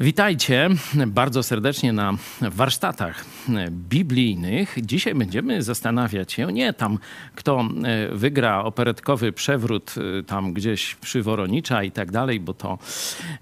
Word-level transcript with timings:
Witajcie 0.00 0.68
bardzo 1.06 1.42
serdecznie 1.42 1.92
na 1.92 2.12
warsztatach 2.40 3.24
biblijnych. 3.70 4.76
Dzisiaj 4.82 5.14
będziemy 5.14 5.62
zastanawiać 5.62 6.32
się 6.32 6.52
nie 6.52 6.72
tam, 6.72 6.98
kto 7.34 7.60
e, 7.60 8.14
wygra 8.16 8.64
operetkowy 8.64 9.32
przewrót 9.32 9.94
e, 10.18 10.22
tam 10.22 10.52
gdzieś 10.52 10.94
przy 10.94 11.22
Woronicza 11.22 11.82
i 11.82 11.90
tak 11.90 12.10
dalej, 12.10 12.40
bo 12.40 12.54
to 12.54 12.78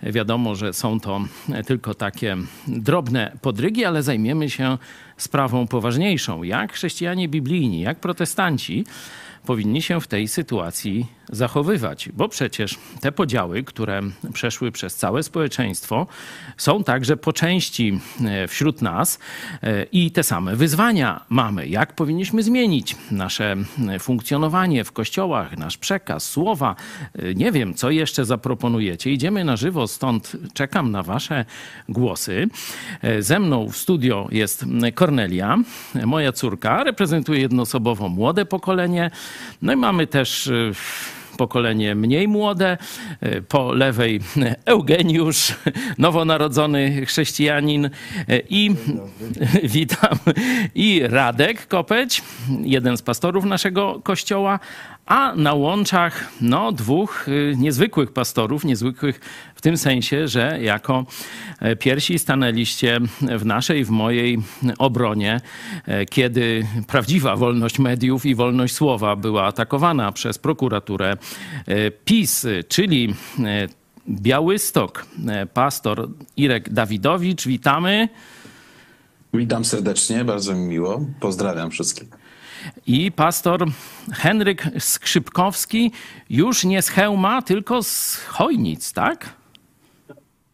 wiadomo, 0.02 0.54
że 0.54 0.72
są 0.72 1.00
to 1.00 1.20
tylko 1.66 1.94
takie 1.94 2.36
drobne 2.68 3.36
podrygi, 3.40 3.84
ale 3.84 4.02
zajmiemy 4.02 4.50
się 4.50 4.78
sprawą 5.16 5.66
poważniejszą. 5.66 6.42
Jak 6.42 6.72
chrześcijanie 6.72 7.28
biblijni, 7.28 7.80
jak 7.80 8.00
protestanci 8.00 8.84
powinni 9.46 9.82
się 9.82 10.00
w 10.00 10.06
tej 10.06 10.28
sytuacji 10.28 11.06
zachowywać, 11.28 12.08
bo 12.12 12.28
przecież 12.28 12.78
te 13.00 13.12
podziały, 13.12 13.62
które 13.62 14.00
przeszły 14.32 14.72
przez 14.72 14.96
całe 14.96 15.22
społeczeństwo, 15.22 16.06
są 16.56 16.84
także 16.84 17.16
po 17.16 17.32
części 17.32 18.00
e, 18.24 18.48
wśród 18.48 18.82
nas 18.82 19.18
e, 19.62 19.84
i 19.84 20.10
te 20.10 20.22
same 20.22 20.56
wyzwania 20.56 21.20
mamy. 21.28 21.68
Jak 21.68 21.92
powinniśmy 21.92 22.42
zmienić 22.42 22.96
nasze 23.10 23.56
e, 23.88 23.98
funkcjonowanie 23.98 24.84
w 24.84 24.92
kościołach, 24.92 25.58
nasz 25.58 25.76
przekaz, 25.76 26.30
słowa? 26.30 26.76
Nie 27.34 27.52
wiem, 27.52 27.74
co 27.74 27.90
jeszcze 27.90 28.24
zaproponujecie. 28.24 29.12
Idziemy 29.12 29.44
na 29.44 29.56
żywo, 29.56 29.86
stąd 29.86 30.36
czekam 30.54 30.90
na 30.90 31.02
Wasze 31.02 31.44
głosy. 31.88 32.48
Ze 33.18 33.38
mną 33.38 33.68
w 33.68 33.76
studio 33.76 34.28
jest 34.30 34.64
Kornelia, 34.94 35.58
moja 36.04 36.32
córka, 36.32 36.84
reprezentuje 36.84 37.40
jednoosobowo 37.40 38.08
młode 38.08 38.46
pokolenie. 38.46 39.10
No 39.62 39.72
i 39.72 39.76
mamy 39.76 40.06
też 40.06 40.50
pokolenie 41.36 41.94
mniej 41.94 42.28
młode. 42.28 42.78
E, 43.20 43.40
po 43.40 43.72
lewej 43.72 44.20
Eugeniusz, 44.64 45.54
nowonarodzony 45.98 47.06
chrześcijanin 47.06 47.84
e, 47.84 47.90
i 48.48 48.70
witam 49.76 50.18
i 50.74 51.02
Radek 51.04 51.68
Kopeć, 51.68 52.22
jeden 52.60 52.96
z 52.96 53.02
pastorów 53.02 53.44
naszego 53.44 54.00
kościoła, 54.02 54.58
a 55.06 55.34
na 55.36 55.54
łączach 55.54 56.32
no, 56.40 56.72
dwóch 56.72 57.28
y, 57.28 57.54
niezwykłych 57.56 58.12
pastorów, 58.12 58.64
niezwykłych 58.64 59.20
w 59.54 59.60
tym 59.60 59.76
sensie, 59.76 60.28
że 60.28 60.58
jako 60.62 61.06
e, 61.60 61.76
pierwsi 61.76 62.18
stanęliście 62.18 63.00
w 63.38 63.46
naszej, 63.46 63.84
w 63.84 63.90
mojej 63.90 64.38
obronie, 64.78 65.40
e, 65.86 66.06
kiedy 66.06 66.66
prawdziwa 66.86 67.36
wolność 67.36 67.78
mediów 67.78 68.26
i 68.26 68.34
wolność 68.34 68.74
słowa 68.74 69.16
była 69.16 69.44
atakowana 69.44 70.12
przez 70.12 70.38
prokuraturę 70.38 71.16
e, 71.66 71.90
PiS, 71.90 72.46
czyli 72.68 73.14
Białystok, 74.08 75.06
pastor 75.54 76.08
Irek 76.36 76.72
Dawidowicz. 76.72 77.46
Witamy. 77.46 78.08
Witam 79.34 79.64
serdecznie, 79.64 80.24
bardzo 80.24 80.54
mi 80.54 80.66
miło. 80.66 81.06
Pozdrawiam 81.20 81.70
wszystkich 81.70 82.23
i 82.86 83.12
pastor 83.12 83.64
Henryk 84.12 84.64
Skrzypkowski 84.78 85.92
już 86.30 86.64
nie 86.64 86.82
z 86.82 86.88
Chełma, 86.88 87.42
tylko 87.42 87.82
z 87.82 88.16
Chojnic, 88.26 88.92
tak? 88.92 89.34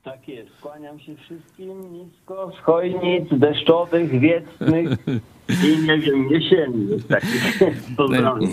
Tak 0.04 0.28
jest. 0.28 0.50
Kłaniam 0.60 1.00
się 1.00 1.16
wszystkim 1.16 1.92
nisko 1.92 2.52
z 2.60 2.64
Chojnic 2.64 3.28
deszczowych, 3.32 4.20
wiecnych 4.20 4.98
i 5.64 5.78
nie 5.86 5.98
wiem, 5.98 6.28
jesiennych 6.30 7.06
takich. 7.06 7.60
Pozdrawiam. 7.96 8.52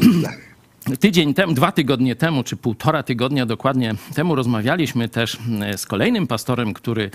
Tydzień 0.96 1.34
temu, 1.34 1.54
dwa 1.54 1.72
tygodnie 1.72 2.16
temu, 2.16 2.44
czy 2.44 2.58
półtora 2.58 3.04
tygodnia 3.04 3.46
dokładnie 3.46 3.96
temu 4.16 4.36
rozmawialiśmy 4.36 5.10
też 5.10 5.38
e, 5.62 5.78
z 5.78 5.86
kolejnym 5.86 6.28
pastorem, 6.28 6.74
który 6.74 7.12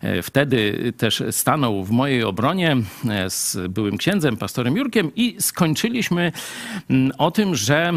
e, 0.00 0.22
wtedy 0.22 0.92
też 0.96 1.22
stanął 1.30 1.84
w 1.84 1.90
mojej 1.90 2.24
obronie 2.24 2.76
e, 3.08 3.30
z 3.30 3.58
byłym 3.68 3.96
księdzem, 3.96 4.36
pastorem 4.36 4.76
Jurkiem 4.76 5.10
i 5.16 5.36
skończyliśmy 5.40 6.32
mm, 6.90 7.12
o 7.18 7.30
tym, 7.30 7.56
że 7.56 7.92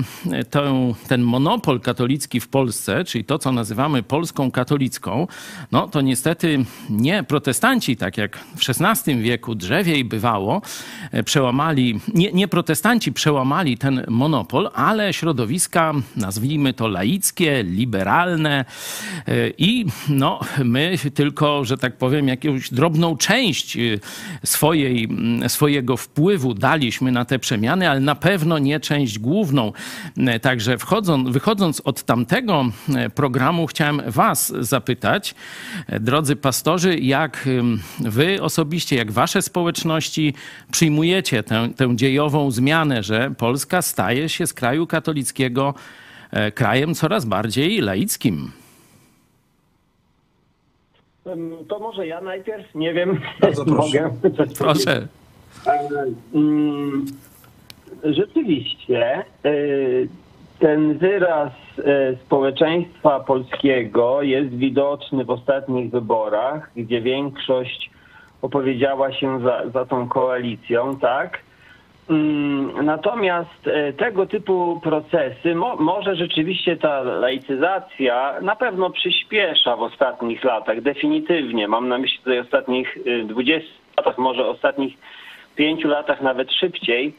ten, 0.50 0.94
ten 1.08 1.22
monopol 1.22 1.80
katolicki 1.80 2.40
w 2.40 2.48
Polsce, 2.48 3.04
czyli 3.04 3.26
to, 3.26 3.40
co 3.40 3.52
nazywamy 3.52 4.04
Polską 4.04 4.52
katolicką, 4.52 5.28
no 5.72 5.88
to 5.88 6.02
niestety 6.02 6.66
nie 6.90 7.24
protestanci, 7.24 7.98
tak 7.98 8.18
jak 8.18 8.38
w 8.38 8.70
XVI 8.70 9.22
wieku 9.22 9.56
drzewiej 9.56 10.06
bywało, 10.06 10.62
przełamali, 11.26 12.00
nie, 12.14 12.32
nie 12.32 12.48
protestanci 12.48 13.12
przełamali 13.12 13.78
ten 13.78 14.04
monopol, 14.08 14.70
ale 14.74 15.14
środowiska, 15.18 15.94
nazwijmy 16.16 16.74
to 16.74 16.88
laickie, 16.88 17.64
liberalne 17.64 18.66
e, 19.28 19.50
i 19.58 19.86
no, 20.10 20.40
my 20.64 20.98
tylko, 21.14 21.66
że 21.66 21.78
tak 21.78 21.98
powiem, 21.98 22.28
jakąś 22.28 22.70
drobną 22.70 23.18
część 23.18 23.78
e, 23.78 23.80
swojej, 24.44 25.10
swojego 25.48 25.98
wpływu 25.98 26.54
daliśmy 26.54 27.12
na 27.12 27.26
te 27.26 27.40
przemiany, 27.40 27.90
ale 27.90 28.00
na 28.00 28.16
pewno 28.16 28.60
nie 28.60 28.80
część 28.80 29.20
główną. 29.20 29.74
E, 30.18 30.40
także 30.40 30.78
wchodząc, 30.78 31.30
wychodząc 31.30 31.82
od 31.86 32.04
tamtego 32.04 32.66
programu, 33.16 33.68
chciałem 33.68 34.02
Was 34.08 34.54
zapytać, 34.60 35.36
drodzy 36.00 36.36
pastorzy, 36.36 37.00
jak 37.00 37.50
Wy 38.00 38.42
osobiście, 38.42 38.96
jak 38.96 39.12
Wasze 39.12 39.42
społeczności 39.42 40.34
przyjmujecie 40.72 41.44
tę, 41.44 41.70
tę 41.76 41.96
dziejową 41.96 42.52
zmianę, 42.52 43.04
że 43.04 43.32
Polska 43.38 43.82
staje 43.82 44.30
się 44.30 44.48
z 44.48 44.54
kraju 44.54 44.88
katolickiego 44.88 45.07
katolickiego 45.08 45.74
e, 46.32 46.52
krajem 46.52 46.94
coraz 46.94 47.26
bardziej 47.26 47.82
laickim. 47.82 48.52
To 51.68 51.80
może 51.80 52.08
ja 52.08 52.22
najpierw, 52.22 52.76
nie 52.76 52.94
wiem, 52.94 53.20
Bardzo 53.42 53.66
proszę. 53.76 54.02
mogę. 54.02 54.12
Proszę. 54.58 55.08
E, 55.68 55.90
rzeczywiście 58.04 59.06
e, 59.06 59.24
ten 60.60 60.98
wyraz 60.98 61.52
społeczeństwa 62.26 63.20
polskiego 63.20 64.22
jest 64.22 64.50
widoczny 64.50 65.26
w 65.26 65.30
ostatnich 65.30 65.92
wyborach, 65.92 66.72
gdzie 66.76 67.02
większość 67.02 67.90
opowiedziała 68.42 69.14
się 69.14 69.40
za, 69.40 69.70
za 69.74 69.86
tą 69.86 70.08
koalicją, 70.08 71.00
tak? 71.00 71.40
Mm, 72.10 72.86
natomiast 72.86 73.68
e, 73.68 73.94
tego 73.94 74.26
typu 74.26 74.80
procesy, 74.84 75.56
mo, 75.56 75.76
może 75.76 76.16
rzeczywiście 76.16 76.78
ta 76.78 77.02
laicyzacja 77.02 78.34
na 78.42 78.56
pewno 78.56 78.90
przyspiesza 78.90 79.76
w 79.76 79.82
ostatnich 79.82 80.44
latach, 80.44 80.82
definitywnie. 80.82 81.68
Mam 81.68 81.88
na 81.88 81.98
myśli 81.98 82.20
tutaj 82.20 82.40
ostatnich 82.40 82.98
20 83.26 83.70
e, 83.70 83.74
latach, 83.98 84.18
może 84.18 84.48
ostatnich 84.48 84.98
5 85.56 85.84
latach 85.84 86.22
nawet 86.22 86.54
szybciej, 86.54 87.14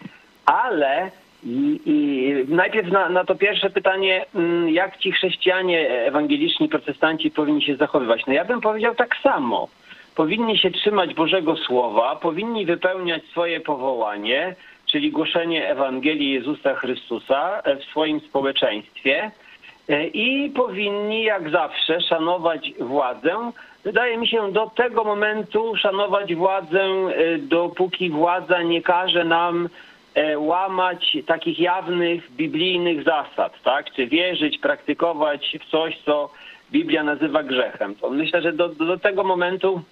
ale 0.47 1.10
i, 1.44 1.81
i 1.87 2.34
najpierw 2.55 2.93
na, 2.93 3.09
na, 3.09 3.25
to 3.25 3.34
pierwsze 3.34 3.70
pytanie, 3.70 4.25
mm, 4.34 4.69
jak 4.69 4.97
ci 4.97 5.12
chrześcijanie 5.12 5.91
ewangeliczni, 5.91 6.69
protestanci 6.69 7.31
powinni 7.31 7.62
się 7.62 7.76
zachowywać? 7.76 8.26
No 8.26 8.32
ja 8.32 8.44
bym 8.44 8.60
powiedział 8.60 8.94
tak 8.94 9.16
samo. 9.22 9.69
Powinni 10.15 10.59
się 10.59 10.70
trzymać 10.70 11.15
Bożego 11.15 11.56
Słowa, 11.56 12.16
powinni 12.16 12.66
wypełniać 12.66 13.25
swoje 13.25 13.60
powołanie, 13.60 14.55
czyli 14.91 15.10
głoszenie 15.10 15.69
Ewangelii 15.69 16.32
Jezusa 16.32 16.75
Chrystusa 16.75 17.62
w 17.81 17.84
swoim 17.84 18.21
społeczeństwie 18.21 19.31
e, 19.88 20.06
i 20.06 20.50
powinni 20.50 21.22
jak 21.22 21.50
zawsze 21.50 22.00
szanować 22.00 22.72
władzę. 22.81 23.53
Wydaje 23.84 24.19
mi 24.19 24.28
się 24.28 24.53
do 24.53 24.71
tego 24.71 25.04
momentu 25.04 25.76
szanować 25.76 26.34
władzę, 26.34 26.82
e, 26.82 27.38
dopóki 27.38 28.10
władza 28.10 28.62
nie 28.62 28.82
każe 28.82 29.25
nam 29.25 29.69
e, 30.15 30.38
łamać 30.38 31.16
takich 31.26 31.59
jawnych 31.59 32.32
biblijnych 32.32 33.05
zasad, 33.05 33.62
tak? 33.62 33.93
Czy 33.93 34.06
wierzyć, 34.06 34.59
praktykować 34.59 35.56
w 35.60 35.70
coś, 35.70 35.99
co 36.05 36.31
Biblia 36.72 37.05
nazywa 37.05 37.43
grzechem. 37.43 37.94
To 37.94 38.10
myślę, 38.10 38.43
że 38.43 38.53
do, 38.53 38.69
do 38.69 38.99
tego 38.99 39.25
momentu 39.25 39.82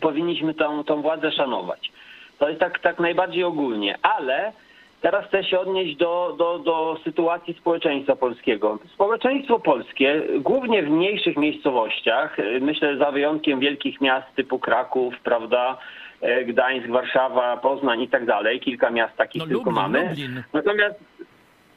powinniśmy 0.00 0.54
tą, 0.54 0.84
tą 0.84 1.02
władzę 1.02 1.32
szanować. 1.32 1.92
To 2.38 2.48
jest 2.48 2.60
tak, 2.60 2.78
tak 2.78 2.98
najbardziej 2.98 3.44
ogólnie, 3.44 3.98
ale 4.02 4.52
teraz 5.00 5.26
chcę 5.26 5.44
się 5.44 5.60
odnieść 5.60 5.96
do, 5.96 6.34
do, 6.38 6.58
do 6.58 6.98
sytuacji 7.04 7.54
społeczeństwa 7.54 8.16
polskiego. 8.16 8.78
Społeczeństwo 8.94 9.58
polskie, 9.60 10.22
głównie 10.40 10.82
w 10.82 10.90
mniejszych 10.90 11.36
miejscowościach, 11.36 12.36
myślę 12.60 12.96
za 12.96 13.10
wyjątkiem 13.10 13.60
wielkich 13.60 14.00
miast 14.00 14.34
typu 14.36 14.58
Kraków, 14.58 15.14
prawda, 15.24 15.78
e, 16.20 16.44
Gdańsk, 16.44 16.88
Warszawa, 16.88 17.56
Poznań 17.56 18.00
i 18.00 18.08
tak 18.08 18.26
dalej, 18.26 18.60
kilka 18.60 18.90
miast 18.90 19.16
takich 19.16 19.42
no, 19.42 19.46
tylko 19.46 19.70
Lublin, 19.70 19.74
mamy. 19.74 20.08
Lublin. 20.08 20.42
Natomiast 20.52 20.98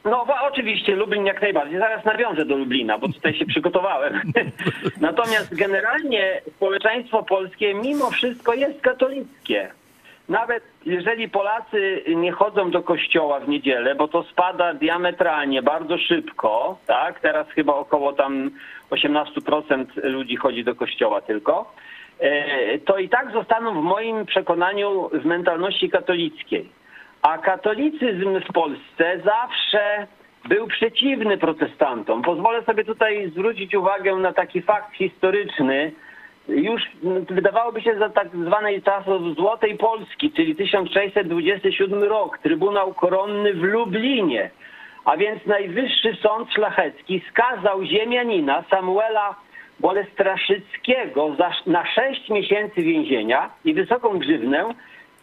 no 0.06 0.26
oczywiście 0.42 0.96
Lublin 0.96 1.26
jak 1.26 1.42
najbardziej. 1.42 1.80
Zaraz 1.80 2.06
nawiążę 2.06 2.46
do 2.46 2.58
Lublina, 2.58 2.98
bo 2.98 3.08
tutaj 3.08 3.34
się 3.34 3.46
przygotowałem. 3.46 4.22
Natomiast 5.02 5.56
generalnie 5.56 6.42
społeczeństwo 6.56 7.24
polskie 7.24 7.74
mimo 7.74 8.12
wszystko 8.12 8.54
jest 8.54 8.82
katolickie 8.82 9.72
nawet 10.30 10.64
jeżeli 10.86 11.30
Polacy 11.30 12.04
nie 12.16 12.32
chodzą 12.32 12.72
do 12.72 12.84
kościoła 12.84 13.40
w 13.40 13.50
niedzielę, 13.50 13.96
bo 13.96 14.08
to 14.08 14.24
spada 14.24 14.74
diametralnie, 14.74 15.62
bardzo 15.62 15.98
szybko, 15.98 16.78
tak? 16.88 17.20
Teraz 17.20 17.48
chyba 17.48 17.76
około 17.76 18.14
tam 18.14 18.52
18% 18.92 19.86
ludzi 20.04 20.36
chodzi 20.36 20.64
do 20.64 20.76
kościoła 20.76 21.22
tylko, 21.22 21.74
to 22.86 22.98
i 22.98 23.10
tak 23.10 23.32
zostaną 23.32 23.82
w 23.82 23.84
moim 23.84 24.26
przekonaniu 24.26 25.10
w 25.14 25.26
mentalności 25.26 25.90
katolickiej. 25.90 26.70
A 27.22 27.38
katolicyzm 27.38 28.40
w 28.40 28.54
Polsce 28.54 29.22
zawsze 29.26 30.08
był 30.50 30.68
przeciwny 30.68 31.38
protestantom. 31.38 32.22
Pozwolę 32.22 32.64
sobie 32.64 32.84
tutaj 32.84 33.30
zwrócić 33.30 33.76
uwagę 33.76 34.16
na 34.16 34.34
taki 34.34 34.62
fakt 34.62 34.96
historyczny. 34.96 35.92
Już 36.56 36.82
wydawałoby 37.30 37.82
się 37.82 38.00
za 38.00 38.10
tak 38.10 38.28
zwanej 38.46 38.82
czasów 38.82 39.36
Złotej 39.36 39.78
Polski, 39.78 40.32
czyli 40.32 40.56
1627 40.56 42.04
rok, 42.04 42.38
Trybunał 42.38 42.94
Koronny 42.94 43.54
w 43.54 43.64
Lublinie, 43.64 44.50
a 45.06 45.18
więc 45.18 45.46
Najwyższy 45.46 46.18
Sąd 46.22 46.54
Szlachecki 46.54 47.22
skazał 47.30 47.84
ziemianina 47.84 48.64
Samuela 48.70 49.36
Bolestraszyckiego 49.80 51.36
za, 51.36 51.52
na 51.66 51.86
sześć 51.86 52.30
miesięcy 52.30 52.82
więzienia 52.82 53.50
i 53.66 53.74
wysoką 53.74 54.20
grzywnę 54.20 54.74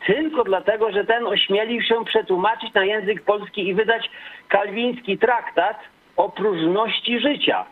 tylko 0.07 0.45
dlatego, 0.45 0.93
że 0.93 1.05
ten 1.05 1.27
ośmielił 1.27 1.83
się 1.83 2.05
przetłumaczyć 2.05 2.75
na 2.75 2.85
język 2.85 3.23
polski 3.23 3.69
i 3.69 3.75
wydać 3.75 4.11
kalwiński 4.49 5.19
traktat 5.19 5.77
o 6.17 6.29
próżności 6.29 7.21
życia. 7.21 7.65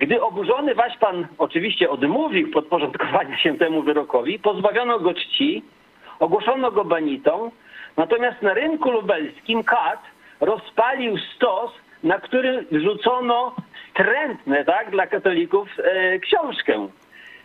Gdy 0.00 0.22
oburzony 0.22 0.74
Waśpan 0.74 1.26
oczywiście 1.38 1.90
odmówił 1.90 2.50
podporządkowania 2.50 3.38
się 3.38 3.58
temu 3.58 3.82
wyrokowi, 3.82 4.38
pozbawiono 4.38 4.98
go 4.98 5.14
czci, 5.14 5.62
ogłoszono 6.18 6.70
go 6.70 6.84
banitą, 6.84 7.50
natomiast 7.96 8.42
na 8.42 8.54
rynku 8.54 8.90
lubelskim 8.90 9.64
kat 9.64 10.00
rozpalił 10.40 11.18
stos, 11.18 11.70
na 12.02 12.18
który 12.18 12.66
wrzucono 12.70 13.54
strętne 13.90 14.64
tak, 14.64 14.90
dla 14.90 15.06
katolików 15.06 15.68
e, 15.78 16.18
książkę. 16.18 16.88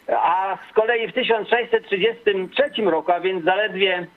A 0.09 0.57
z 0.71 0.73
kolei 0.73 1.07
w 1.07 1.13
1633 1.13 2.81
roku, 2.81 3.11
a 3.11 3.19
więc 3.19 3.45
zaledwie 3.45 4.07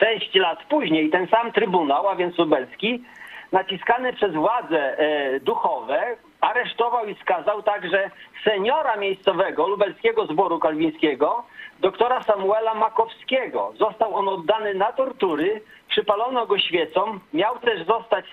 6 0.00 0.34
lat 0.34 0.58
później, 0.68 1.10
ten 1.10 1.26
sam 1.26 1.52
trybunał, 1.52 2.08
a 2.08 2.16
więc 2.16 2.38
lubelski, 2.38 3.04
naciskany 3.52 4.12
przez 4.12 4.32
władze 4.32 4.98
e, 4.98 5.40
duchowe, 5.40 6.16
aresztował 6.44 7.06
i 7.06 7.14
skazał 7.14 7.62
także 7.62 8.10
seniora 8.44 8.96
miejscowego 8.96 9.68
lubelskiego 9.68 10.26
zboru 10.26 10.58
kalwińskiego, 10.58 11.44
doktora 11.80 12.22
Samuela 12.22 12.74
Makowskiego. 12.74 13.72
Został 13.78 14.14
on 14.14 14.28
oddany 14.28 14.74
na 14.74 14.92
tortury, 14.92 15.60
przypalono 15.88 16.46
go 16.46 16.58
świecą, 16.58 17.18
miał 17.32 17.58
też 17.58 17.86
zostać 17.86 18.24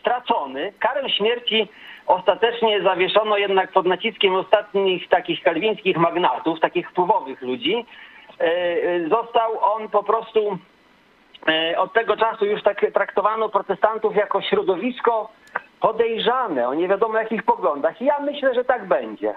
stracony. 0.00 0.72
Karę 0.78 1.10
śmierci 1.10 1.68
ostatecznie 2.06 2.82
zawieszono 2.82 3.36
jednak 3.36 3.72
pod 3.72 3.86
naciskiem 3.86 4.34
ostatnich 4.34 5.08
takich 5.08 5.42
kalwińskich 5.42 5.96
magnatów, 5.96 6.60
takich 6.60 6.90
wpływowych 6.90 7.42
ludzi. 7.42 7.86
E, 8.40 8.44
e, 8.44 9.08
został 9.08 9.64
on 9.64 9.88
po 9.88 10.02
prostu 10.02 10.58
e, 11.48 11.78
od 11.78 11.92
tego 11.92 12.16
czasu 12.16 12.46
już 12.46 12.62
tak 12.62 12.86
traktowano 12.94 13.48
protestantów 13.48 14.16
jako 14.16 14.42
środowisko 14.42 15.28
podejrzane 15.82 16.68
o 16.68 16.74
nie 16.74 16.88
wiadomo 16.88 17.18
jakich 17.18 17.42
poglądach. 17.42 18.02
I 18.02 18.04
ja 18.04 18.20
myślę, 18.20 18.54
że 18.54 18.64
tak 18.64 18.88
będzie 18.88 19.34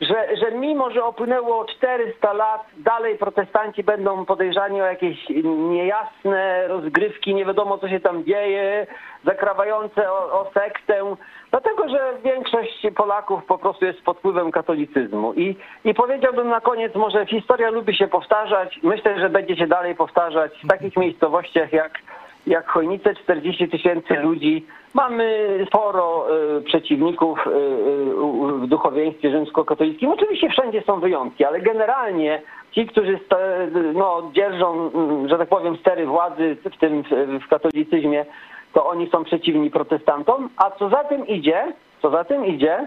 że, 0.00 0.36
że 0.36 0.52
mimo, 0.52 0.90
że 0.90 1.04
upłynęło 1.04 1.64
400 1.64 2.32
lat, 2.32 2.66
dalej 2.76 3.18
protestanci 3.18 3.82
będą 3.82 4.24
podejrzani 4.24 4.82
o 4.82 4.86
jakieś 4.86 5.28
niejasne 5.44 6.68
rozgrywki, 6.68 7.34
nie 7.34 7.44
wiadomo 7.44 7.78
co 7.78 7.88
się 7.88 8.00
tam 8.00 8.24
dzieje, 8.24 8.86
zakrawające 9.24 10.12
o, 10.12 10.40
o 10.40 10.50
sektę, 10.54 11.16
dlatego 11.50 11.88
że 11.88 12.12
większość 12.24 12.86
Polaków 12.96 13.44
po 13.44 13.58
prostu 13.58 13.84
jest 13.84 14.02
pod 14.02 14.18
wpływem 14.18 14.50
katolicyzmu. 14.50 15.34
I, 15.34 15.56
I 15.84 15.94
powiedziałbym 15.94 16.48
na 16.48 16.60
koniec, 16.60 16.94
może 16.94 17.26
historia 17.26 17.70
lubi 17.70 17.96
się 17.96 18.08
powtarzać, 18.08 18.80
myślę, 18.82 19.20
że 19.20 19.30
będzie 19.30 19.56
się 19.56 19.66
dalej 19.66 19.94
powtarzać 19.94 20.52
w 20.64 20.68
takich 20.68 20.96
miejscowościach 20.96 21.72
jak 21.72 21.98
jak 22.46 22.68
Chojnice 22.68 23.14
40 23.14 23.68
tysięcy 23.68 24.14
ludzi. 24.14 24.66
Mamy 24.94 25.48
sporo 25.68 26.26
y, 26.58 26.62
przeciwników 26.62 27.46
y, 27.46 27.50
y, 27.50 27.54
w 28.58 28.66
duchowieństwie 28.66 29.30
rzymskokatolickim. 29.30 30.10
Oczywiście 30.10 30.48
wszędzie 30.48 30.82
są 30.82 31.00
wyjątki, 31.00 31.44
ale 31.44 31.60
generalnie 31.60 32.42
ci, 32.72 32.86
którzy 32.86 33.18
no, 33.94 34.30
dzierżą, 34.32 34.90
mm, 34.94 35.28
że 35.28 35.38
tak 35.38 35.48
powiem, 35.48 35.76
stery 35.76 36.06
władzy 36.06 36.56
w 36.64 36.78
tym 36.78 37.04
w 37.44 37.48
katolicyzmie, 37.48 38.26
to 38.72 38.86
oni 38.86 39.10
są 39.10 39.24
przeciwni 39.24 39.70
protestantom. 39.70 40.48
A 40.56 40.70
co 40.70 40.88
za 40.88 41.04
tym 41.04 41.26
idzie, 41.26 41.72
co 42.02 42.10
za 42.10 42.24
tym 42.24 42.46
idzie, 42.46 42.86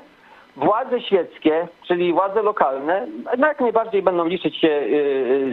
władze 0.56 1.02
świeckie, 1.02 1.68
czyli 1.88 2.14
władze 2.14 2.42
lokalne, 2.42 3.08
jak 3.38 3.62
najbardziej 3.62 4.02
będą 4.02 4.26
liczyć 4.26 4.58
się 4.58 4.82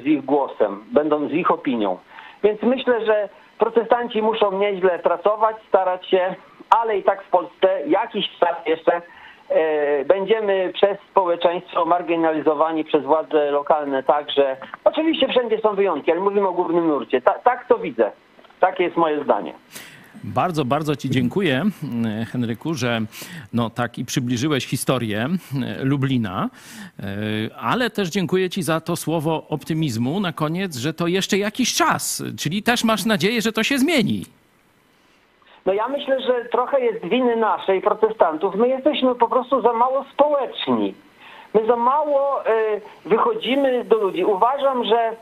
z 0.02 0.06
ich 0.06 0.24
głosem, 0.24 0.84
będą 0.92 1.28
z 1.28 1.32
ich 1.32 1.50
opinią. 1.50 1.98
Więc 2.42 2.62
myślę, 2.62 3.06
że 3.06 3.28
protestanci 3.58 4.22
muszą 4.22 4.58
nieźle 4.58 4.98
pracować, 4.98 5.56
starać 5.68 6.06
się, 6.06 6.34
ale 6.70 6.98
i 6.98 7.02
tak 7.02 7.22
w 7.22 7.30
Polsce 7.30 7.80
jakiś 7.86 8.30
czas 8.40 8.56
jeszcze 8.66 9.02
e, 9.48 10.04
będziemy 10.04 10.70
przez 10.74 10.98
społeczeństwo 11.10 11.84
marginalizowani 11.84 12.84
przez 12.84 13.02
władze 13.02 13.50
lokalne 13.50 14.02
także. 14.02 14.56
Oczywiście 14.84 15.28
wszędzie 15.28 15.58
są 15.58 15.74
wyjątki, 15.74 16.12
ale 16.12 16.20
mówimy 16.20 16.48
o 16.48 16.52
głównym 16.52 16.88
nurcie. 16.88 17.20
Ta, 17.22 17.32
tak 17.32 17.68
to 17.68 17.78
widzę. 17.78 18.12
Takie 18.60 18.84
jest 18.84 18.96
moje 18.96 19.24
zdanie. 19.24 19.54
Bardzo, 20.24 20.64
bardzo 20.64 20.96
Ci 20.96 21.10
dziękuję, 21.10 21.64
Henryku, 22.32 22.74
że 22.74 23.00
no 23.52 23.70
tak 23.70 23.98
i 23.98 24.04
przybliżyłeś 24.04 24.66
historię 24.66 25.28
e, 25.62 25.84
Lublina, 25.84 26.50
e, 26.98 27.04
ale 27.56 27.90
też 27.90 28.08
dziękuję 28.08 28.50
Ci 28.50 28.62
za 28.62 28.80
to 28.80 28.96
słowo 28.96 29.46
optymizmu 29.48 30.20
na 30.20 30.32
koniec, 30.32 30.76
że 30.76 30.94
to 30.94 31.06
jeszcze 31.06 31.38
jakiś 31.38 31.74
czas, 31.74 32.22
czyli 32.38 32.62
też 32.62 32.84
masz 32.84 33.04
nadzieję, 33.04 33.42
że 33.42 33.52
to 33.52 33.62
się 33.62 33.78
zmieni. 33.78 34.24
No 35.66 35.72
ja 35.72 35.88
myślę, 35.88 36.20
że 36.20 36.44
trochę 36.44 36.80
jest 36.80 37.04
winy 37.04 37.36
naszej, 37.36 37.80
protestantów. 37.80 38.54
My 38.54 38.68
jesteśmy 38.68 39.14
po 39.14 39.28
prostu 39.28 39.62
za 39.62 39.72
mało 39.72 40.04
społeczni. 40.12 40.94
My 41.54 41.66
za 41.66 41.76
mało 41.76 42.46
e, 42.46 42.80
wychodzimy 43.04 43.84
do 43.84 43.96
ludzi. 43.96 44.24
Uważam, 44.24 44.84
że 44.84 45.16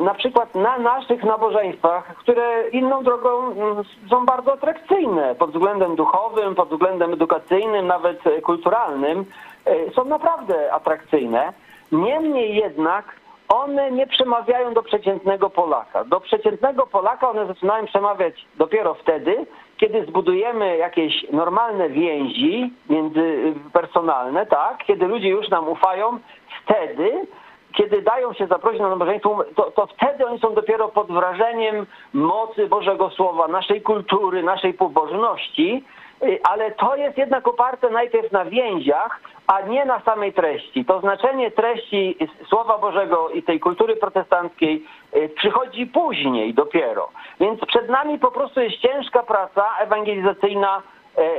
na 0.00 0.14
przykład 0.14 0.54
na 0.54 0.78
naszych 0.78 1.24
nabożeństwach, 1.24 2.16
które 2.16 2.68
inną 2.68 3.02
drogą 3.02 3.52
mm, 3.52 3.84
są 4.10 4.26
bardzo 4.26 4.52
atrakcyjne 4.52 5.34
pod 5.34 5.50
względem 5.50 5.96
duchowym, 5.96 6.54
pod 6.54 6.68
względem 6.68 7.12
edukacyjnym, 7.12 7.86
nawet 7.86 8.18
kulturalnym, 8.42 9.24
y, 9.68 9.90
są 9.94 10.04
naprawdę 10.04 10.72
atrakcyjne. 10.72 11.52
Niemniej 11.92 12.54
jednak 12.56 13.04
one 13.48 13.90
nie 13.90 14.06
przemawiają 14.06 14.74
do 14.74 14.82
przeciętnego 14.82 15.50
Polaka. 15.50 16.04
Do 16.04 16.20
przeciętnego 16.20 16.86
Polaka 16.86 17.30
one 17.30 17.46
zaczynają 17.46 17.86
przemawiać 17.86 18.46
dopiero 18.56 18.94
wtedy, 18.94 19.46
kiedy 19.76 20.06
zbudujemy 20.06 20.76
jakieś 20.76 21.26
normalne 21.32 21.88
więzi 21.88 22.72
międzypersonalne, 22.90 24.46
tak, 24.46 24.84
kiedy 24.86 25.06
ludzie 25.06 25.28
już 25.28 25.48
nam 25.48 25.68
ufają, 25.68 26.18
wtedy 26.64 27.26
kiedy 27.76 28.02
dają 28.02 28.32
się 28.32 28.46
zaprosić 28.46 28.80
na 28.80 28.88
nabożeństwo, 28.88 29.44
to, 29.56 29.70
to 29.70 29.86
wtedy 29.86 30.26
oni 30.26 30.38
są 30.38 30.54
dopiero 30.54 30.88
pod 30.88 31.12
wrażeniem 31.12 31.86
mocy 32.12 32.66
Bożego 32.66 33.10
Słowa, 33.10 33.48
naszej 33.48 33.82
kultury, 33.82 34.42
naszej 34.42 34.74
pobożności, 34.74 35.84
y, 36.22 36.38
ale 36.42 36.70
to 36.70 36.96
jest 36.96 37.18
jednak 37.18 37.48
oparte 37.48 37.90
najpierw 37.90 38.32
na 38.32 38.44
więziach, 38.44 39.20
a 39.46 39.60
nie 39.60 39.84
na 39.84 40.00
samej 40.00 40.32
treści. 40.32 40.84
To 40.84 41.00
znaczenie 41.00 41.50
treści 41.50 42.16
Słowa 42.48 42.78
Bożego 42.78 43.28
i 43.28 43.42
tej 43.42 43.60
kultury 43.60 43.96
protestanckiej 43.96 44.84
y, 45.16 45.28
przychodzi 45.28 45.86
później 45.86 46.54
dopiero. 46.54 47.08
Więc 47.40 47.60
przed 47.60 47.88
nami 47.88 48.18
po 48.18 48.30
prostu 48.30 48.60
jest 48.60 48.76
ciężka 48.76 49.22
praca 49.22 49.64
ewangelizacyjna 49.78 50.82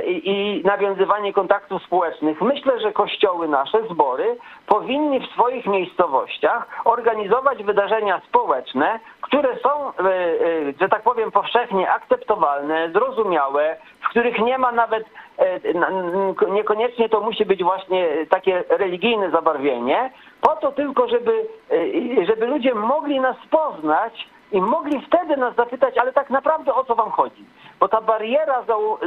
i 0.06 0.62
nawiązywanie 0.64 1.32
kontaktów 1.32 1.82
społecznych. 1.82 2.40
Myślę, 2.40 2.80
że 2.80 2.92
kościoły 2.92 3.48
nasze, 3.48 3.82
zbory 3.90 4.36
powinni 4.66 5.20
w 5.20 5.32
swoich 5.32 5.66
miejscowościach 5.66 6.66
organizować 6.84 7.62
wydarzenia 7.62 8.20
społeczne, 8.28 9.00
które 9.20 9.56
są, 9.62 9.88
e, 9.88 9.92
e, 10.00 10.72
że 10.80 10.88
tak 10.88 11.02
powiem, 11.02 11.30
powszechnie 11.30 11.90
akceptowalne, 11.90 12.90
zrozumiałe, 12.92 13.76
w 14.00 14.08
których 14.08 14.38
nie 14.38 14.58
ma 14.58 14.72
nawet, 14.72 15.04
niekoniecznie 16.50 17.08
to 17.08 17.20
musi 17.20 17.44
być 17.44 17.62
właśnie 17.62 18.08
takie 18.30 18.64
religijne 18.68 19.30
zabarwienie, 19.30 20.10
po 20.40 20.56
to 20.56 20.72
tylko, 20.72 21.08
żeby, 21.08 21.46
żeby 22.26 22.46
ludzie 22.46 22.74
mogli 22.74 23.20
nas 23.20 23.36
poznać 23.50 24.28
i 24.52 24.60
mogli 24.60 25.06
wtedy 25.06 25.36
nas 25.36 25.54
zapytać, 25.54 25.98
ale 25.98 26.12
tak 26.12 26.30
naprawdę 26.30 26.74
o 26.74 26.84
co 26.84 26.94
wam 26.94 27.10
chodzi? 27.10 27.44
Bo 27.80 27.88
ta 27.88 28.00
bariera 28.00 28.62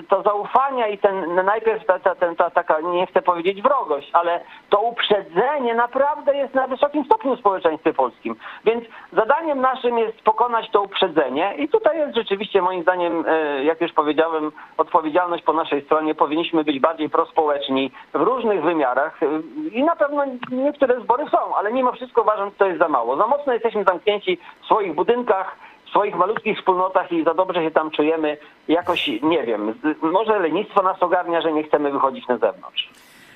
to 0.09 0.21
zaufania 0.21 0.87
i 0.87 0.97
ten 0.97 1.35
najpierw 1.45 1.85
ta, 1.85 1.99
ta, 1.99 2.15
ta, 2.15 2.35
ta, 2.35 2.49
taka, 2.49 2.81
nie 2.81 3.07
chcę 3.07 3.21
powiedzieć 3.21 3.61
wrogość, 3.61 4.09
ale 4.13 4.41
to 4.69 4.81
uprzedzenie 4.81 5.75
naprawdę 5.75 6.37
jest 6.37 6.53
na 6.53 6.67
wysokim 6.67 7.05
stopniu 7.05 7.35
w 7.35 7.39
społeczeństwie 7.39 7.93
polskim. 7.93 8.35
Więc 8.65 8.83
zadaniem 9.13 9.61
naszym 9.61 9.97
jest 9.97 10.21
pokonać 10.21 10.69
to 10.71 10.81
uprzedzenie 10.81 11.53
i 11.57 11.69
tutaj 11.69 11.97
jest 11.97 12.15
rzeczywiście 12.15 12.61
moim 12.61 12.81
zdaniem, 12.81 13.25
e, 13.27 13.63
jak 13.63 13.81
już 13.81 13.93
powiedziałem, 13.93 14.51
odpowiedzialność 14.77 15.43
po 15.43 15.53
naszej 15.53 15.85
stronie. 15.85 16.15
Powinniśmy 16.15 16.63
być 16.63 16.79
bardziej 16.79 17.09
prospołeczni 17.09 17.91
w 18.13 18.21
różnych 18.21 18.63
wymiarach 18.63 19.23
e, 19.23 19.25
i 19.71 19.83
na 19.83 19.95
pewno 19.95 20.23
niektóre 20.51 21.01
zbory 21.01 21.25
są, 21.29 21.55
ale 21.55 21.71
mimo 21.71 21.91
wszystko 21.91 22.21
uważam, 22.21 22.49
że 22.49 22.55
to 22.55 22.65
jest 22.65 22.79
za 22.79 22.87
mało. 22.87 23.17
Za 23.17 23.27
mocno 23.27 23.53
jesteśmy 23.53 23.83
zamknięci 23.83 24.37
w 24.61 24.65
swoich 24.65 24.95
budynkach, 24.95 25.55
w 25.89 25.91
swoich 25.91 26.15
malutkich 26.15 26.57
wspólnotach 26.57 27.11
i 27.11 27.23
za 27.23 27.33
dobrze 27.33 27.63
się 27.63 27.71
tam 27.71 27.91
czujemy. 27.91 28.37
Jakoś, 28.67 29.07
nie 29.23 29.43
wiem, 29.45 29.73
może 30.01 30.39
lenistwo 30.39 30.83
nas 30.83 31.03
ogarnia, 31.03 31.41
że 31.41 31.53
nie 31.53 31.63
chcemy 31.63 31.91
wychodzić 31.91 32.27
na 32.27 32.37
zewnątrz. 32.37 32.89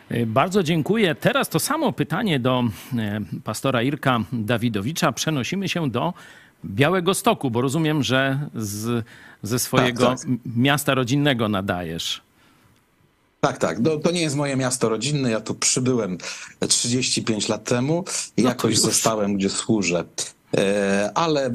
E, 0.10 0.25
bardzo 0.25 0.63
dziękuję. 0.63 1.15
Teraz 1.15 1.50
to 1.50 1.60
samo 1.60 1.91
pytanie 1.91 2.39
do 2.39 2.63
e, 2.98 3.19
pastora 3.43 3.81
Irka 3.81 4.19
Dawidowicza. 4.33 5.12
Przenosimy 5.12 5.69
się 5.69 5.89
do 5.89 6.13
Białego 6.65 7.13
Stoku, 7.13 7.51
bo 7.51 7.62
rozumiem, 7.62 8.03
że 8.03 8.39
z, 8.55 9.05
ze 9.41 9.60
swojego 9.60 10.07
tak, 10.07 10.19
tak. 10.19 10.27
miasta 10.55 10.95
rodzinnego 10.95 11.50
nadajesz. 11.50 12.22
Tak, 13.41 13.57
tak. 13.57 13.79
No, 13.79 13.98
to 13.98 14.12
nie 14.12 14.22
jest 14.22 14.36
moje 14.36 14.55
miasto 14.55 14.89
rodzinne. 14.89 15.31
Ja 15.31 15.41
tu 15.41 15.55
przybyłem 15.55 16.17
35 16.67 17.50
lat 17.50 17.63
temu 17.63 18.03
i 18.38 18.43
no 18.43 18.50
jakoś 18.50 18.77
zostałem, 18.77 19.38
gdzie 19.38 19.50
służę. 19.50 20.03
E, 20.57 21.12
ale 21.15 21.51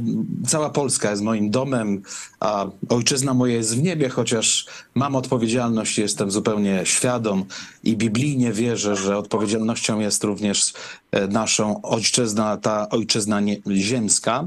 cała 0.47 0.71
Polska 0.71 1.11
jest 1.11 1.23
moim 1.23 1.50
domem, 1.50 2.02
a 2.40 2.67
ojczyzna 2.88 3.35
moja 3.35 3.55
jest 3.55 3.76
w 3.76 3.83
niebie, 3.83 4.09
chociaż 4.09 4.67
mam 4.95 5.17
odpowiedzialność, 5.17 5.99
jestem 5.99 6.31
zupełnie 6.31 6.81
świadom 6.85 7.45
i 7.85 7.97
biblijnie 7.97 8.52
wierzę, 8.52 8.97
że 8.97 9.19
odpowiedzialnością 9.19 10.00
jest 10.00 10.25
również 10.25 10.73
e, 11.12 11.26
naszą 11.28 11.83
ojczyzna, 11.83 12.57
ta 12.57 12.88
ojczyzna 12.88 13.40
ziemska, 13.71 14.47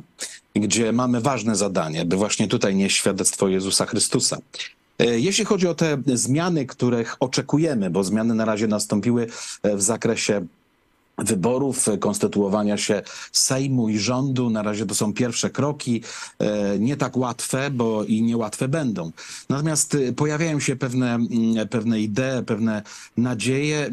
gdzie 0.56 0.92
mamy 0.92 1.22
ważne 1.22 1.56
zadanie, 1.56 2.06
by 2.06 2.16
właśnie 2.16 2.48
tutaj 2.48 2.76
nieść 2.76 2.98
świadectwo 2.98 3.48
Jezusa 3.48 3.86
Chrystusa. 3.86 4.38
E, 5.00 5.20
jeśli 5.20 5.46
chodzi 5.46 5.68
o 5.68 5.76
te 5.76 5.98
zmiany, 6.14 6.66
których 6.66 7.16
oczekujemy, 7.20 7.90
bo 7.90 8.04
zmiany 8.04 8.34
na 8.34 8.46
razie 8.46 8.68
nastąpiły 8.68 9.28
w 9.64 9.82
zakresie 9.82 10.46
wyborów, 11.18 11.86
konstytuowania 12.00 12.78
się 12.78 13.02
Sejmu 13.32 13.90
i 13.90 14.00
rządu. 14.00 14.50
Na 14.50 14.64
razie 14.64 14.86
to 14.86 14.96
są 14.96 15.14
pierwsze 15.14 15.50
kroki, 15.50 16.04
e, 16.40 16.80
nie 16.80 16.98
tak 16.98 17.18
łatwe, 17.18 17.72
bo 17.72 18.04
i 18.04 18.22
niełatwe 18.22 18.68
będą. 18.68 19.12
Natomiast 19.50 19.96
e, 19.96 20.14
pojawiają 20.14 20.60
się 20.60 20.76
pewne, 20.76 21.16
mm, 21.16 21.68
pewne 21.68 22.00
idee, 22.00 22.44
pewne 22.46 22.82
nadzieje, 23.18 23.90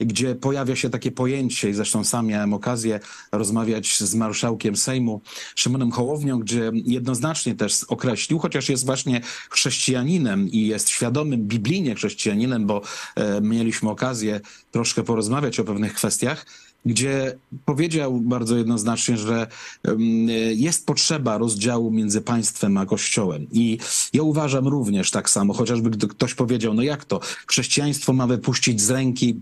gdzie 0.00 0.34
pojawia 0.34 0.76
się 0.76 0.90
takie 0.90 1.12
pojęcie, 1.12 1.70
i 1.70 1.74
zresztą 1.74 2.04
sam 2.04 2.26
miałem 2.26 2.54
okazję 2.54 3.00
rozmawiać 3.32 3.98
z 4.00 4.14
marszałkiem 4.14 4.76
Sejmu 4.76 5.20
Szymonem 5.54 5.90
Hołownią, 5.90 6.38
gdzie 6.38 6.70
jednoznacznie 6.74 7.54
też 7.54 7.84
określił, 7.84 8.38
chociaż 8.38 8.68
jest 8.68 8.86
właśnie 8.86 9.20
chrześcijaninem 9.50 10.48
i 10.48 10.66
jest 10.66 10.88
świadomym 10.88 11.40
biblijnie 11.40 11.94
chrześcijaninem, 11.94 12.66
bo 12.66 12.82
e, 13.16 13.40
mieliśmy 13.40 13.90
okazję 13.90 14.40
troszkę 14.70 15.02
porozmawiać 15.02 15.60
o 15.60 15.64
pewnych 15.64 15.94
kwestiach, 15.94 16.43
gdzie 16.86 17.36
powiedział 17.64 18.20
bardzo 18.20 18.56
jednoznacznie, 18.56 19.16
że 19.16 19.46
jest 20.54 20.86
potrzeba 20.86 21.38
rozdziału 21.38 21.90
między 21.90 22.20
państwem 22.20 22.76
a 22.76 22.86
kościołem. 22.86 23.46
I 23.52 23.78
ja 24.12 24.22
uważam 24.22 24.68
również 24.68 25.10
tak 25.10 25.30
samo, 25.30 25.54
chociażby 25.54 25.90
gdy 25.90 26.08
ktoś 26.08 26.34
powiedział, 26.34 26.74
no 26.74 26.82
jak 26.82 27.04
to, 27.04 27.20
chrześcijaństwo 27.46 28.12
ma 28.12 28.26
wypuścić 28.26 28.80
z 28.80 28.90
ręki 28.90 29.40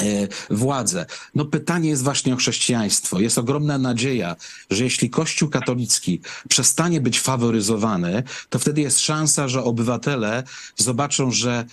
E, 0.00 0.28
władzę. 0.50 1.06
No 1.34 1.44
pytanie 1.44 1.88
jest 1.88 2.02
właśnie 2.02 2.34
o 2.34 2.36
chrześcijaństwo. 2.36 3.20
Jest 3.20 3.38
ogromna 3.38 3.78
nadzieja, 3.78 4.36
że 4.70 4.84
jeśli 4.84 5.10
Kościół 5.10 5.48
katolicki 5.48 6.20
przestanie 6.48 7.00
być 7.00 7.20
faworyzowany, 7.20 8.22
to 8.50 8.58
wtedy 8.58 8.80
jest 8.80 9.00
szansa, 9.00 9.48
że 9.48 9.64
obywatele 9.64 10.42
zobaczą, 10.76 11.30
że 11.30 11.64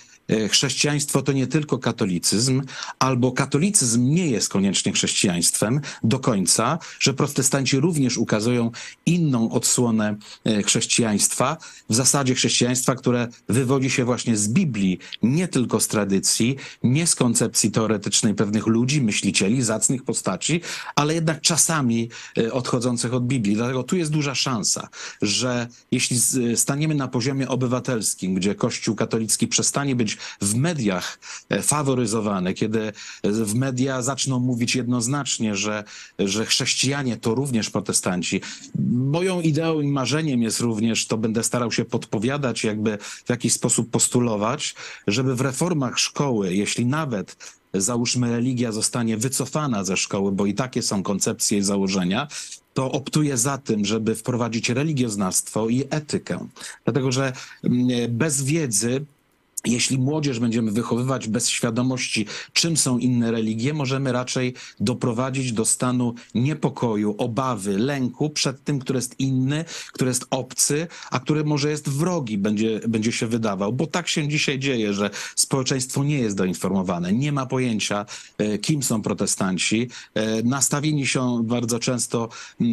chrześcijaństwo 0.50 1.22
to 1.22 1.32
nie 1.32 1.46
tylko 1.46 1.78
katolicyzm, 1.78 2.62
albo 2.98 3.32
katolicyzm 3.32 4.10
nie 4.10 4.26
jest 4.26 4.48
koniecznie 4.48 4.92
chrześcijaństwem 4.92 5.80
do 6.02 6.18
końca, 6.18 6.78
że 7.00 7.14
protestanci 7.14 7.80
również 7.80 8.18
ukazują 8.18 8.70
inną 9.06 9.50
odsłonę 9.50 10.16
e, 10.44 10.62
chrześcijaństwa, 10.62 11.56
w 11.90 11.94
zasadzie 11.94 12.34
chrześcijaństwa, 12.34 12.94
które 12.94 13.28
wywodzi 13.48 13.90
się 13.90 14.04
właśnie 14.04 14.36
z 14.36 14.48
Biblii, 14.48 14.98
nie 15.22 15.48
tylko 15.48 15.80
z 15.80 15.88
tradycji, 15.88 16.56
nie 16.82 17.06
z 17.06 17.14
koncepcji 17.14 17.70
teoretycznej, 17.70 18.34
pewnych 18.34 18.66
ludzi, 18.66 19.02
myślicieli, 19.02 19.62
zacnych 19.62 20.02
postaci, 20.02 20.60
ale 20.96 21.14
jednak 21.14 21.40
czasami 21.40 22.10
e, 22.38 22.52
odchodzących 22.52 23.14
od 23.14 23.26
Biblii. 23.26 23.56
Dlatego 23.56 23.82
tu 23.82 23.96
jest 23.96 24.10
duża 24.10 24.34
szansa, 24.34 24.88
że 25.22 25.68
jeśli 25.90 26.18
staniemy 26.56 26.94
na 26.94 27.08
poziomie 27.08 27.48
obywatelskim, 27.48 28.34
gdzie 28.34 28.54
Kościół 28.54 28.94
katolicki 28.94 29.48
przestanie 29.48 29.96
być 29.96 30.17
w 30.40 30.54
mediach 30.54 31.18
e, 31.48 31.62
faworyzowany, 31.62 32.54
kiedy 32.54 32.80
e, 32.82 32.92
w 33.32 33.54
media 33.54 34.02
zaczną 34.02 34.38
mówić 34.38 34.76
jednoznacznie, 34.76 35.56
że, 35.56 35.84
że 36.18 36.46
chrześcijanie 36.46 37.16
to 37.16 37.34
również 37.34 37.70
protestanci. 37.70 38.40
Moją 38.88 39.40
ideą 39.40 39.80
i 39.80 39.88
marzeniem 39.88 40.42
jest 40.42 40.60
również, 40.60 41.06
to 41.06 41.18
będę 41.18 41.44
starał 41.44 41.72
się 41.72 41.84
podpowiadać, 41.84 42.64
jakby 42.64 42.98
w 43.24 43.30
jakiś 43.30 43.52
sposób 43.52 43.90
postulować, 43.90 44.74
żeby 45.06 45.34
w 45.34 45.40
reformach 45.40 45.98
szkoły, 45.98 46.54
jeśli 46.54 46.86
nawet 46.86 47.36
załóżmy 47.74 48.30
religia 48.30 48.72
zostanie 48.72 49.16
wycofana 49.16 49.84
ze 49.84 49.96
szkoły, 49.96 50.32
bo 50.32 50.46
i 50.46 50.54
takie 50.54 50.82
są 50.82 51.02
koncepcje 51.02 51.58
i 51.58 51.62
założenia, 51.62 52.28
to 52.74 52.92
optuje 52.92 53.36
za 53.36 53.58
tym, 53.58 53.84
żeby 53.84 54.14
wprowadzić 54.14 54.70
religioznawstwo 54.70 55.68
i 55.68 55.84
etykę. 55.90 56.48
Dlatego, 56.84 57.12
że 57.12 57.32
mm, 57.64 57.88
bez 58.08 58.42
wiedzy 58.42 59.04
jeśli 59.72 59.98
młodzież 59.98 60.40
będziemy 60.40 60.72
wychowywać 60.72 61.28
bez 61.28 61.48
świadomości, 61.48 62.26
czym 62.52 62.76
są 62.76 62.98
inne 62.98 63.30
religie, 63.30 63.74
możemy 63.74 64.12
raczej 64.12 64.54
doprowadzić 64.80 65.52
do 65.52 65.64
stanu 65.64 66.14
niepokoju, 66.34 67.14
obawy, 67.18 67.78
lęku 67.78 68.30
przed 68.30 68.64
tym, 68.64 68.78
który 68.78 68.96
jest 68.96 69.20
inny, 69.20 69.64
który 69.92 70.10
jest 70.10 70.26
obcy, 70.30 70.86
a 71.10 71.20
który 71.20 71.44
może 71.44 71.70
jest 71.70 71.88
wrogi, 71.88 72.38
będzie, 72.38 72.80
będzie 72.88 73.12
się 73.12 73.26
wydawał. 73.26 73.72
Bo 73.72 73.86
tak 73.86 74.08
się 74.08 74.28
dzisiaj 74.28 74.58
dzieje, 74.58 74.94
że 74.94 75.10
społeczeństwo 75.36 76.04
nie 76.04 76.18
jest 76.18 76.36
doinformowane, 76.36 77.12
nie 77.12 77.32
ma 77.32 77.46
pojęcia, 77.46 78.06
e, 78.38 78.58
kim 78.58 78.82
są 78.82 79.02
protestanci. 79.02 79.90
E, 80.14 80.42
nastawieni 80.42 81.06
są 81.06 81.42
bardzo 81.42 81.78
często 81.78 82.28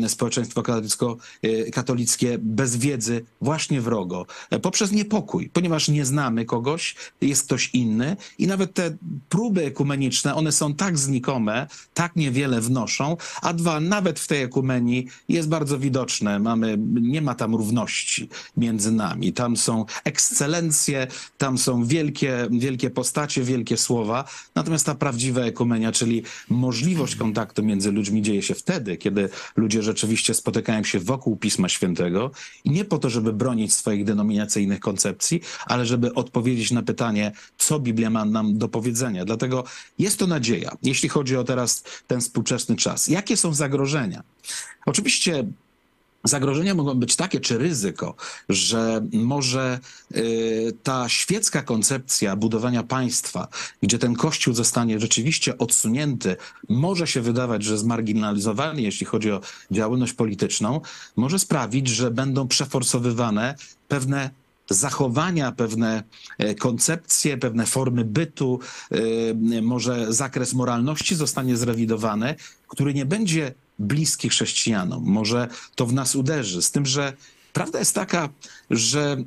społeczeństwo 0.08 0.62
katolicko-katolickie 0.62 2.38
bez 2.38 2.76
wiedzy 2.76 3.26
właśnie 3.42 3.82
wrogo, 3.82 4.26
e, 4.50 4.60
poprzez 4.60 4.92
niepokój, 4.92 5.50
ponieważ 5.54 5.88
nie 5.88 6.06
znamy 6.06 6.46
kogoś, 6.46 6.85
jest 7.22 7.46
ktoś 7.46 7.70
inny 7.74 8.18
i 8.38 8.48
nawet 8.48 8.74
te 8.74 8.98
próby 9.30 9.66
ekumeniczne, 9.66 10.36
one 10.36 10.52
są 10.52 10.74
tak 10.74 10.98
znikome, 10.98 11.68
tak 11.94 12.16
niewiele 12.16 12.62
wnoszą, 12.62 13.18
a 13.42 13.54
dwa, 13.54 13.80
nawet 13.80 14.20
w 14.20 14.28
tej 14.28 14.42
ekumenii 14.44 15.08
jest 15.30 15.50
bardzo 15.50 15.80
widoczne, 15.80 16.40
mamy, 16.40 16.78
nie 17.02 17.22
ma 17.22 17.36
tam 17.36 17.56
równości 17.56 18.30
między 18.58 18.92
nami. 18.92 19.34
Tam 19.34 19.58
są 19.58 19.86
ekscelencje, 20.04 21.08
tam 21.38 21.58
są 21.58 21.86
wielkie, 21.86 22.48
wielkie 22.52 22.90
postacie, 22.90 23.44
wielkie 23.44 23.78
słowa, 23.78 24.26
natomiast 24.56 24.86
ta 24.86 24.96
prawdziwa 24.96 25.42
ekumenia, 25.42 25.92
czyli 25.92 26.24
możliwość 26.50 27.16
kontaktu 27.16 27.64
między 27.64 27.92
ludźmi 27.92 28.22
dzieje 28.22 28.42
się 28.42 28.56
wtedy, 28.56 28.98
kiedy 28.98 29.30
ludzie 29.56 29.84
rzeczywiście 29.84 30.34
spotykają 30.34 30.84
się 30.84 31.00
wokół 31.00 31.38
Pisma 31.38 31.70
Świętego 31.70 32.32
i 32.64 32.70
nie 32.70 32.86
po 32.86 32.98
to, 32.98 33.10
żeby 33.10 33.34
bronić 33.34 33.74
swoich 33.74 34.06
denominacyjnych 34.06 34.80
koncepcji, 34.80 35.42
ale 35.66 35.86
żeby 35.86 36.14
odpowiedzieć 36.14 36.65
odpowiedzieć 36.66 36.72
na 36.72 36.84
pytanie, 36.84 37.32
co 37.58 37.80
Biblia 37.80 38.10
ma 38.10 38.26
nam 38.26 38.58
do 38.58 38.68
powiedzenia. 38.68 39.26
Dlatego 39.26 39.64
jest 40.00 40.20
to 40.20 40.28
nadzieja, 40.28 40.72
jeśli 40.84 41.10
chodzi 41.10 41.38
o 41.38 41.44
teraz 41.44 41.84
ten 42.08 42.22
współczesny 42.22 42.76
czas. 42.76 43.08
Jakie 43.08 43.38
są 43.38 43.54
zagrożenia? 43.54 44.24
Oczywiście 44.86 45.46
Zagrożenia 46.28 46.74
mogą 46.76 46.96
być 46.96 47.16
takie, 47.16 47.40
czy 47.40 47.58
ryzyko, 47.58 48.16
że 48.50 49.02
może 49.14 49.80
y, 50.16 50.74
ta 50.84 51.10
świecka 51.10 51.62
koncepcja 51.62 52.36
budowania 52.36 52.84
państwa, 52.84 53.48
gdzie 53.82 54.00
ten 54.00 54.16
kościół 54.16 54.54
zostanie 54.54 55.00
rzeczywiście 55.00 55.58
odsunięty, 55.58 56.36
może 56.70 57.08
się 57.08 57.22
wydawać, 57.22 57.64
że 57.64 57.78
zmarginalizowany, 57.78 58.82
jeśli 58.82 59.06
chodzi 59.06 59.32
o 59.32 59.42
działalność 59.72 60.14
polityczną, 60.14 60.82
może 61.16 61.40
sprawić, 61.40 61.88
że 61.88 62.12
będą 62.12 62.48
przeforsowywane 62.48 63.56
pewne 63.88 64.30
zachowania, 64.70 65.52
pewne 65.52 66.04
e, 66.38 66.56
koncepcje, 66.56 67.38
pewne 67.38 67.66
formy 67.66 68.06
bytu, 68.06 68.60
e, 68.92 69.62
może 69.62 70.14
zakres 70.14 70.54
moralności 70.54 71.16
zostanie 71.16 71.58
zrewidowany, 71.58 72.36
który 72.68 72.94
nie 72.94 73.06
będzie 73.06 73.54
bliski 73.80 74.30
chrześcijanom. 74.30 75.04
Może 75.04 75.48
to 75.76 75.86
w 75.86 75.94
nas 75.94 76.16
uderzy. 76.16 76.62
Z 76.62 76.72
tym, 76.72 76.86
że 76.86 77.14
prawda 77.54 77.80
jest 77.80 77.96
taka, 77.96 78.30
że 78.70 79.12
mm, 79.12 79.24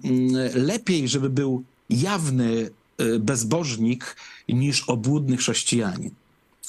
lepiej, 0.54 1.08
żeby 1.08 1.30
był 1.30 1.62
jawny 1.90 2.70
y, 3.00 3.18
bezbożnik 3.18 4.16
niż 4.48 4.82
obłudny 4.82 5.36
chrześcijanin. 5.36 6.10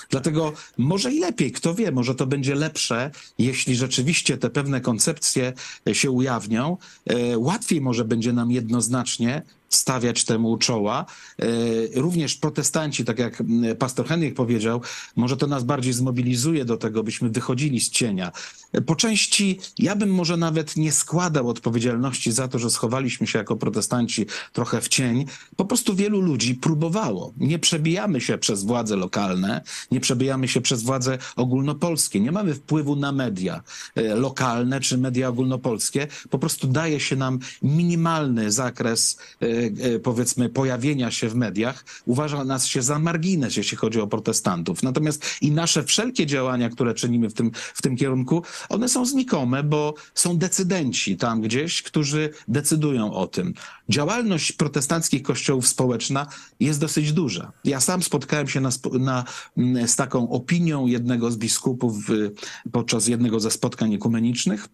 Dlatego 0.10 0.54
może 0.78 1.14
i 1.14 1.20
lepiej, 1.20 1.52
kto 1.52 1.76
wie, 1.76 1.92
może 1.92 2.16
to 2.16 2.28
będzie 2.28 2.56
lepsze, 2.56 3.12
jeśli 3.38 3.76
rzeczywiście 3.76 4.38
te 4.38 4.50
pewne 4.50 4.82
koncepcje 4.82 5.54
się 5.94 6.12
ujawnią. 6.12 6.78
E, 7.06 7.38
łatwiej 7.38 7.82
może 7.82 8.06
będzie 8.06 8.34
nam 8.34 8.52
jednoznacznie 8.52 9.42
stawiać 9.70 10.24
temu 10.24 10.58
czoła. 10.58 11.06
E, 11.40 11.46
również 11.96 12.36
protestanci, 12.36 13.06
tak 13.06 13.20
jak 13.20 13.44
pastor 13.80 14.08
Henryk 14.08 14.36
powiedział, 14.36 14.82
może 15.16 15.38
to 15.38 15.48
nas 15.48 15.64
bardziej 15.64 15.94
zmobilizuje 15.94 16.66
do 16.66 16.78
tego, 16.78 17.04
byśmy 17.04 17.30
wychodzili 17.30 17.80
z 17.80 17.90
cienia. 17.90 18.32
E, 18.72 18.82
po 18.82 18.96
części 18.96 19.60
ja 19.78 19.96
bym 19.96 20.14
może 20.14 20.38
nawet 20.38 20.76
nie 20.76 20.92
składał 20.92 21.50
odpowiedzialności 21.50 22.32
za 22.32 22.48
to, 22.48 22.60
że 22.60 22.70
schowaliśmy 22.70 23.28
się 23.28 23.40
jako 23.40 23.56
protestanci 23.56 24.26
trochę 24.54 24.82
w 24.82 24.88
cień. 24.88 25.26
Po 25.56 25.66
prostu 25.66 25.96
wielu 25.96 26.22
ludzi 26.22 26.56
próbowało. 26.56 27.34
Nie 27.38 27.60
przebijamy 27.60 28.22
się 28.22 28.38
przez 28.38 28.64
władze 28.64 28.96
lokalne, 28.96 29.62
nie 29.92 30.00
przebijamy 30.00 30.48
się 30.48 30.62
przez 30.62 30.84
władze 30.84 31.18
ogólnopolskie. 31.36 32.20
Nie 32.20 32.32
mamy 32.32 32.54
wpływu 32.54 32.96
na 32.96 33.12
media 33.12 33.64
e, 33.96 34.16
lokalne 34.16 34.80
czy 34.80 34.98
media 34.98 35.28
ogólnopolskie. 35.28 36.08
Po 36.30 36.40
prostu 36.40 36.68
daje 36.68 37.00
się 37.00 37.16
nam 37.16 37.40
minimalny 37.62 38.52
zakres 38.52 39.18
E, 39.42 40.00
powiedzmy 40.00 40.50
pojawienia 40.50 41.12
się 41.12 41.30
w 41.30 41.36
mediach, 41.36 41.86
uważa 42.06 42.44
nas 42.44 42.66
się 42.66 42.82
za 42.82 43.00
margines, 43.00 43.58
jeśli 43.58 43.78
chodzi 43.78 44.02
o 44.02 44.08
protestantów. 44.08 44.84
Natomiast 44.84 45.26
i 45.42 45.52
nasze 45.52 45.84
wszelkie 45.84 46.26
działania, 46.26 46.70
które 46.70 46.94
czynimy 46.94 47.30
w 47.30 47.34
tym, 47.34 47.52
w 47.74 47.82
tym 47.82 47.96
kierunku, 47.96 48.44
one 48.70 48.90
są 48.90 49.06
znikome, 49.06 49.64
bo 49.64 49.94
są 50.14 50.38
decydenci 50.38 51.18
tam 51.18 51.42
gdzieś, 51.42 51.82
którzy 51.82 52.30
decydują 52.48 53.14
o 53.14 53.28
tym. 53.28 53.54
Działalność 53.90 54.52
protestanckich 54.52 55.24
kościołów 55.24 55.68
społeczna 55.68 56.28
jest 56.60 56.80
dosyć 56.80 57.14
duża. 57.14 57.52
Ja 57.64 57.80
sam 57.80 58.04
spotkałem 58.04 58.48
się 58.48 58.62
na, 58.62 58.70
na, 58.94 59.24
z 59.88 59.96
taką 59.96 60.30
opinią 60.30 60.88
jednego 60.88 61.32
z 61.32 61.38
biskupów 61.38 61.96
podczas 62.72 63.08
jednego 63.08 63.40
ze 63.40 63.52
spotkań 63.52 63.94
ekumenicznych, 63.94 64.68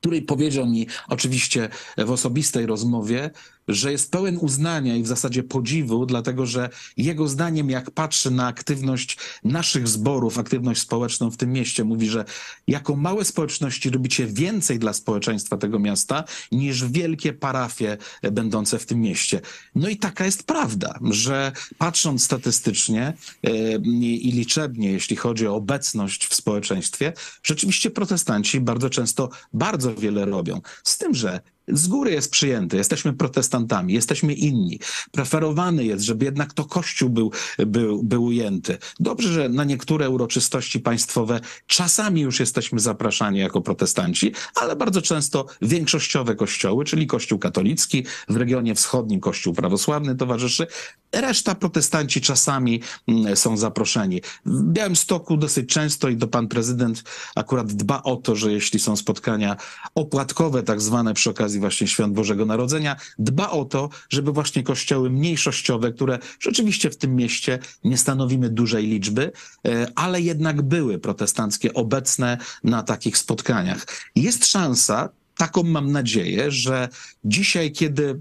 której 0.00 0.22
powiedział 0.22 0.66
mi 0.66 0.86
oczywiście 1.08 1.68
w 1.98 2.10
osobistej 2.10 2.66
rozmowie, 2.66 3.30
że 3.74 3.92
jest 3.92 4.12
pełen 4.12 4.38
uznania 4.40 4.96
i 4.96 5.02
w 5.02 5.06
zasadzie 5.06 5.42
podziwu, 5.42 6.06
dlatego 6.06 6.46
że 6.46 6.68
jego 6.96 7.28
zdaniem, 7.28 7.70
jak 7.70 7.90
patrzy 7.90 8.30
na 8.30 8.46
aktywność 8.46 9.18
naszych 9.44 9.88
zborów, 9.88 10.38
aktywność 10.38 10.80
społeczną 10.80 11.30
w 11.30 11.36
tym 11.36 11.52
mieście, 11.52 11.84
mówi, 11.84 12.08
że 12.08 12.24
jako 12.66 12.96
małe 12.96 13.24
społeczności 13.24 13.90
robicie 13.90 14.26
więcej 14.26 14.78
dla 14.78 14.92
społeczeństwa 14.92 15.56
tego 15.56 15.78
miasta 15.78 16.24
niż 16.52 16.84
wielkie 16.84 17.32
parafie 17.32 17.96
będące 18.32 18.78
w 18.78 18.86
tym 18.86 19.00
mieście. 19.00 19.40
No 19.74 19.88
i 19.88 19.96
taka 19.96 20.24
jest 20.24 20.42
prawda, 20.42 20.98
że 21.10 21.52
patrząc 21.78 22.24
statystycznie 22.24 23.12
e, 23.42 23.76
i 24.00 24.32
liczebnie, 24.32 24.92
jeśli 24.92 25.16
chodzi 25.16 25.46
o 25.46 25.54
obecność 25.54 26.26
w 26.26 26.34
społeczeństwie, 26.34 27.12
rzeczywiście 27.42 27.90
protestanci 27.90 28.60
bardzo 28.60 28.90
często 28.90 29.30
bardzo 29.52 29.94
wiele 29.94 30.24
robią. 30.24 30.60
Z 30.84 30.98
tym, 30.98 31.14
że 31.14 31.40
z 31.72 31.88
góry 31.88 32.10
jest 32.10 32.30
przyjęty. 32.30 32.76
Jesteśmy 32.76 33.12
protestantami, 33.12 33.92
jesteśmy 33.92 34.34
inni. 34.34 34.78
Preferowany 35.10 35.84
jest, 35.84 36.04
żeby 36.04 36.24
jednak 36.24 36.52
to 36.52 36.64
Kościół 36.64 37.10
był, 37.10 37.32
był, 37.58 38.02
był 38.02 38.24
ujęty. 38.24 38.78
Dobrze, 39.00 39.32
że 39.32 39.48
na 39.48 39.64
niektóre 39.64 40.10
uroczystości 40.10 40.80
państwowe 40.80 41.40
czasami 41.66 42.20
już 42.20 42.40
jesteśmy 42.40 42.80
zapraszani 42.80 43.38
jako 43.38 43.60
protestanci, 43.60 44.32
ale 44.54 44.76
bardzo 44.76 45.02
często 45.02 45.46
większościowe 45.62 46.34
kościoły, 46.34 46.84
czyli 46.84 47.06
Kościół 47.06 47.38
katolicki, 47.38 48.06
w 48.28 48.36
regionie 48.36 48.74
wschodnim 48.74 49.20
Kościół 49.20 49.54
prawosławny 49.54 50.16
towarzyszy, 50.16 50.66
Reszta 51.12 51.54
protestanci 51.54 52.20
czasami 52.20 52.80
mm, 53.08 53.36
są 53.36 53.56
zaproszeni. 53.56 54.22
W 54.46 54.62
Białymstoku 54.62 55.36
dosyć 55.36 55.68
często 55.70 56.08
i 56.08 56.16
to 56.16 56.28
pan 56.28 56.48
prezydent 56.48 57.04
akurat 57.34 57.72
dba 57.72 58.02
o 58.02 58.16
to, 58.16 58.36
że 58.36 58.52
jeśli 58.52 58.80
są 58.80 58.96
spotkania 58.96 59.56
opłatkowe, 59.94 60.62
tak 60.62 60.80
zwane 60.80 61.14
przy 61.14 61.30
okazji 61.30 61.59
właśnie 61.60 61.86
Świąt 61.86 62.14
Bożego 62.14 62.46
Narodzenia, 62.46 62.96
dba 63.18 63.50
o 63.50 63.64
to, 63.64 63.88
żeby 64.08 64.32
właśnie 64.32 64.62
kościoły 64.62 65.10
mniejszościowe, 65.10 65.92
które 65.92 66.18
rzeczywiście 66.40 66.90
w 66.90 66.96
tym 66.96 67.16
mieście 67.16 67.58
nie 67.84 67.98
stanowimy 67.98 68.50
dużej 68.50 68.86
liczby, 68.86 69.32
e, 69.66 69.86
ale 69.94 70.20
jednak 70.20 70.62
były 70.62 70.98
protestanckie 70.98 71.74
obecne 71.74 72.38
na 72.64 72.82
takich 72.82 73.18
spotkaniach. 73.18 73.86
Jest 74.16 74.46
szansa, 74.46 75.08
taką 75.36 75.62
mam 75.62 75.92
nadzieję, 75.92 76.50
że 76.50 76.88
dzisiaj, 77.24 77.72
kiedy 77.72 78.20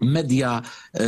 media, 0.00 0.62
e, 0.94 1.00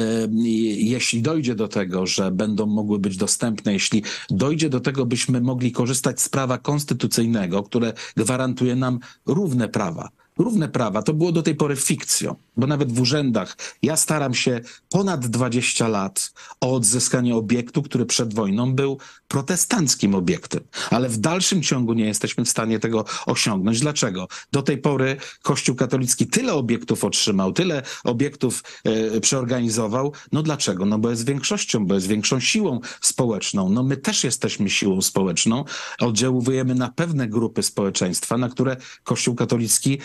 jeśli 0.77 1.23
dojdzie 1.23 1.55
do 1.55 1.69
tego, 1.69 2.07
że 2.07 2.31
będą 2.31 2.67
mogły 2.67 2.99
być 2.99 3.17
dostępne, 3.17 3.73
jeśli 3.73 4.03
dojdzie 4.31 4.69
do 4.69 4.81
tego, 4.81 5.07
byśmy 5.07 5.41
mogli 5.41 5.73
korzystać 5.73 6.21
z 6.21 6.29
prawa 6.29 6.59
konstytucyjnego, 6.59 7.63
które 7.63 7.93
gwarantuje 8.17 8.77
nam 8.77 8.99
równe 9.27 9.69
prawa, 9.69 10.09
równe 10.39 10.69
prawa. 10.69 11.03
To 11.03 11.15
było 11.15 11.33
do 11.33 11.43
tej 11.43 11.55
pory 11.55 11.77
fikcją, 11.77 12.37
bo 12.57 12.67
nawet 12.67 12.93
w 12.93 13.01
urzędach 13.01 13.57
ja 13.83 13.97
staram 13.97 14.35
się 14.35 14.61
ponad 14.89 15.27
20 15.27 15.89
lat 15.89 16.33
o 16.61 16.75
odzyskanie 16.75 17.37
obiektu, 17.37 17.83
który 17.83 18.07
przed 18.07 18.35
wojną 18.35 18.75
był 18.75 18.99
protestanckim 19.29 20.15
obiektem, 20.15 20.61
ale 20.91 21.09
w 21.09 21.19
dalszym 21.19 21.63
ciągu 21.63 21.93
nie 21.93 22.05
jesteśmy 22.05 22.45
w 22.45 22.49
stanie 22.49 22.79
tego 22.79 23.05
osiągnąć. 23.27 23.81
Dlaczego? 23.81 24.29
Do 24.53 24.63
tej 24.63 24.79
pory 24.79 25.17
Kościół 25.43 25.77
katolicki 25.77 26.27
tyle 26.27 26.55
obiektów 26.55 27.05
otrzymał, 27.05 27.53
tyle 27.53 27.83
obiektów 28.05 28.63
e, 28.85 29.21
przeorganizował. 29.21 30.13
No 30.33 30.43
dlaczego? 30.43 30.87
No 30.87 30.99
bo 30.99 31.11
jest 31.11 31.27
większością, 31.27 31.87
bo 31.87 31.95
jest 31.95 32.07
większą 32.07 32.41
siłą 32.41 32.81
społeczną. 33.01 33.69
No 33.69 33.83
my 33.83 33.97
też 33.97 34.25
jesteśmy 34.25 34.71
siłą 34.71 35.03
społeczną. 35.03 35.65
Oddziałujemy 36.01 36.75
na 36.75 36.89
pewne 36.89 37.29
grupy 37.29 37.63
społeczeństwa, 37.63 38.39
na 38.39 38.49
które 38.49 38.77
Kościół 39.05 39.35
katolicki 39.35 39.99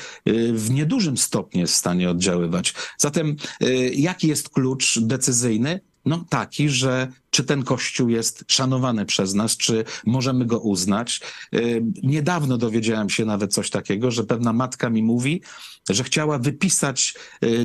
w 0.53 0.69
niedużym 0.69 1.17
stopniu 1.17 1.61
jest 1.61 1.73
w 1.73 1.77
stanie 1.77 2.09
oddziaływać. 2.09 2.73
Zatem 2.97 3.35
y, 3.63 3.91
jaki 3.95 4.27
jest 4.27 4.49
klucz 4.49 4.99
decyzyjny? 4.99 5.79
No 6.05 6.25
taki, 6.29 6.69
że 6.69 7.11
czy 7.29 7.43
ten 7.43 7.63
kościół 7.63 8.09
jest 8.09 8.43
szanowany 8.47 9.05
przez 9.05 9.33
nas, 9.33 9.57
czy 9.57 9.83
możemy 10.05 10.45
go 10.45 10.59
uznać. 10.59 11.21
Y, 11.53 11.83
niedawno 12.03 12.57
dowiedziałem 12.57 13.09
się 13.09 13.25
nawet 13.25 13.53
coś 13.53 13.69
takiego, 13.69 14.11
że 14.11 14.23
pewna 14.23 14.53
matka 14.53 14.89
mi 14.89 15.03
mówi, 15.03 15.41
że 15.89 16.03
chciała 16.03 16.37
wypisać 16.39 17.13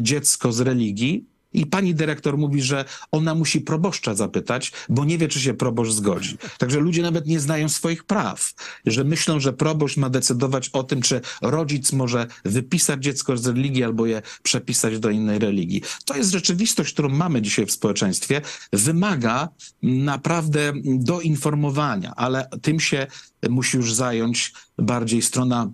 dziecko 0.01 0.53
z 0.53 0.61
religii, 0.61 1.32
i 1.55 1.67
pani 1.67 1.95
dyrektor 1.95 2.39
mówi, 2.39 2.63
że 2.63 2.85
ona 3.13 3.35
musi 3.35 3.61
proboszcza 3.61 4.15
zapytać, 4.15 4.73
bo 4.89 5.05
nie 5.05 5.19
wie, 5.19 5.29
czy 5.29 5.41
się 5.41 5.55
proboszcz 5.55 5.93
zgodzi. 5.93 6.39
Także 6.59 6.81
ludzie 6.81 7.03
nawet 7.03 7.27
nie 7.27 7.41
znają 7.41 7.69
swoich 7.69 8.05
praw, 8.05 8.53
że 8.87 9.05
myślą, 9.05 9.41
że 9.41 9.53
proboszcz 9.53 9.97
ma 9.97 10.11
decydować 10.11 10.69
o 10.69 10.83
tym, 10.83 11.03
czy 11.03 11.21
rodzic 11.43 11.93
może 11.93 12.27
wypisać 12.45 13.05
dziecko 13.05 13.37
z 13.37 13.47
religii 13.47 13.85
albo 13.85 14.07
je 14.07 14.23
przepisać 14.43 14.99
do 14.99 15.11
innej 15.11 15.39
religii. 15.39 15.83
To 16.05 16.17
jest 16.17 16.31
rzeczywistość, 16.31 16.93
którą 16.93 17.09
mamy 17.09 17.43
dzisiaj 17.43 17.67
w 17.67 17.73
społeczeństwie. 17.73 18.41
Wymaga 18.73 19.49
naprawdę 19.83 20.73
doinformowania, 20.85 22.13
ale 22.17 22.49
tym 22.63 22.81
się 22.81 23.07
musi 23.51 23.77
już 23.77 23.95
zająć 23.95 24.53
bardziej 24.79 25.23
strona 25.23 25.73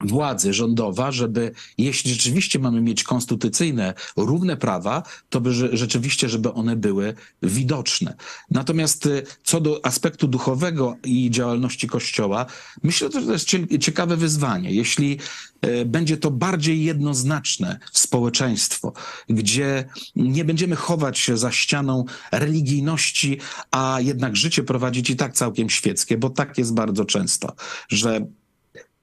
władzy 0.00 0.52
rządowa, 0.52 1.12
żeby 1.12 1.52
jeśli 1.78 2.10
rzeczywiście 2.14 2.58
mamy 2.58 2.80
mieć 2.80 3.04
konstytucyjne, 3.04 3.94
równe 4.16 4.56
prawa, 4.56 5.02
to 5.28 5.40
by 5.40 5.76
rzeczywiście, 5.76 6.28
żeby 6.28 6.52
one 6.52 6.76
były 6.76 7.14
widoczne. 7.42 8.14
Natomiast 8.50 9.06
y, 9.06 9.22
co 9.44 9.60
do 9.60 9.86
aspektu 9.86 10.28
duchowego 10.28 10.96
i 11.04 11.30
działalności 11.30 11.88
Kościoła, 11.88 12.46
myślę, 12.82 13.10
że 13.12 13.22
to 13.22 13.32
jest 13.32 13.48
ciekawe 13.80 14.16
wyzwanie. 14.16 14.72
Jeśli 14.72 15.18
y, 15.66 15.84
będzie 15.84 16.16
to 16.16 16.30
bardziej 16.30 16.84
jednoznaczne 16.84 17.78
społeczeństwo, 17.92 18.92
gdzie 19.28 19.84
nie 20.16 20.44
będziemy 20.44 20.76
chować 20.76 21.18
się 21.18 21.36
za 21.36 21.52
ścianą 21.52 22.04
religijności, 22.32 23.38
a 23.70 23.98
jednak 24.00 24.36
życie 24.36 24.62
prowadzić 24.62 25.10
i 25.10 25.16
tak 25.16 25.34
całkiem 25.34 25.70
świeckie, 25.70 26.18
bo 26.18 26.30
tak 26.30 26.58
jest 26.58 26.74
bardzo 26.74 27.04
często, 27.04 27.52
że 27.88 28.26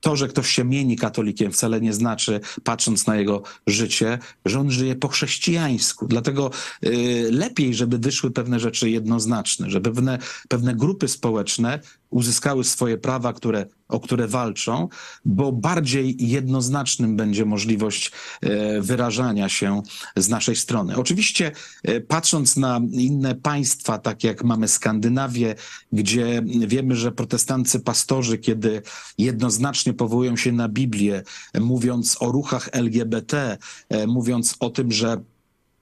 to, 0.02 0.16
że 0.16 0.28
ktoś 0.28 0.50
się 0.50 0.64
mieni 0.64 0.96
katolikiem, 0.98 1.52
wcale 1.52 1.82
nie 1.82 1.94
znaczy, 1.94 2.40
patrząc 2.64 3.08
na 3.08 3.16
jego 3.16 3.44
życie, 3.68 4.20
że 4.46 4.60
on 4.60 4.72
żyje 4.72 4.96
po 4.96 5.08
chrześcijańsku. 5.08 6.08
Dlatego 6.08 6.52
y, 6.86 7.28
lepiej, 7.32 7.74
żeby 7.74 7.98
wyszły 7.98 8.32
pewne 8.32 8.60
rzeczy 8.60 8.90
jednoznaczne, 8.90 9.70
żeby 9.70 9.92
pewne, 9.92 10.20
pewne 10.48 10.76
grupy 10.76 11.08
społeczne 11.08 11.80
uzyskały 12.12 12.64
swoje 12.64 12.98
prawa, 12.98 13.34
które, 13.34 13.66
o 13.88 14.00
które 14.00 14.28
walczą, 14.28 14.88
bo 15.26 15.52
bardziej 15.52 16.30
jednoznacznym 16.30 17.16
będzie 17.16 17.46
możliwość 17.46 18.12
e, 18.42 18.82
wyrażania 18.82 19.50
się 19.50 19.82
z 20.16 20.30
naszej 20.30 20.56
strony. 20.56 20.96
Oczywiście, 20.96 21.52
e, 21.84 22.02
patrząc 22.02 22.58
na 22.58 22.82
inne 22.92 23.36
państwa, 23.36 23.98
tak 23.98 24.24
jak 24.24 24.44
mamy 24.44 24.68
Skandynawię, 24.68 25.56
gdzie 25.92 26.44
wiemy, 26.68 26.96
że 26.96 27.12
protestanccy 27.12 27.80
pastorzy, 27.80 28.38
kiedy 28.38 28.82
jednoznacznie 29.18 29.94
powołują 29.94 30.38
się 30.38 30.52
na 30.52 30.70
Biblię, 30.70 31.24
mówiąc 31.60 32.18
o 32.20 32.32
ruchach 32.32 32.70
LGBT, 32.72 33.58
e, 33.90 34.08
mówiąc 34.08 34.56
o 34.60 34.70
tym, 34.70 34.92
że 34.92 35.22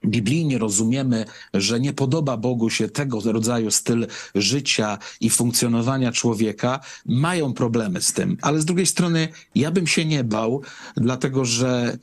biblijnie 0.06 0.58
rozumiemy, 0.58 1.26
że 1.54 1.80
nie 1.80 1.94
podoba 1.94 2.38
Bogu 2.38 2.70
się 2.70 2.90
tego 2.90 3.22
rodzaju 3.26 3.72
styl 3.72 4.08
życia 4.36 4.98
i 5.22 5.30
funkcjonowania 5.30 6.12
człowieka, 6.12 6.80
mają 7.06 7.54
problemy 7.54 8.02
z 8.02 8.14
tym. 8.14 8.38
Ale 8.42 8.62
z 8.62 8.66
drugiej 8.66 8.86
strony 8.86 9.28
ja 9.56 9.72
bym 9.72 9.88
się 9.88 10.06
nie 10.06 10.24
bał, 10.24 10.62
dlatego 10.98 11.46
że 11.46 11.98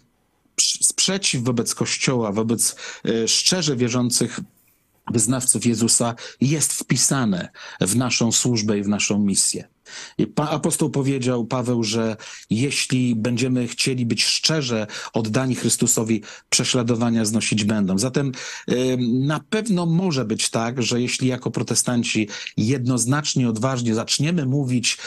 sprzeciw 0.61 1.43
wobec 1.43 1.75
Kościoła, 1.75 2.33
wobec 2.33 2.77
e, 3.05 3.29
szczerze 3.29 3.77
wierzących 3.77 4.41
wyznawców 5.13 5.67
Jezusa 5.67 6.15
jest 6.41 6.73
wpisane 6.73 7.49
w 7.81 7.97
naszą 7.97 8.33
służbę 8.33 8.79
i 8.79 8.83
w 8.83 8.89
naszą 8.89 9.19
misję. 9.19 9.76
Apostoł 10.37 10.91
powiedział, 10.91 11.47
Paweł, 11.47 11.83
że 11.83 12.17
jeśli 12.51 13.17
będziemy 13.17 13.69
chcieli 13.69 14.07
być 14.07 14.25
szczerze 14.25 14.87
oddani 15.13 15.55
Chrystusowi, 15.55 16.23
prześladowania 16.51 17.25
znosić 17.25 17.65
będą. 17.65 17.99
Zatem 17.99 18.33
na 19.09 19.41
pewno 19.51 19.87
może 19.87 20.25
być 20.25 20.51
tak, 20.51 20.83
że 20.83 21.01
jeśli 21.01 21.29
jako 21.29 21.51
protestanci 21.51 22.29
jednoznacznie, 22.57 23.49
odważnie 23.49 23.95
zaczniemy 23.95 24.47
mówić 24.47 24.99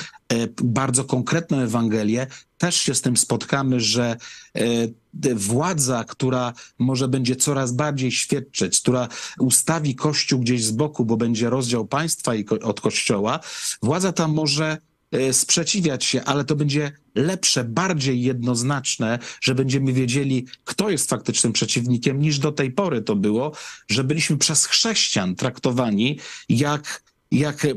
bardzo 0.63 1.03
konkretną 1.03 1.59
Ewangelię, 1.59 2.27
też 2.57 2.75
się 2.75 2.95
z 2.95 3.01
tym 3.01 3.17
spotkamy, 3.17 3.79
że 3.79 4.17
e, 4.55 5.35
władza, 5.35 6.03
która 6.03 6.53
może 6.79 7.07
będzie 7.07 7.35
coraz 7.35 7.71
bardziej 7.71 8.11
świadczyć, 8.11 8.81
która 8.81 9.07
ustawi 9.39 9.95
Kościół 9.95 10.39
gdzieś 10.39 10.63
z 10.63 10.71
boku, 10.71 11.05
bo 11.05 11.17
będzie 11.17 11.49
rozdział 11.49 11.85
państwa 11.85 12.31
od 12.61 12.81
Kościoła, 12.81 13.39
władza 13.81 14.11
ta 14.11 14.27
może 14.27 14.77
E, 15.11 15.33
sprzeciwiać 15.33 16.05
się, 16.05 16.23
ale 16.23 16.45
to 16.45 16.55
będzie 16.55 16.91
lepsze, 17.15 17.63
bardziej 17.63 18.21
jednoznaczne, 18.21 19.19
że 19.41 19.55
będziemy 19.55 19.93
wiedzieli, 19.93 20.45
kto 20.63 20.89
jest 20.89 21.09
faktycznym 21.09 21.53
przeciwnikiem, 21.53 22.19
niż 22.19 22.39
do 22.39 22.51
tej 22.51 22.71
pory 22.71 23.01
to 23.01 23.15
było, 23.15 23.51
że 23.87 24.03
byliśmy 24.03 24.37
przez 24.37 24.65
chrześcijan 24.65 25.35
traktowani 25.35 26.19
jak 26.49 27.03
jak 27.31 27.65
e, 27.65 27.69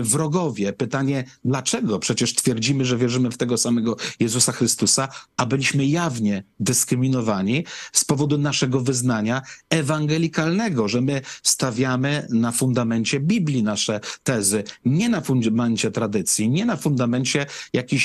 wrogowie. 0.00 0.72
Pytanie, 0.72 1.24
dlaczego? 1.44 1.98
Przecież 1.98 2.34
twierdzimy, 2.34 2.84
że 2.84 2.96
wierzymy 2.96 3.30
w 3.30 3.36
tego 3.36 3.58
samego 3.58 3.96
Jezusa 4.20 4.52
Chrystusa, 4.52 5.08
a 5.36 5.46
byliśmy 5.46 5.86
jawnie 5.86 6.44
dyskryminowani 6.60 7.64
z 7.92 8.04
powodu 8.04 8.38
naszego 8.38 8.80
wyznania 8.80 9.42
ewangelikalnego, 9.70 10.88
że 10.88 11.00
my 11.00 11.20
stawiamy 11.42 12.26
na 12.30 12.52
fundamencie 12.52 13.20
Biblii 13.20 13.62
nasze 13.62 14.00
tezy, 14.22 14.64
nie 14.84 15.08
na 15.08 15.20
fundamencie 15.20 15.90
tradycji, 15.90 16.50
nie 16.50 16.64
na 16.64 16.76
fundamencie 16.76 17.46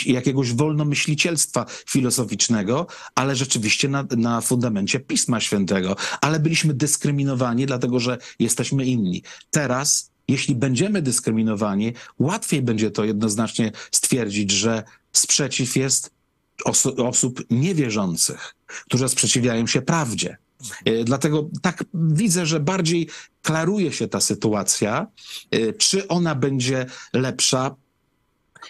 jakiegoś 0.05 0.53
wolnomyślicielstwa 0.53 1.65
filozoficznego, 1.89 2.87
ale 3.15 3.35
rzeczywiście 3.35 3.89
na, 3.89 4.05
na 4.17 4.41
fundamencie 4.41 4.99
Pisma 4.99 5.39
Świętego. 5.39 5.95
Ale 6.21 6.39
byliśmy 6.39 6.73
dyskryminowani, 6.73 7.65
dlatego 7.65 7.99
że 7.99 8.17
jesteśmy 8.39 8.85
inni. 8.85 9.23
Teraz 9.51 10.12
jeśli 10.27 10.55
będziemy 10.55 11.01
dyskryminowani, 11.01 11.93
łatwiej 12.19 12.61
będzie 12.61 12.91
to 12.91 13.03
jednoznacznie 13.03 13.71
stwierdzić, 13.91 14.51
że 14.51 14.83
sprzeciw 15.11 15.75
jest 15.75 16.11
oso 16.65 16.95
osób 16.95 17.43
niewierzących, 17.49 18.55
którzy 18.65 19.09
sprzeciwiają 19.09 19.67
się 19.67 19.81
prawdzie. 19.81 20.37
E, 20.85 21.03
dlatego 21.03 21.49
tak 21.61 21.83
widzę, 21.93 22.45
że 22.45 22.59
bardziej 22.59 23.09
klaruje 23.41 23.91
się 23.91 24.07
ta 24.07 24.21
sytuacja. 24.21 25.07
E, 25.51 25.73
czy 25.73 26.07
ona 26.07 26.35
będzie 26.35 26.85
lepsza? 27.13 27.75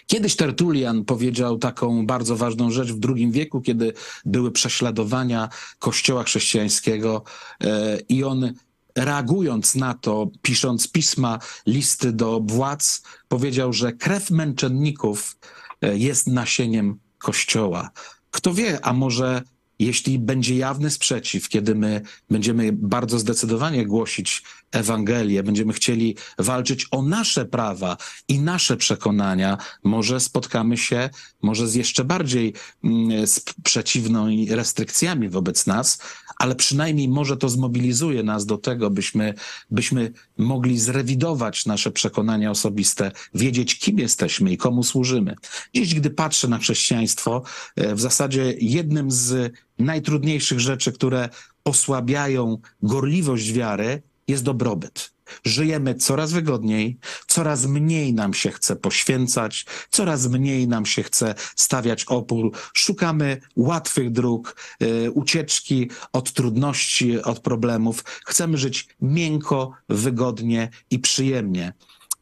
Kiedyś 0.06 0.36
Tertulian 0.36 1.04
powiedział 1.04 1.58
taką 1.58 2.06
bardzo 2.06 2.36
ważną 2.36 2.70
rzecz 2.70 2.92
w 2.92 3.08
II 3.08 3.30
wieku, 3.30 3.60
kiedy 3.60 3.92
były 4.24 4.50
prześladowania 4.50 5.48
Kościoła 5.78 6.24
chrześcijańskiego 6.24 7.22
e, 7.64 7.98
i 8.08 8.24
on 8.24 8.52
reagując 8.96 9.74
na 9.74 9.94
to, 9.94 10.30
pisząc 10.42 10.88
pisma, 10.88 11.38
listy 11.66 12.12
do 12.12 12.40
władz, 12.40 13.02
powiedział, 13.28 13.72
że 13.72 13.92
krew 13.92 14.30
męczenników 14.30 15.36
e, 15.82 15.98
jest 15.98 16.26
nasieniem 16.26 16.98
Kościoła. 17.18 17.90
Kto 18.30 18.54
wie, 18.54 18.78
a 18.86 18.92
może 18.92 19.42
jeśli 19.78 20.18
będzie 20.18 20.56
jawny 20.56 20.90
sprzeciw, 20.90 21.48
kiedy 21.48 21.74
my 21.74 22.02
będziemy 22.30 22.72
bardzo 22.72 23.18
zdecydowanie 23.18 23.86
głosić 23.86 24.42
Ewangelię, 24.72 25.42
będziemy 25.42 25.72
chcieli 25.72 26.16
walczyć 26.38 26.86
o 26.90 27.02
nasze 27.02 27.44
prawa 27.44 27.96
i 28.28 28.38
nasze 28.38 28.76
przekonania, 28.76 29.58
może 29.84 30.20
spotkamy 30.20 30.76
się 30.76 31.10
może 31.42 31.68
z 31.68 31.74
jeszcze 31.74 32.04
bardziej 32.04 32.54
mm, 32.84 33.26
z 33.26 33.40
przeciwnymi 33.40 34.54
restrykcjami 34.54 35.28
wobec 35.28 35.66
nas, 35.66 35.98
ale 36.38 36.54
przynajmniej 36.54 37.08
może 37.08 37.36
to 37.36 37.48
zmobilizuje 37.48 38.22
nas 38.22 38.46
do 38.46 38.58
tego, 38.58 38.90
byśmy, 38.90 39.34
byśmy 39.70 40.12
mogli 40.38 40.78
zrewidować 40.78 41.66
nasze 41.66 41.90
przekonania 41.90 42.50
osobiste, 42.50 43.12
wiedzieć, 43.34 43.78
kim 43.78 43.98
jesteśmy 43.98 44.52
i 44.52 44.56
komu 44.56 44.82
służymy. 44.82 45.36
Dziś, 45.74 45.94
gdy 45.94 46.10
patrzę 46.10 46.48
na 46.48 46.58
chrześcijaństwo, 46.58 47.42
e, 47.76 47.94
w 47.94 48.00
zasadzie 48.00 48.54
jednym 48.60 49.10
z 49.10 49.52
najtrudniejszych 49.78 50.60
rzeczy, 50.60 50.92
które 50.92 51.28
osłabiają 51.64 52.58
gorliwość 52.82 53.52
wiary, 53.52 54.02
jest 54.28 54.44
dobrobyt. 54.44 55.13
Żyjemy 55.44 55.94
coraz 55.94 56.32
wygodniej, 56.32 56.98
coraz 57.26 57.66
mniej 57.66 58.14
nam 58.14 58.34
się 58.34 58.50
chce 58.50 58.76
poświęcać, 58.76 59.66
coraz 59.90 60.26
mniej 60.26 60.68
nam 60.68 60.86
się 60.86 61.02
chce 61.02 61.34
stawiać 61.56 62.04
opór. 62.04 62.50
Szukamy 62.74 63.40
łatwych 63.56 64.10
dróg, 64.10 64.56
y, 64.82 65.10
ucieczki 65.10 65.90
od 66.12 66.32
trudności, 66.32 67.22
od 67.22 67.40
problemów. 67.40 68.04
Chcemy 68.26 68.58
żyć 68.58 68.88
miękko, 69.00 69.72
wygodnie 69.88 70.70
i 70.90 70.98
przyjemnie. 70.98 71.72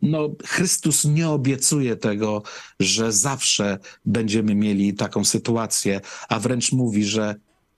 No, 0.02 0.28
Chrystus 0.44 1.04
nie 1.04 1.28
obiecuje 1.28 1.96
tego, 1.96 2.42
że 2.80 3.12
zawsze 3.12 3.78
będziemy 4.04 4.54
mieli 4.54 4.94
taką 4.94 5.24
sytuację, 5.24 6.00
a 6.28 6.40
wręcz 6.40 6.72
mówi, 6.72 7.04
że 7.04 7.34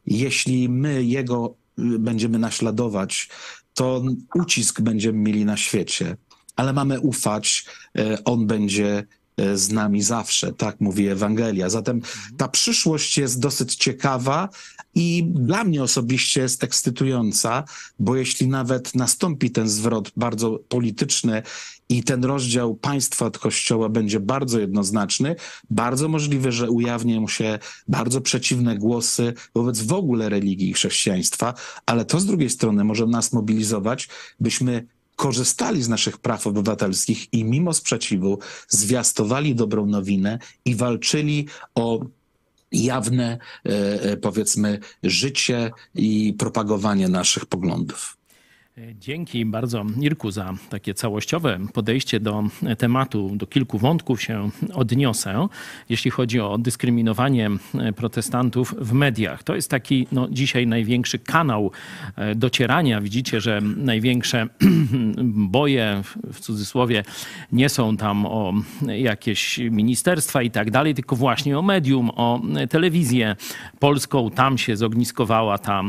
jeśli 0.06 0.68
my 0.68 1.04
Jego 1.04 1.54
y, 1.78 1.98
będziemy 1.98 2.38
naśladować, 2.38 3.28
to 3.74 4.02
ucisk 4.34 4.80
będziemy 4.80 5.18
mieli 5.18 5.44
na 5.44 5.56
świecie, 5.56 6.16
ale 6.56 6.72
mamy 6.72 7.00
ufać, 7.00 7.66
e, 7.98 8.24
on 8.24 8.46
będzie 8.46 9.06
z 9.54 9.70
nami 9.70 10.02
zawsze, 10.02 10.52
tak 10.52 10.80
mówi 10.80 11.08
Ewangelia. 11.08 11.70
Zatem 11.70 12.00
ta 12.36 12.48
przyszłość 12.48 13.18
jest 13.18 13.40
dosyć 13.40 13.74
ciekawa 13.74 14.48
i 14.94 15.24
dla 15.26 15.64
mnie 15.64 15.82
osobiście 15.82 16.40
jest 16.40 16.64
ekscytująca, 16.64 17.64
bo 17.98 18.16
jeśli 18.16 18.48
nawet 18.48 18.94
nastąpi 18.94 19.50
ten 19.50 19.68
zwrot 19.68 20.12
bardzo 20.16 20.60
polityczny 20.68 21.42
i 21.88 22.02
ten 22.02 22.24
rozdział 22.24 22.74
państwa 22.74 23.26
od 23.26 23.38
kościoła 23.38 23.88
będzie 23.88 24.20
bardzo 24.20 24.60
jednoznaczny, 24.60 25.36
bardzo 25.70 26.08
możliwe, 26.08 26.52
że 26.52 26.70
ujawnią 26.70 27.28
się 27.28 27.58
bardzo 27.88 28.20
przeciwne 28.20 28.78
głosy 28.78 29.34
wobec 29.54 29.80
w 29.80 29.92
ogóle 29.92 30.28
religii 30.28 30.70
i 30.70 30.74
chrześcijaństwa, 30.74 31.54
ale 31.86 32.04
to 32.04 32.20
z 32.20 32.26
drugiej 32.26 32.50
strony 32.50 32.84
może 32.84 33.06
nas 33.06 33.32
mobilizować, 33.32 34.08
byśmy 34.40 34.86
korzystali 35.16 35.82
z 35.82 35.88
naszych 35.88 36.18
praw 36.18 36.46
obywatelskich 36.46 37.32
i 37.32 37.44
mimo 37.44 37.72
sprzeciwu 37.72 38.38
zwiastowali 38.68 39.54
dobrą 39.54 39.86
nowinę 39.86 40.38
i 40.64 40.74
walczyli 40.74 41.48
o 41.74 42.06
jawne, 42.72 43.38
e, 43.66 44.02
e, 44.02 44.16
powiedzmy, 44.16 44.78
życie 45.02 45.70
i 45.94 46.34
propagowanie 46.38 47.08
naszych 47.08 47.46
poglądów. 47.46 48.16
Dzięki 48.94 49.46
bardzo 49.46 49.84
Irku 50.00 50.30
za 50.30 50.54
takie 50.70 50.94
całościowe 50.94 51.58
podejście 51.72 52.20
do 52.20 52.44
tematu. 52.78 53.30
Do 53.36 53.46
kilku 53.46 53.78
wątków 53.78 54.22
się 54.22 54.50
odniosę, 54.72 55.48
jeśli 55.88 56.10
chodzi 56.10 56.40
o 56.40 56.58
dyskryminowanie 56.58 57.50
protestantów 57.96 58.74
w 58.78 58.92
mediach. 58.92 59.42
To 59.42 59.54
jest 59.54 59.70
taki 59.70 60.06
no, 60.12 60.28
dzisiaj 60.30 60.66
największy 60.66 61.18
kanał 61.18 61.70
e, 62.16 62.34
docierania. 62.34 63.00
Widzicie, 63.00 63.40
że 63.40 63.60
największe 63.76 64.46
boje, 65.56 66.02
w 66.32 66.40
cudzysłowie, 66.40 67.04
nie 67.52 67.68
są 67.68 67.96
tam 67.96 68.26
o 68.26 68.54
jakieś 68.86 69.58
ministerstwa 69.58 70.42
i 70.42 70.50
tak 70.50 70.70
dalej, 70.70 70.94
tylko 70.94 71.16
właśnie 71.16 71.58
o 71.58 71.62
medium, 71.62 72.10
o 72.10 72.40
telewizję 72.70 73.36
polską. 73.78 74.30
Tam 74.30 74.58
się 74.58 74.76
zogniskowała 74.76 75.58
ta 75.58 75.80
e, 75.80 75.84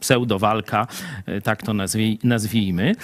pseudowalka, 0.00 0.86
e, 1.26 1.40
tak 1.40 1.62
to 1.62 1.74
nazwijmy 1.74 2.07
nazwijmy. 2.24 2.94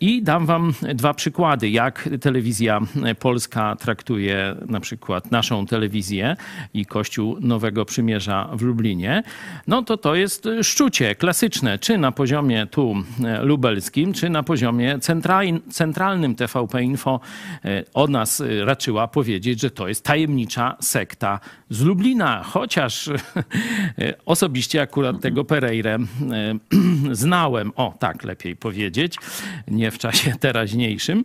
I 0.00 0.22
dam 0.22 0.46
wam 0.46 0.74
dwa 0.94 1.14
przykłady, 1.14 1.70
jak 1.70 2.08
telewizja 2.20 2.80
polska 3.18 3.76
traktuje 3.76 4.56
na 4.68 4.80
przykład 4.80 5.30
naszą 5.30 5.66
telewizję 5.66 6.36
i 6.74 6.86
Kościół 6.86 7.36
Nowego 7.40 7.84
Przymierza 7.84 8.48
w 8.52 8.62
Lublinie. 8.62 9.22
No 9.66 9.82
to 9.82 9.96
to 9.96 10.14
jest 10.14 10.48
szczucie 10.62 11.14
klasyczne, 11.14 11.78
czy 11.78 11.98
na 11.98 12.12
poziomie 12.12 12.66
tu 12.66 12.94
lubelskim, 13.42 14.12
czy 14.12 14.30
na 14.30 14.42
poziomie 14.42 14.98
centralnym 15.70 16.34
TVP 16.34 16.82
Info 16.82 17.20
o 17.94 18.06
nas 18.06 18.42
raczyła 18.64 19.08
powiedzieć, 19.08 19.60
że 19.60 19.70
to 19.70 19.88
jest 19.88 20.04
tajemnicza 20.04 20.76
sekta 20.80 21.40
z 21.70 21.80
Lublina, 21.80 22.42
chociaż 22.42 23.10
osobiście 24.26 24.82
akurat 24.82 25.20
tego 25.20 25.44
Pereirę 25.44 25.98
znałem, 27.12 27.72
o 27.76 27.94
tak 27.98 28.21
lepiej 28.24 28.56
powiedzieć, 28.56 29.16
nie 29.68 29.90
w 29.90 29.98
czasie 29.98 30.34
teraźniejszym. 30.40 31.24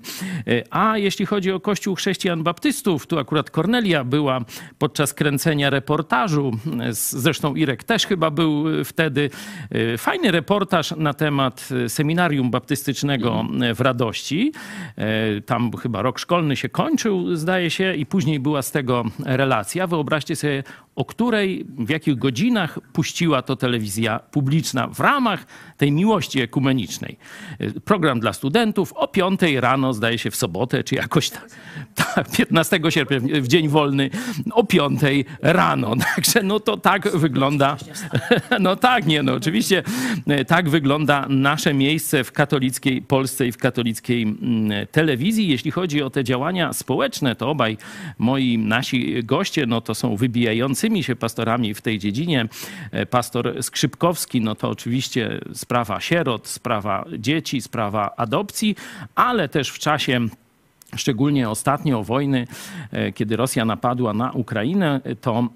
A 0.70 0.98
jeśli 0.98 1.26
chodzi 1.26 1.52
o 1.52 1.60
Kościół 1.60 1.96
Chrześcijan 1.96 2.44
Baptystów, 2.44 3.08
tu 3.08 3.20
akurat 3.20 3.52
Kornelia 3.52 4.04
była 4.04 4.42
podczas 4.78 5.14
kręcenia 5.14 5.70
reportażu, 5.70 6.52
zresztą 6.92 7.56
Irek 7.56 7.84
też 7.84 8.06
chyba 8.06 8.32
był 8.32 8.66
wtedy. 8.86 9.30
Fajny 9.98 10.32
reportaż 10.32 10.94
na 10.98 11.14
temat 11.14 11.70
seminarium 11.88 12.52
baptystycznego 12.52 13.46
w 13.76 13.82
Radości. 13.82 14.52
Tam 15.46 15.72
chyba 15.72 16.02
rok 16.02 16.20
szkolny 16.20 16.56
się 16.56 16.70
kończył, 16.70 17.36
zdaje 17.36 17.70
się, 17.70 17.96
i 17.96 18.06
później 18.06 18.40
była 18.40 18.62
z 18.62 18.72
tego 18.72 19.06
relacja. 19.26 19.88
Wyobraźcie 19.88 20.36
sobie, 20.36 20.64
o 20.96 21.06
której, 21.06 21.66
w 21.78 21.90
jakich 21.90 22.16
godzinach 22.18 22.80
puściła 22.94 23.42
to 23.42 23.56
telewizja 23.56 24.20
publiczna 24.20 24.88
w 24.88 25.00
ramach 25.00 25.46
tej 25.78 25.92
miłości 25.92 26.42
ekumenicznej. 26.42 26.87
Program 27.86 28.20
dla 28.20 28.34
studentów 28.34 28.94
o 28.94 29.08
5 29.08 29.42
rano, 29.60 29.94
zdaje 29.94 30.18
się 30.18 30.32
w 30.32 30.36
sobotę, 30.36 30.84
czy 30.84 30.96
jakoś 30.96 31.30
tak, 31.30 31.50
tak 32.16 32.32
15 32.32 32.80
sierpnia, 32.90 33.20
w 33.42 33.48
dzień 33.48 33.68
wolny, 33.68 34.10
o 34.52 34.64
5 34.64 35.02
rano. 35.42 35.96
Także 36.16 36.44
no 36.44 36.60
to 36.60 36.78
tak 36.78 37.18
wygląda. 37.18 37.78
No 38.60 38.76
tak, 38.76 39.06
nie, 39.06 39.24
no 39.24 39.34
oczywiście 39.34 39.84
tak 40.48 40.70
wygląda 40.70 41.26
nasze 41.30 41.74
miejsce 41.74 42.24
w 42.24 42.32
katolickiej 42.32 43.02
Polsce 43.02 43.48
i 43.48 43.52
w 43.52 43.58
katolickiej 43.58 44.24
mm, 44.24 44.88
telewizji. 44.92 45.48
Jeśli 45.48 45.72
chodzi 45.72 46.02
o 46.02 46.10
te 46.10 46.24
działania 46.24 46.74
społeczne, 46.74 47.36
to 47.36 47.50
obaj 47.50 47.78
moi, 48.18 48.58
nasi 48.58 49.24
goście, 49.24 49.66
no 49.66 49.82
to 49.82 49.96
są 49.96 50.16
wybijającymi 50.16 51.04
się 51.04 51.16
pastorami 51.16 51.74
w 51.74 51.82
tej 51.82 52.00
dziedzinie. 52.00 52.48
Pastor 53.10 53.64
Skrzypkowski, 53.64 54.42
no 54.42 54.56
to 54.56 54.70
oczywiście 54.70 55.40
sprawa 55.54 56.02
sierot, 56.02 56.48
sprawa 56.48 56.77
dzieci, 57.20 57.62
sprawa 57.62 58.16
adopcji, 58.18 58.76
ale 59.16 59.50
też 59.50 59.70
w 59.70 59.80
czasie 59.80 60.28
Szczególnie 60.96 61.50
ostatnio 61.50 62.04
wojny, 62.04 62.48
e, 62.92 63.12
kiedy 63.12 63.36
Rosja 63.36 63.66
napadła 63.66 64.14
na 64.14 64.32
Ukrainę, 64.32 65.02
to 65.22 65.48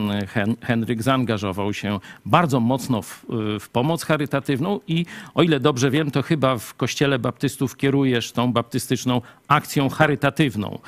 Henryk 0.62 1.02
zaangażował 1.02 1.74
się 1.74 2.00
bardzo 2.26 2.60
mocno 2.60 3.02
w, 3.02 3.24
w, 3.60 3.68
pomoc 3.68 4.04
charytatywną 4.04 4.80
i 4.88 5.06
o 5.34 5.42
ile 5.42 5.60
dobrze 5.60 5.90
wiem, 5.90 6.10
to 6.10 6.22
chyba 6.22 6.58
w 6.58 6.74
Kościele 6.74 7.18
Baptystów 7.18 7.76
kierujesz 7.76 8.32
tą 8.32 8.52
baptystyczną 8.52 9.22
akcją 9.48 9.88
charytatywną. 9.88 10.78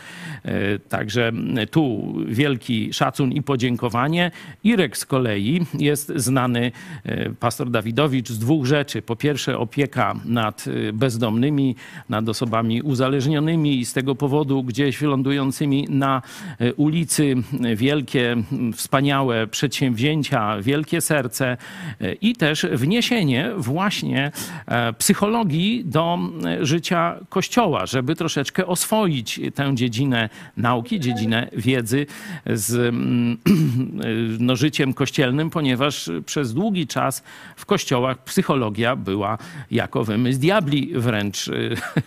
E, 0.44 0.78
także 0.78 1.32
tu 1.70 2.14
wielki 2.26 2.92
szacun 2.92 3.32
i 3.32 3.42
podziękowanie. 3.42 4.30
Irek 4.64 4.96
z 4.96 5.06
kolei 5.06 5.66
jest 5.78 6.12
znany, 6.16 6.72
e, 7.04 7.30
pastor 7.30 7.70
Dawidowicz, 7.70 8.28
z 8.28 8.38
dwóch 8.38 8.66
rzeczy. 8.66 9.02
Po 9.02 9.16
pierwsze 9.16 9.58
opieka 9.58 10.14
nad 10.24 10.64
bezdomnymi, 10.92 11.76
nad 12.08 12.28
osobami 12.28 12.82
uzależnionymi 12.82 13.84
z 13.92 13.94
tego 13.94 14.14
powodu 14.14 14.62
gdzieś 14.62 14.98
wylądującymi 14.98 15.86
na 15.90 16.22
e, 16.58 16.74
ulicy. 16.74 17.34
Wielkie, 17.76 18.36
wspaniałe 18.74 19.46
przedsięwzięcia, 19.46 20.56
wielkie 20.60 21.00
serce 21.00 21.56
e, 22.00 22.12
i 22.12 22.36
też 22.36 22.66
wniesienie 22.72 23.50
właśnie 23.56 24.32
e, 24.66 24.92
psychologii 24.92 25.84
do 25.84 26.18
życia 26.60 27.16
Kościoła, 27.28 27.86
żeby 27.86 28.16
troszeczkę 28.16 28.66
oswoić 28.66 29.40
tę 29.54 29.74
dziedzinę 29.74 30.28
nauki, 30.56 31.00
dziedzinę 31.00 31.48
wiedzy 31.56 32.06
z 32.46 32.94
no, 34.38 34.56
życiem 34.56 34.94
kościelnym, 34.94 35.50
ponieważ 35.50 36.10
przez 36.26 36.54
długi 36.54 36.86
czas 36.86 37.22
w 37.56 37.66
kościołach 37.66 38.24
psychologia 38.24 38.96
była 38.96 39.38
jako 39.70 40.04
wymysł 40.04 40.40
diabli 40.40 40.92
wręcz 40.94 41.50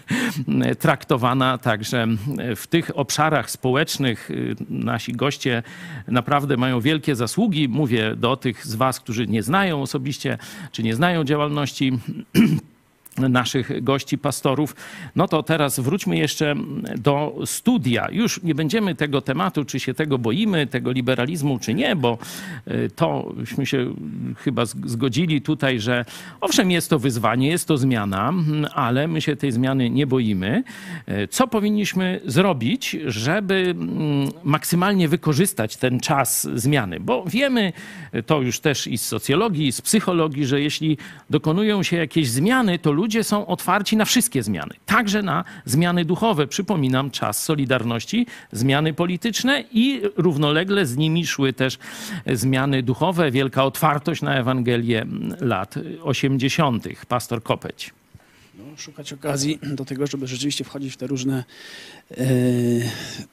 traktowana 0.86 1.58
Także 1.66 2.08
w 2.56 2.68
tych 2.68 2.98
obszarach 2.98 3.52
społecznych 3.52 4.32
y, 4.32 4.56
nasi 4.70 5.14
goście 5.14 5.64
naprawdę 6.08 6.58
mają 6.58 6.82
wielkie 6.82 7.16
zasługi. 7.16 7.70
Mówię 7.70 8.16
do 8.16 8.38
tych 8.38 8.68
z 8.68 8.76
Was, 8.76 9.00
którzy 9.00 9.28
nie 9.28 9.44
znają 9.44 9.82
osobiście, 9.82 10.38
czy 10.72 10.84
nie 10.84 10.96
znają 10.96 11.24
działalności 11.24 11.92
naszych 13.18 13.84
gości, 13.84 14.18
pastorów. 14.18 14.76
No 15.16 15.28
to 15.28 15.44
teraz 15.44 15.80
wróćmy 15.80 16.18
jeszcze 16.18 16.56
do 16.98 17.36
studia. 17.46 18.08
Już 18.12 18.44
nie 18.44 18.56
będziemy 18.56 18.96
tego 18.96 19.22
tematu, 19.22 19.66
czy 19.66 19.80
się 19.80 19.94
tego 19.94 20.18
boimy, 20.18 20.68
tego 20.68 20.92
liberalizmu, 20.92 21.60
czy 21.60 21.74
nie, 21.74 21.96
bo 21.96 22.18
y, 22.68 22.90
tośmy 22.96 23.66
się 23.66 23.94
chyba 24.38 24.66
zgodzili 24.66 25.42
tutaj, 25.42 25.80
że 25.80 26.06
owszem, 26.42 26.72
jest 26.72 26.90
to 26.90 27.00
wyzwanie, 27.00 27.48
jest 27.48 27.68
to 27.68 27.78
zmiana, 27.78 28.34
ale 28.74 29.08
my 29.08 29.22
się 29.22 29.36
tej 29.36 29.52
zmiany 29.52 29.90
nie 29.90 30.08
boimy. 30.08 30.64
Y, 31.10 31.28
co 31.28 31.48
powinniśmy 31.48 32.22
zrobić, 32.26 32.98
żeby 33.06 33.56
mm, 33.56 34.30
maksymalnie 34.44 35.08
wykorzystać 35.08 35.78
ten 35.78 36.00
czas 36.00 36.48
zmiany? 36.56 37.00
Bo 37.00 37.24
wiemy 37.28 37.74
to 38.26 38.42
już 38.42 38.60
też 38.60 38.88
i 38.88 38.98
z 38.98 39.08
socjologii, 39.08 39.68
i 39.68 39.72
z 39.72 39.82
psychologii, 39.82 40.46
że 40.46 40.62
jeśli 40.62 40.98
dokonują 41.30 41.84
się 41.84 41.98
jakieś 41.98 42.30
zmiany, 42.30 42.80
to 42.80 42.92
ludzie 42.92 43.05
ludzie 43.06 43.24
są 43.24 43.48
otwarci 43.48 43.98
na 43.98 44.06
wszystkie 44.06 44.44
zmiany, 44.44 44.74
także 44.86 45.22
na 45.22 45.44
zmiany 45.66 46.06
duchowe. 46.06 46.48
Przypominam 46.48 47.12
czas 47.12 47.44
Solidarności, 47.44 48.28
zmiany 48.52 48.94
polityczne 48.94 49.64
i 49.72 50.02
równolegle 50.18 50.86
z 50.86 50.98
nimi 50.98 51.28
szły 51.28 51.54
też 51.54 51.78
zmiany 52.26 52.84
duchowe, 52.84 53.32
wielka 53.32 53.64
otwartość 53.64 54.22
na 54.22 54.36
Ewangelię 54.36 55.06
lat 55.42 55.76
80. 56.04 56.88
Pastor 57.08 57.44
Kopeć 57.44 57.94
szukać 58.78 59.14
okazji 59.14 59.60
do 59.64 59.86
tego, 59.86 60.08
żeby 60.08 60.28
rzeczywiście 60.28 60.64
wchodzić 60.64 60.94
w 60.94 60.98
te 60.98 61.08
różne 61.08 61.44
e, 62.12 62.26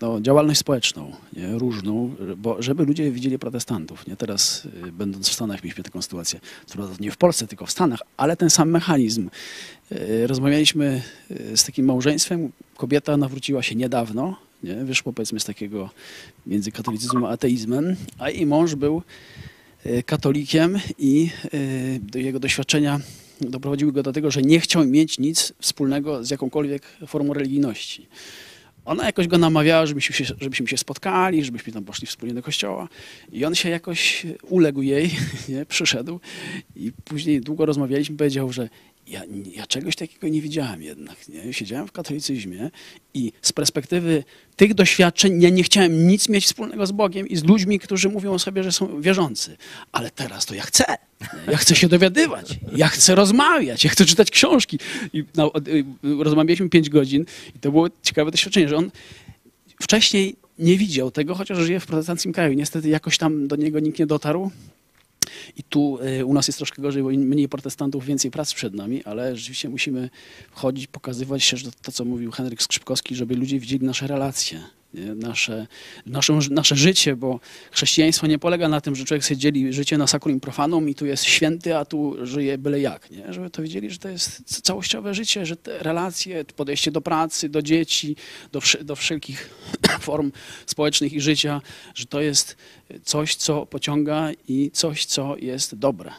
no, 0.00 0.20
działalność 0.20 0.60
społeczną, 0.60 1.12
nie, 1.32 1.58
różną, 1.58 2.14
bo 2.36 2.62
żeby 2.62 2.84
ludzie 2.84 3.10
widzieli 3.10 3.38
protestantów. 3.38 4.06
Nie 4.06 4.16
teraz, 4.16 4.68
e, 4.88 4.92
będąc 4.92 5.28
w 5.28 5.32
Stanach, 5.32 5.64
mieliśmy 5.64 5.84
taką 5.84 6.02
sytuację, 6.02 6.40
nie 7.00 7.10
w 7.10 7.16
Polsce, 7.16 7.46
tylko 7.46 7.66
w 7.66 7.70
Stanach, 7.70 8.00
ale 8.16 8.36
ten 8.36 8.50
sam 8.50 8.70
mechanizm. 8.70 9.30
E, 9.90 10.26
rozmawialiśmy 10.26 11.02
z 11.56 11.64
takim 11.64 11.86
małżeństwem, 11.86 12.52
kobieta 12.76 13.16
nawróciła 13.16 13.62
się 13.62 13.74
niedawno, 13.74 14.36
nie, 14.62 14.74
wyszło 14.74 15.12
powiedzmy 15.12 15.40
z 15.40 15.44
takiego 15.44 15.90
między 16.46 16.72
katolicyzmem 16.72 17.24
a 17.24 17.28
ateizmem, 17.28 17.96
a 18.18 18.30
jej 18.30 18.46
mąż 18.46 18.74
był 18.74 19.02
katolikiem 20.06 20.78
i 20.98 21.30
do 22.00 22.18
jego 22.18 22.40
doświadczenia 22.40 23.00
doprowadziły 23.50 23.92
go 23.92 24.02
do 24.02 24.12
tego, 24.12 24.30
że 24.30 24.42
nie 24.42 24.60
chciał 24.60 24.86
mieć 24.86 25.18
nic 25.18 25.52
wspólnego 25.60 26.24
z 26.24 26.30
jakąkolwiek 26.30 26.82
formą 27.06 27.34
religijności. 27.34 28.06
Ona 28.84 29.06
jakoś 29.06 29.28
go 29.28 29.38
namawiała, 29.38 29.86
żebyśmy 29.86 30.16
się, 30.16 30.34
żebyśmy 30.40 30.68
się 30.68 30.76
spotkali, 30.76 31.44
żebyśmy 31.44 31.72
tam 31.72 31.84
poszli 31.84 32.06
wspólnie 32.06 32.34
do 32.34 32.42
kościoła. 32.42 32.88
I 33.32 33.44
on 33.44 33.54
się 33.54 33.68
jakoś 33.68 34.26
uległ 34.42 34.82
jej, 34.82 35.10
nie? 35.48 35.66
przyszedł 35.66 36.20
i 36.76 36.92
później 37.04 37.40
długo 37.40 37.66
rozmawialiśmy. 37.66 38.16
Powiedział, 38.16 38.52
że 38.52 38.68
ja, 39.06 39.22
ja 39.54 39.66
czegoś 39.66 39.96
takiego 39.96 40.28
nie 40.28 40.42
widziałem 40.42 40.82
jednak. 40.82 41.28
Nie? 41.28 41.52
Siedziałem 41.52 41.86
w 41.86 41.92
katolicyzmie 41.92 42.70
i 43.14 43.32
z 43.42 43.52
perspektywy 43.52 44.24
tych 44.56 44.74
doświadczeń 44.74 45.42
ja 45.42 45.50
nie 45.50 45.62
chciałem 45.62 46.06
nic 46.06 46.28
mieć 46.28 46.46
wspólnego 46.46 46.86
z 46.86 46.92
Bogiem 46.92 47.28
i 47.28 47.36
z 47.36 47.44
ludźmi, 47.44 47.78
którzy 47.78 48.08
mówią 48.08 48.32
o 48.32 48.38
sobie, 48.38 48.62
że 48.62 48.72
są 48.72 49.00
wierzący. 49.00 49.56
Ale 49.92 50.10
teraz 50.10 50.46
to 50.46 50.54
ja 50.54 50.62
chcę. 50.62 50.84
Ja 51.50 51.56
chcę 51.56 51.76
się 51.76 51.88
dowiadywać, 51.88 52.58
ja 52.76 52.88
chcę 52.88 53.14
rozmawiać, 53.14 53.84
ja 53.84 53.90
chcę 53.90 54.04
czytać 54.04 54.30
książki. 54.30 54.78
I 55.12 55.24
no, 55.34 55.52
rozmawialiśmy 56.02 56.68
pięć 56.68 56.90
godzin 56.90 57.24
i 57.56 57.58
to 57.58 57.70
było 57.70 57.88
ciekawe 58.02 58.30
doświadczenie, 58.30 58.68
że 58.68 58.76
on 58.76 58.90
wcześniej 59.80 60.36
nie 60.58 60.76
widział 60.76 61.10
tego, 61.10 61.34
chociaż 61.34 61.58
żyje 61.58 61.80
w 61.80 61.86
protestanckim 61.86 62.32
kraju. 62.32 62.52
Niestety 62.52 62.88
jakoś 62.88 63.18
tam 63.18 63.48
do 63.48 63.56
niego 63.56 63.80
nikt 63.80 63.98
nie 63.98 64.06
dotarł. 64.06 64.50
I 65.56 65.62
tu 65.62 65.98
y, 66.20 66.24
u 66.24 66.34
nas 66.34 66.46
jest 66.46 66.56
troszkę 66.56 66.82
gorzej, 66.82 67.02
bo 67.02 67.08
mniej 67.08 67.48
protestantów, 67.48 68.04
więcej 68.04 68.30
prac 68.30 68.54
przed 68.54 68.74
nami, 68.74 69.04
ale 69.04 69.36
rzeczywiście 69.36 69.68
musimy 69.68 70.10
wchodzić, 70.50 70.86
pokazywać 70.86 71.44
się, 71.44 71.56
że 71.56 71.72
to, 71.82 71.92
co 71.92 72.04
mówił 72.04 72.30
Henryk 72.30 72.62
Skrzypkowski, 72.62 73.14
żeby 73.14 73.34
ludzie 73.34 73.58
widzieli 73.58 73.86
nasze 73.86 74.06
relacje. 74.06 74.62
Nie? 74.94 75.14
Nasze, 75.14 75.66
nasze, 76.06 76.38
nasze 76.50 76.76
życie, 76.76 77.16
bo 77.16 77.40
chrześcijaństwo 77.70 78.26
nie 78.26 78.38
polega 78.38 78.68
na 78.68 78.80
tym, 78.80 78.96
że 78.96 79.04
człowiek 79.04 79.24
sobie 79.24 79.36
dzieli 79.36 79.72
życie 79.72 79.98
na 79.98 80.06
sacrum 80.06 80.40
profanum 80.40 80.88
i 80.88 80.94
tu 80.94 81.06
jest 81.06 81.24
święty, 81.24 81.76
a 81.76 81.84
tu 81.84 82.26
żyje 82.26 82.58
byle 82.58 82.80
jak. 82.80 83.10
Nie? 83.10 83.32
Żeby 83.32 83.50
to 83.50 83.62
wiedzieli, 83.62 83.90
że 83.90 83.98
to 83.98 84.08
jest 84.08 84.62
całościowe 84.62 85.14
życie, 85.14 85.46
że 85.46 85.56
te 85.56 85.78
relacje, 85.78 86.44
podejście 86.44 86.90
do 86.90 87.00
pracy, 87.00 87.48
do 87.48 87.62
dzieci, 87.62 88.16
do, 88.52 88.60
do 88.84 88.96
wszelkich 88.96 89.50
form 90.00 90.32
społecznych 90.66 91.12
i 91.12 91.20
życia, 91.20 91.60
że 91.94 92.06
to 92.06 92.20
jest 92.20 92.56
coś, 93.04 93.34
co 93.34 93.66
pociąga 93.66 94.30
i 94.48 94.70
coś, 94.70 95.04
co 95.04 95.36
jest 95.36 95.74
dobre. 95.74 96.12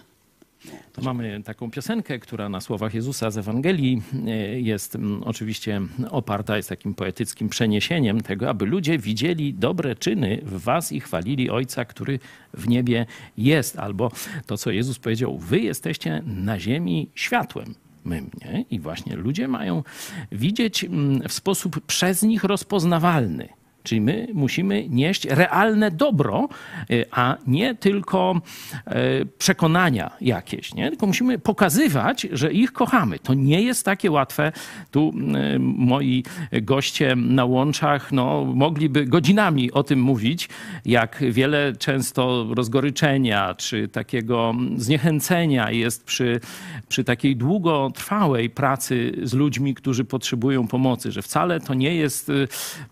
Mamy 1.02 1.44
taką 1.44 1.72
piosenkę, 1.72 2.20
która 2.20 2.50
na 2.50 2.62
słowach 2.62 2.94
Jezusa 2.94 3.32
z 3.32 3.38
Ewangelii 3.38 4.02
e, 4.28 4.60
jest 4.60 4.96
mm, 4.96 5.24
oczywiście 5.24 5.82
oparta, 6.12 6.58
jest 6.58 6.70
takim 6.70 6.94
poetyckim 6.94 7.50
przeniesieniem 7.50 8.22
tego, 8.22 8.50
aby 8.50 8.66
ludzie 8.66 8.98
widzieli 8.98 9.54
dobre 9.54 9.96
czyny 9.96 10.42
w 10.44 10.64
was 10.64 10.92
i 10.92 11.00
chwalili 11.00 11.50
Ojca, 11.50 11.86
który 11.86 12.20
w 12.54 12.68
niebie 12.68 13.06
jest. 13.38 13.80
Albo 13.80 14.12
to, 14.46 14.58
co 14.58 14.72
Jezus 14.72 15.00
powiedział, 15.00 15.38
wy 15.38 15.60
jesteście 15.60 16.24
na 16.26 16.60
ziemi 16.60 17.10
światłem. 17.16 17.76
My, 18.06 18.22
nie? 18.46 18.66
I 18.72 18.80
właśnie 18.80 19.16
ludzie 19.16 19.48
mają 19.48 19.84
widzieć 20.32 20.84
mm, 20.84 21.30
w 21.30 21.34
sposób 21.34 21.86
przez 21.86 22.22
nich 22.22 22.44
rozpoznawalny 22.44 23.50
Czyli 23.84 24.02
my 24.02 24.28
musimy 24.34 24.90
nieść 24.90 25.26
realne 25.26 25.92
dobro, 25.92 26.50
y, 26.92 27.06
a 27.12 27.38
nie 27.48 27.76
tylko 27.76 28.42
y, 28.88 28.92
przekonania 29.38 30.12
jakieś, 30.22 30.74
nie? 30.74 30.90
tylko 30.90 31.08
musimy 31.08 31.40
pokazywać, 31.40 32.28
że 32.32 32.54
ich 32.54 32.74
kochamy. 32.74 33.20
To 33.20 33.34
nie 33.34 33.62
jest 33.62 33.86
takie 33.86 34.12
łatwe. 34.12 34.52
Tu 34.92 35.14
y, 35.56 35.60
moi 35.60 36.24
goście 36.62 37.16
na 37.16 37.46
łączach 37.46 38.12
no, 38.12 38.46
mogliby 38.46 39.06
godzinami 39.06 39.72
o 39.72 39.84
tym 39.84 40.02
mówić, 40.02 40.50
jak 40.86 41.24
wiele 41.30 41.74
często 41.80 42.48
rozgoryczenia 42.56 43.56
czy 43.56 43.88
takiego 43.88 44.54
zniechęcenia 44.76 45.72
jest 45.72 46.04
przy, 46.04 46.40
przy 46.88 47.04
takiej 47.04 47.36
długotrwałej 47.36 48.50
pracy 48.50 49.12
z 49.24 49.34
ludźmi, 49.34 49.74
którzy 49.74 50.06
potrzebują 50.06 50.68
pomocy, 50.68 51.12
że 51.12 51.22
wcale 51.22 51.60
to 51.60 51.74
nie 51.74 51.96
jest 51.96 52.32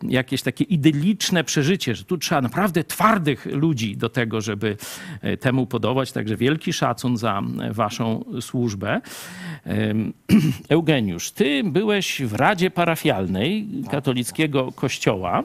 jakieś 0.03 0.41
takie 0.41 0.63
idylliczne 0.81 1.43
przeżycie, 1.43 1.95
że 1.95 2.03
tu 2.03 2.17
trzeba 2.17 2.41
naprawdę 2.41 2.83
twardych 2.83 3.45
ludzi 3.45 3.97
do 3.97 4.09
tego, 4.09 4.41
żeby 4.41 4.77
e, 5.21 5.37
temu 5.37 5.65
podobać. 5.65 6.11
Także 6.11 6.37
wielki 6.37 6.73
szacun 6.73 7.17
za 7.17 7.41
e, 7.61 7.73
waszą 7.73 8.25
służbę. 8.41 9.01
Eugeniusz, 10.69 11.31
ty 11.31 11.63
byłeś 11.63 12.21
w 12.21 12.33
Radzie 12.33 12.71
Parafialnej 12.71 13.67
katolickiego 13.91 14.71
kościoła. 14.71 15.43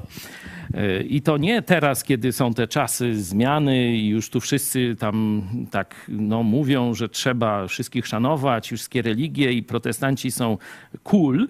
E, 0.75 1.03
I 1.03 1.23
to 1.23 1.37
nie 1.37 1.63
teraz, 1.63 2.05
kiedy 2.05 2.33
są 2.33 2.55
te 2.55 2.69
czasy 2.69 3.23
zmiany 3.23 3.97
i 3.97 4.09
już 4.09 4.31
tu 4.31 4.41
wszyscy 4.41 4.97
tam 4.99 5.43
tak 5.71 5.95
no, 6.09 6.43
mówią, 6.43 6.95
że 6.95 7.09
trzeba 7.09 7.67
wszystkich 7.67 8.07
szanować, 8.07 8.67
wszystkie 8.67 9.03
religie 9.03 9.53
i 9.53 9.63
protestanci 9.63 10.31
są 10.31 10.59
cool, 11.03 11.49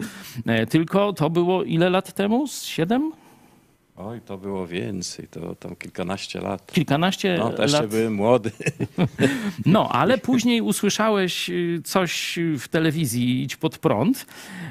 tylko 0.71 1.13
to 1.13 1.31
było 1.31 1.65
ile 1.65 1.91
lat 1.91 2.13
temu? 2.13 2.47
Siedem? 2.63 3.13
Oj, 3.99 4.21
to 4.21 4.39
było 4.39 4.67
więcej, 4.67 5.29
to 5.29 5.55
tam 5.55 5.77
kilkanaście 5.77 6.41
lat. 6.41 6.73
Kilkanaście 6.73 7.37
no, 7.39 7.53
też 7.53 7.73
lat. 7.73 7.87
byłem 7.87 8.15
młody. 8.15 8.51
No, 9.67 9.89
ale 9.89 10.19
później 10.19 10.61
usłyszałeś 10.61 11.51
y, 11.51 11.81
coś 11.85 12.39
w 12.59 12.69
telewizji 12.69 13.43
Idź 13.43 13.57
pod 13.57 13.79
prąd. 13.79 14.27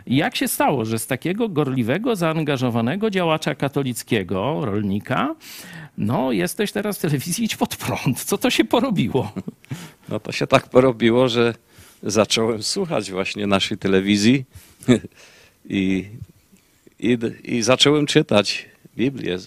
Jak 0.07 0.35
się 0.35 0.47
stało, 0.47 0.85
że 0.85 0.99
z 0.99 1.07
takiego 1.07 1.49
gorliwego, 1.49 2.15
zaangażowanego 2.15 3.09
działacza 3.09 3.55
katolickiego, 3.55 4.65
rolnika, 4.65 5.35
no 5.97 6.31
jesteś 6.31 6.71
teraz 6.71 6.97
w 6.97 7.01
telewizji 7.01 7.45
Idź 7.45 7.55
pod 7.55 7.75
prąd. 7.75 8.23
Co 8.23 8.37
to 8.37 8.49
się 8.49 8.65
porobiło? 8.65 9.31
No 10.09 10.19
to 10.19 10.31
się 10.31 10.47
tak 10.47 10.69
porobiło, 10.69 11.29
że 11.29 11.53
zacząłem 12.03 12.63
słuchać 12.63 13.11
właśnie 13.11 13.47
naszej 13.47 13.77
telewizji 13.77 14.45
i, 15.69 16.05
i, 16.99 17.17
i 17.43 17.61
zacząłem 17.61 18.05
czytać 18.05 18.74
Biblię, 18.97 19.37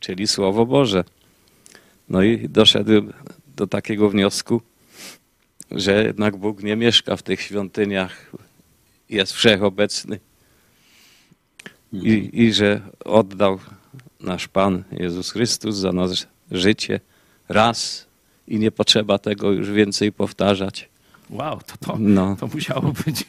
czyli 0.00 0.26
Słowo 0.26 0.66
Boże. 0.66 1.04
No 2.08 2.22
i 2.22 2.48
doszedłem 2.48 3.12
do 3.56 3.66
takiego 3.66 4.10
wniosku, 4.10 4.62
że 5.70 6.04
jednak 6.04 6.36
Bóg 6.36 6.62
nie 6.62 6.76
mieszka 6.76 7.16
w 7.16 7.22
tych 7.22 7.40
świątyniach, 7.40 8.32
jest 9.08 9.32
wszechobecny 9.32 10.20
i, 11.92 12.30
i 12.32 12.52
że 12.52 12.80
oddał 13.04 13.58
nasz 14.20 14.48
Pan 14.48 14.84
Jezus 14.92 15.30
Chrystus 15.30 15.76
za 15.76 15.92
nas 15.92 16.26
życie 16.50 17.00
raz 17.48 18.06
i 18.48 18.58
nie 18.58 18.70
potrzeba 18.70 19.18
tego 19.18 19.52
już 19.52 19.70
więcej 19.70 20.12
powtarzać. 20.12 20.88
Wow, 21.30 21.60
to, 21.66 21.76
to, 21.86 21.96
no. 21.98 22.36
to 22.40 22.46
musiało 22.46 22.92
być 23.04 23.24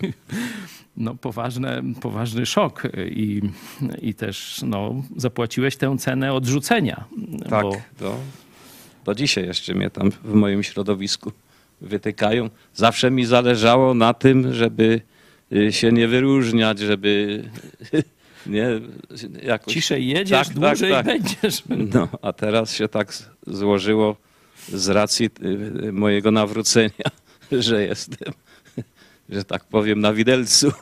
no, 0.97 1.15
poważne, 1.15 1.81
poważny 2.01 2.45
szok 2.45 2.83
i, 3.09 3.41
i 4.01 4.13
też 4.13 4.61
no, 4.65 5.03
zapłaciłeś 5.17 5.75
tę 5.77 5.97
cenę 5.99 6.33
odrzucenia. 6.33 7.03
Tak, 7.49 7.61
bo... 7.61 7.81
do, 7.99 8.17
do 9.05 9.15
dzisiaj 9.15 9.45
jeszcze 9.45 9.73
mnie 9.73 9.89
tam 9.89 10.11
w 10.11 10.33
moim 10.33 10.63
środowisku 10.63 11.31
wytykają. 11.81 12.49
Zawsze 12.73 13.11
mi 13.11 13.25
zależało 13.25 13.93
na 13.93 14.13
tym, 14.13 14.53
żeby 14.53 15.01
y, 15.53 15.73
się 15.73 15.91
nie 15.91 16.07
wyróżniać, 16.07 16.79
żeby 16.79 17.43
nie 18.45 18.67
jakoś... 19.43 19.73
Ciszej 19.73 20.07
jedziesz, 20.07 20.47
tak, 20.47 20.57
dłużej 20.57 20.91
tak, 20.91 21.05
tak. 21.05 21.21
będziesz. 21.21 21.63
No, 21.93 22.07
a 22.21 22.33
teraz 22.33 22.73
się 22.73 22.87
tak 22.87 23.13
złożyło 23.47 24.15
z 24.67 24.89
racji 24.89 25.29
y, 25.83 25.91
mojego 25.91 26.31
nawrócenia, 26.31 27.05
że 27.51 27.83
jestem 27.83 28.33
że 29.31 29.43
tak 29.43 29.63
powiem, 29.63 29.99
na 29.99 30.13
widelcu. 30.13 30.71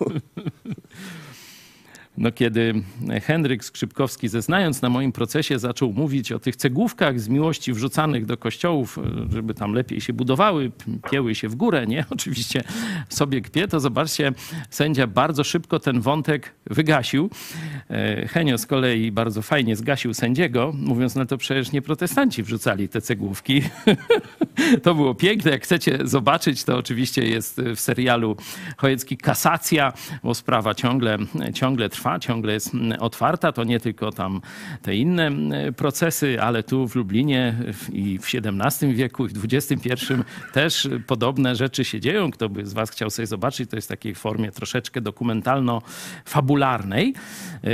No, 2.19 2.31
kiedy 2.31 2.73
Henryk 3.23 3.65
Skrzypkowski, 3.65 4.27
zeznając 4.27 4.81
na 4.81 4.89
moim 4.89 5.11
procesie, 5.11 5.59
zaczął 5.59 5.93
mówić 5.93 6.31
o 6.31 6.39
tych 6.39 6.55
cegłówkach 6.55 7.19
z 7.19 7.29
miłości 7.29 7.73
wrzucanych 7.73 8.25
do 8.25 8.37
kościołów, 8.37 8.99
żeby 9.33 9.53
tam 9.53 9.73
lepiej 9.73 10.01
się 10.01 10.13
budowały, 10.13 10.71
pieły 11.11 11.35
się 11.35 11.49
w 11.49 11.55
górę, 11.55 11.87
nie? 11.87 12.05
Oczywiście 12.15 12.63
sobie 13.09 13.41
kpie, 13.41 13.67
to 13.67 13.79
zobaczcie, 13.79 14.31
sędzia 14.69 15.07
bardzo 15.07 15.43
szybko 15.43 15.79
ten 15.79 16.01
wątek 16.01 16.55
wygasił. 16.65 17.29
E, 17.89 18.27
Henio 18.27 18.57
z 18.57 18.65
kolei 18.65 19.11
bardzo 19.11 19.41
fajnie 19.41 19.75
zgasił 19.75 20.13
sędziego, 20.13 20.73
mówiąc, 20.75 21.15
no 21.15 21.25
to 21.25 21.37
przecież 21.37 21.71
nie 21.71 21.81
protestanci 21.81 22.43
wrzucali 22.43 22.89
te 22.89 23.01
cegłówki. 23.01 23.61
to 24.83 24.95
było 24.95 25.15
piękne. 25.15 25.51
Jak 25.51 25.63
chcecie 25.63 25.99
zobaczyć, 26.03 26.63
to 26.63 26.77
oczywiście 26.77 27.25
jest 27.25 27.61
w 27.75 27.79
serialu 27.79 28.37
Chojecki 28.77 29.17
Kasacja, 29.17 29.93
bo 30.23 30.35
sprawa 30.35 30.73
ciągle, 30.75 31.17
ciągle 31.53 31.89
trwa 31.89 32.08
trwa, 32.09 32.19
ciągle 32.19 32.53
jest 32.53 32.73
mm, 32.73 33.01
otwarta. 33.01 33.51
To 33.51 33.63
nie 33.63 33.79
tylko 33.79 34.11
tam 34.11 34.41
te 34.81 34.95
inne 34.95 35.27
mm, 35.27 35.73
procesy, 35.73 36.41
ale 36.41 36.63
tu 36.63 36.87
w 36.87 36.95
Lublinie 36.95 37.55
i 37.91 38.19
w 38.19 38.27
XVII 38.35 38.93
wieku 38.93 39.25
i 39.25 39.29
w 39.29 39.45
XXI 39.53 39.95
też 40.53 40.89
podobne 41.07 41.55
rzeczy 41.55 41.85
się 41.85 41.99
dzieją. 41.99 42.31
Kto 42.31 42.49
by 42.49 42.65
z 42.65 42.73
was 42.73 42.91
chciał 42.91 43.09
sobie 43.09 43.27
zobaczyć, 43.27 43.69
to 43.69 43.75
jest 43.75 43.87
w 43.87 43.89
takiej 43.89 44.15
formie 44.15 44.51
troszeczkę 44.51 45.01
dokumentalno-fabularnej. 45.01 47.13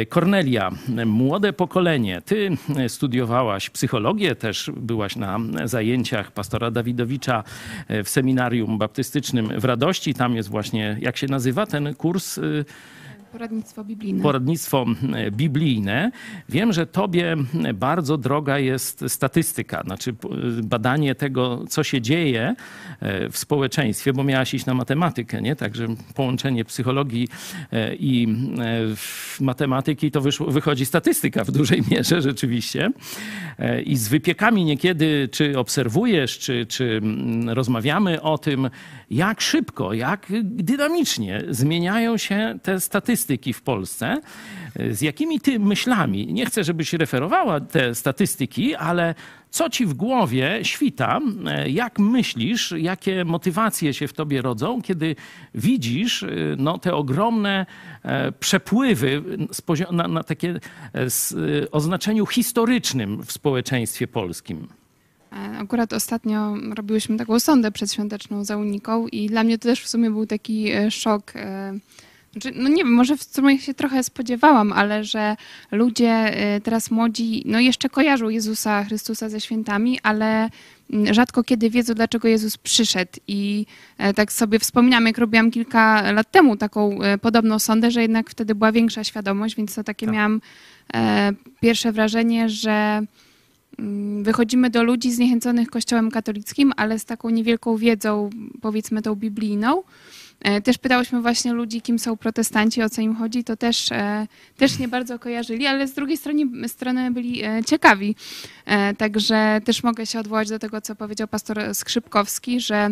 Kornelia, 0.10 0.72
młode 1.06 1.54
pokolenie. 1.54 2.22
Ty 2.22 2.58
studiowałaś 2.88 3.70
psychologię, 3.70 4.36
też 4.36 4.72
byłaś 4.78 5.16
na 5.16 5.40
zajęciach 5.66 6.32
pastora 6.32 6.72
Dawidowicza 6.72 7.44
w 7.90 8.10
seminarium 8.10 8.78
baptystycznym 8.78 9.60
w 9.60 9.66
Radości. 9.66 10.14
Tam 10.14 10.36
jest 10.36 10.50
właśnie, 10.50 10.98
jak 11.02 11.18
się 11.18 11.28
nazywa 11.28 11.66
ten 11.66 11.96
kurs? 11.96 12.40
Poradnictwo 13.36 13.84
biblijne. 13.84 14.24
Poradnictwo 14.24 14.86
e, 15.14 15.32
biblijne. 15.32 16.12
Wiem, 16.50 16.74
że 16.74 16.88
tobie 16.88 17.36
bardzo 17.74 18.18
droga 18.18 18.60
jest 18.60 19.04
statystyka, 19.08 19.82
znaczy 19.86 20.16
badanie 20.64 21.16
tego, 21.16 21.66
co 21.70 21.84
się 21.84 22.02
dzieje 22.02 22.56
e, 23.00 23.30
w 23.30 23.38
społeczeństwie, 23.38 24.14
bo 24.14 24.24
miałaś 24.24 24.54
iść 24.54 24.66
na 24.66 24.74
matematykę, 24.74 25.42
nie? 25.42 25.56
Także 25.56 25.88
połączenie 26.14 26.66
psychologii 26.66 27.28
e, 27.72 27.96
i 27.96 28.28
matematyki 29.42 30.12
to 30.12 30.22
wyszło, 30.22 30.52
wychodzi 30.52 30.86
statystyka 30.86 31.44
w 31.44 31.52
dużej 31.52 31.84
mierze 31.92 32.22
rzeczywiście. 32.22 32.92
I 33.86 33.98
z 33.98 34.08
wypiekami 34.08 34.66
niekiedy, 34.66 35.30
czy 35.32 35.60
obserwujesz, 35.60 36.40
czy, 36.40 36.66
czy 36.66 37.02
rozmawiamy 37.48 38.22
o 38.22 38.38
tym, 38.38 38.70
jak 39.10 39.42
szybko, 39.42 39.94
jak 39.94 40.28
dynamicznie 40.44 41.44
zmieniają 41.50 42.18
się 42.18 42.60
te 42.64 42.80
statystyki 42.80 43.54
w 43.54 43.62
Polsce, 43.62 44.22
z 44.92 45.02
jakimi 45.02 45.40
ty 45.40 45.60
myślami, 45.60 46.34
nie 46.34 46.46
chcę, 46.46 46.64
żebyś 46.64 46.94
referowała 46.94 47.60
te 47.60 47.96
statystyki, 47.96 48.76
ale 48.76 49.16
co 49.50 49.70
ci 49.70 49.86
w 49.86 49.94
głowie 49.94 50.60
świta, 50.64 51.20
jak 51.68 52.00
myślisz, 52.00 52.74
jakie 52.78 53.26
motywacje 53.26 53.94
się 53.94 54.08
w 54.08 54.14
tobie 54.14 54.42
rodzą, 54.42 54.82
kiedy 54.82 55.16
widzisz 55.56 56.26
no, 56.58 56.78
te 56.78 56.94
ogromne 56.94 57.66
przepływy 58.40 59.24
na, 59.92 60.08
na 60.08 60.24
takie 60.24 60.60
o 61.72 61.80
znaczeniu 61.80 62.26
historycznym 62.26 63.24
w 63.24 63.32
społeczeństwie 63.32 64.08
polskim? 64.08 64.68
E, 65.36 65.58
akurat 65.58 65.94
ostatnio 65.94 66.56
robiłyśmy 66.76 67.18
taką 67.18 67.40
sondę 67.40 67.72
przedświąteczną 67.72 68.44
za 68.44 68.58
Uniką 68.58 69.08
i 69.08 69.28
dla 69.28 69.44
mnie 69.44 69.58
to 69.58 69.68
też 69.68 69.82
w 69.82 69.88
sumie 69.88 70.10
był 70.10 70.26
taki 70.26 70.72
e, 70.72 70.92
szok. 70.92 71.32
E, 71.36 71.74
znaczy, 72.32 72.52
no 72.56 72.70
nie 72.70 72.84
wiem, 72.84 72.94
może 72.94 73.18
w 73.18 73.24
sumie 73.24 73.60
się 73.60 73.74
trochę 73.74 74.04
spodziewałam, 74.04 74.74
ale 74.74 75.04
że 75.04 75.36
ludzie 75.72 76.36
teraz 76.64 76.92
młodzi, 76.92 77.44
no 77.46 77.60
jeszcze 77.60 77.90
kojarzą 77.90 78.30
Jezusa 78.30 78.84
Chrystusa 78.84 79.30
ze 79.30 79.42
świętami, 79.42 80.00
ale 80.04 80.50
mm, 80.94 81.14
rzadko 81.14 81.44
kiedy 81.44 81.70
wiedzą, 81.70 81.94
dlaczego 81.94 82.28
Jezus 82.28 82.58
przyszedł. 82.58 83.12
I 83.28 83.66
tak 84.16 84.32
sobie 84.32 84.60
wspominam, 84.60 85.06
jak 85.06 85.18
robiłam 85.18 85.52
kilka 85.52 86.12
lat 86.12 86.32
temu 86.32 86.58
taką 86.58 87.00
podobną 87.22 87.60
sondę, 87.60 87.92
że 87.92 88.02
jednak 88.02 88.30
wtedy 88.30 88.56
była 88.56 88.72
większa 88.72 89.04
świadomość, 89.04 89.56
więc 89.56 89.76
to 89.76 89.84
takie 89.84 90.06
tak. 90.06 90.16
miałam 90.16 90.42
pierwsze 91.60 91.92
wrażenie, 91.92 92.50
że 92.50 93.02
wychodzimy 94.22 94.70
do 94.70 94.84
ludzi 94.84 95.12
zniechęconych 95.12 95.70
Kościołem 95.70 96.12
katolickim, 96.12 96.74
ale 96.78 97.00
z 97.00 97.06
taką 97.06 97.30
niewielką 97.30 97.78
wiedzą, 97.78 98.30
powiedzmy 98.62 99.02
tą 99.02 99.16
biblijną. 99.16 99.84
E, 100.42 100.62
też 100.62 100.78
pytałyśmy 100.78 101.22
właśnie 101.22 101.54
ludzi, 101.54 101.82
kim 101.82 102.00
są 102.00 102.18
protestanci, 102.18 102.84
o 102.84 102.90
co 102.90 103.02
im 103.02 103.16
chodzi, 103.16 103.44
to 103.44 103.58
też, 103.58 103.92
e, 103.92 104.28
też 104.58 104.80
nie 104.80 104.88
bardzo 104.88 105.20
kojarzyli, 105.20 105.68
ale 105.68 105.88
z 105.88 105.94
drugiej 105.94 106.18
strony, 106.18 106.70
strony 106.70 107.12
byli 107.12 107.44
e, 107.44 107.64
ciekawi. 107.64 108.16
Także 108.98 109.62
też 109.66 109.84
mogę 109.84 110.06
się 110.06 110.20
odwołać 110.20 110.50
do 110.50 110.60
tego, 110.60 110.82
co 110.82 110.96
powiedział 110.96 111.28
pastor 111.28 111.76
Skrzypkowski, 111.76 112.60
że 112.60 112.90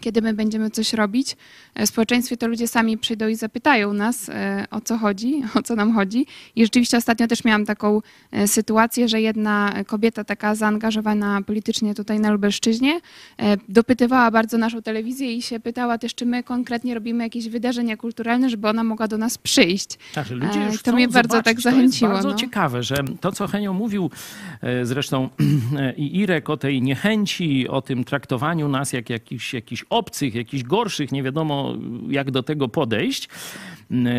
kiedy 0.00 0.22
my 0.22 0.34
będziemy 0.34 0.70
coś 0.70 0.92
robić 0.92 1.36
w 1.76 1.86
społeczeństwie, 1.86 2.36
to 2.36 2.48
ludzie 2.48 2.68
sami 2.68 2.98
przyjdą 2.98 3.28
i 3.28 3.34
zapytają 3.34 3.92
nas, 3.92 4.28
e, 4.28 4.64
o 4.70 4.80
co 4.80 4.98
chodzi, 4.98 5.42
o 5.58 5.62
co 5.62 5.76
nam 5.76 5.94
chodzi. 5.94 6.26
I 6.56 6.64
rzeczywiście 6.64 6.96
ostatnio 6.96 7.26
też 7.26 7.44
miałam 7.44 7.66
taką 7.66 8.00
e, 8.32 8.48
sytuację, 8.48 9.08
że 9.08 9.20
jedna 9.20 9.74
kobieta 9.86 10.24
taka 10.24 10.54
zaangażowana 10.54 11.42
politycznie 11.42 11.94
tutaj 11.94 12.20
na 12.20 12.30
Lubelszczyźnie 12.30 13.00
e, 13.38 13.56
dopytywała 13.68 14.30
bardzo 14.30 14.58
naszą 14.58 14.82
telewizję 14.82 15.34
i 15.34 15.42
się 15.42 15.60
pytała 15.60 15.98
też, 15.98 16.14
czy 16.14 16.26
my 16.26 16.42
konkretnie 16.42 16.94
robimy 16.94 17.24
jakieś 17.24 17.48
wydarzenia 17.48 17.96
kulturalne, 17.96 18.50
żeby 18.50 18.68
ona 18.68 18.84
mogła 18.84 19.08
do 19.08 19.18
nas 19.18 19.38
przyjść. 19.38 19.98
Tak, 20.14 20.26
że 20.26 20.34
ludzie 20.34 20.60
już 20.60 20.82
to 20.82 20.92
mnie 20.92 21.08
bardzo 21.08 21.42
tak 21.42 21.60
zachęciło. 21.60 22.10
To 22.10 22.14
jest 22.14 22.26
bardzo 22.26 22.28
no. 22.28 22.34
ciekawe, 22.34 22.82
że 22.82 22.96
to, 23.20 23.32
co 23.32 23.46
Henio 23.46 23.72
mówił 23.72 24.10
zresztą 24.82 25.28
i 25.96 26.18
Irek 26.18 26.50
o 26.50 26.56
tej 26.56 26.82
niechęci, 26.82 27.68
o 27.68 27.82
tym 27.82 28.04
traktowaniu 28.04 28.68
nas 28.68 28.92
jak 28.92 29.10
jakiś, 29.10 29.54
jakiś 29.54 29.84
obcych, 29.90 30.34
jakichś 30.34 30.62
gorszych, 30.62 31.12
nie 31.12 31.22
wiadomo 31.22 31.74
jak 32.08 32.30
do 32.30 32.42
tego 32.42 32.68
podejść, 32.68 33.28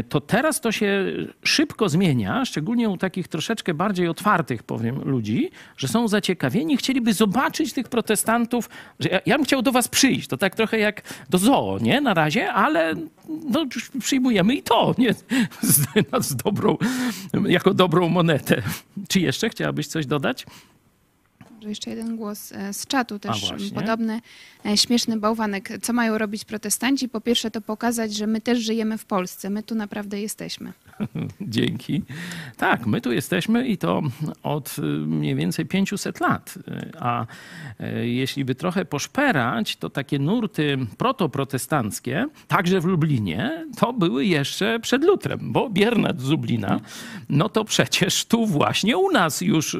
to 0.09 0.21
teraz 0.21 0.61
to 0.61 0.71
się 0.71 1.05
szybko 1.43 1.89
zmienia, 1.89 2.45
szczególnie 2.45 2.89
u 2.89 2.97
takich 2.97 3.27
troszeczkę 3.27 3.73
bardziej 3.73 4.07
otwartych, 4.07 4.63
powiem, 4.63 5.01
ludzi, 5.05 5.49
że 5.77 5.87
są 5.87 6.07
zaciekawieni, 6.07 6.77
chcieliby 6.77 7.13
zobaczyć 7.13 7.73
tych 7.73 7.87
protestantów, 7.87 8.69
ja, 8.99 9.19
ja 9.25 9.35
bym 9.35 9.45
chciał 9.45 9.61
do 9.61 9.71
was 9.71 9.87
przyjść, 9.87 10.27
to 10.27 10.37
tak 10.37 10.55
trochę 10.55 10.79
jak 10.79 11.01
do 11.29 11.37
zoo, 11.37 11.77
nie, 11.81 12.01
na 12.01 12.13
razie, 12.13 12.53
ale 12.53 12.93
no, 13.49 13.65
przyjmujemy 13.99 14.55
i 14.55 14.63
to, 14.63 14.95
nie, 14.97 15.13
z, 15.61 15.87
z 16.19 16.35
dobrą, 16.35 16.77
jako 17.47 17.73
dobrą 17.73 18.09
monetę. 18.09 18.61
Czy 19.07 19.19
jeszcze 19.19 19.49
chciałabyś 19.49 19.87
coś 19.87 20.05
dodać? 20.05 20.45
Może 21.59 21.69
jeszcze 21.69 21.89
jeden 21.89 22.15
głos 22.15 22.51
e, 22.51 22.73
z 22.73 22.85
czatu 22.87 23.19
też 23.19 23.53
podobny. 23.75 24.21
E, 24.65 24.77
śmieszny 24.77 25.17
bałwanek. 25.17 25.69
Co 25.81 25.93
mają 25.93 26.17
robić 26.17 26.45
protestanci? 26.45 27.09
Po 27.09 27.21
pierwsze 27.21 27.51
to 27.51 27.61
pokazać, 27.61 28.13
że 28.15 28.27
my 28.27 28.41
też 28.41 28.59
żyjemy 28.59 28.97
w 28.97 29.05
Polsce. 29.05 29.49
My 29.49 29.63
tu 29.63 29.75
naprawdę 29.75 30.21
jesteśmy. 30.21 30.73
Dzięki. 31.41 32.03
Tak, 32.57 32.87
my 32.87 33.01
tu 33.01 33.11
jesteśmy 33.11 33.67
i 33.67 33.77
to 33.77 34.01
od 34.43 34.75
y, 34.79 34.81
mniej 34.81 35.35
więcej 35.35 35.65
500 35.65 36.19
lat. 36.19 36.57
Y, 36.67 36.91
a 36.99 37.25
y, 37.79 38.07
jeśli 38.07 38.45
by 38.45 38.55
trochę 38.55 38.85
poszperać, 38.85 39.75
to 39.75 39.89
takie 39.89 40.19
nurty 40.19 40.77
protoprotestanckie, 40.97 42.25
także 42.47 42.81
w 42.81 42.85
Lublinie, 42.85 43.65
to 43.77 43.93
były 43.93 44.25
jeszcze 44.25 44.79
przed 44.79 45.03
Lutrem, 45.03 45.39
bo 45.41 45.69
Biernat 45.69 46.21
z 46.21 46.29
Lublina, 46.29 46.79
no 47.29 47.49
to 47.49 47.65
przecież 47.65 48.25
tu 48.25 48.45
właśnie 48.45 48.97
u 48.97 49.11
nas 49.11 49.41
już 49.41 49.77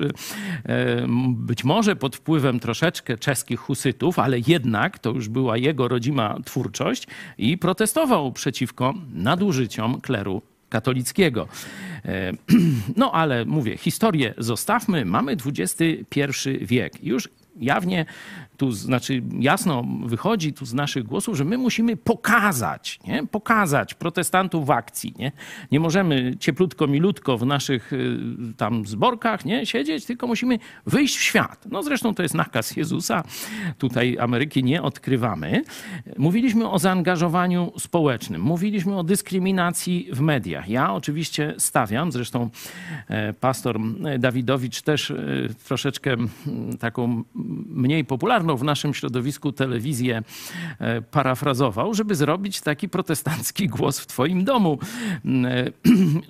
być 1.28 1.63
może 1.63 1.95
pod 1.95 2.15
wpływem 2.15 2.59
troszeczkę 2.59 3.17
czeskich 3.17 3.59
husytów, 3.59 4.20
ale 4.20 4.39
jednak 4.47 4.99
to 4.99 5.09
już 5.09 5.30
była 5.30 5.57
jego 5.57 5.88
rodzima 5.88 6.38
twórczość 6.45 7.07
i 7.38 7.57
protestował 7.57 8.32
przeciwko 8.32 8.93
nadużyciom 9.13 10.01
kleru 10.01 10.41
katolickiego. 10.70 11.47
E, 12.05 12.32
no 12.95 13.11
ale 13.11 13.45
mówię, 13.45 13.78
historię 13.78 14.34
zostawmy. 14.38 15.05
Mamy 15.05 15.36
XXI 15.45 16.22
wiek. 16.61 17.03
Już 17.03 17.30
jawnie 17.59 18.05
tu 18.60 18.72
znaczy 18.72 19.22
jasno 19.39 19.86
wychodzi 20.05 20.53
tu 20.53 20.66
z 20.66 20.74
naszych 20.74 21.03
głosów, 21.03 21.38
że 21.38 21.45
my 21.45 21.57
musimy 21.57 21.97
pokazać, 21.97 22.99
nie? 23.07 23.28
pokazać 23.28 23.93
protestantów 23.93 24.66
w 24.66 24.72
akcji. 24.72 25.14
Nie? 25.20 25.32
nie 25.72 25.80
możemy 25.80 26.38
cieplutko, 26.39 26.88
milutko 26.88 27.38
w 27.38 27.45
naszych 27.45 27.93
y, 27.93 28.18
tam 28.57 28.86
zborkach 28.86 29.45
nie? 29.45 29.66
siedzieć, 29.66 30.05
tylko 30.05 30.28
musimy 30.28 30.60
wyjść 30.86 31.18
w 31.18 31.22
świat. 31.22 31.66
No 31.72 31.84
zresztą 31.84 32.16
to 32.16 32.24
jest 32.24 32.36
nakaz 32.36 32.76
Jezusa. 32.76 33.24
Tutaj 33.78 34.18
Ameryki 34.20 34.64
nie 34.64 34.82
odkrywamy. 34.82 35.64
Mówiliśmy 36.18 36.70
o 36.70 36.80
zaangażowaniu 36.80 37.72
społecznym, 37.78 38.41
mówiliśmy 38.41 38.97
o 38.97 39.03
dyskryminacji 39.03 40.10
w 40.12 40.22
mediach. 40.22 40.70
Ja 40.70 40.93
oczywiście 40.93 41.53
stawiam, 41.57 42.12
zresztą 42.12 42.49
e, 43.07 43.34
pastor 43.34 43.80
Dawidowicz 44.20 44.82
też 44.82 45.12
e, 45.12 45.16
troszeczkę 45.68 46.18
taką 46.80 47.24
mniej 47.70 48.05
popularną 48.05 48.49
w 48.58 48.64
naszym 48.64 48.93
środowisku 48.93 49.52
telewizję 49.52 50.22
e, 50.80 51.02
parafrazował, 51.02 51.93
żeby 51.93 52.16
zrobić 52.16 52.62
taki 52.62 52.89
protestancki 52.89 53.68
głos 53.78 54.00
w 54.00 54.08
Twoim 54.08 54.43
domu, 54.43 54.80
e, 55.26 55.66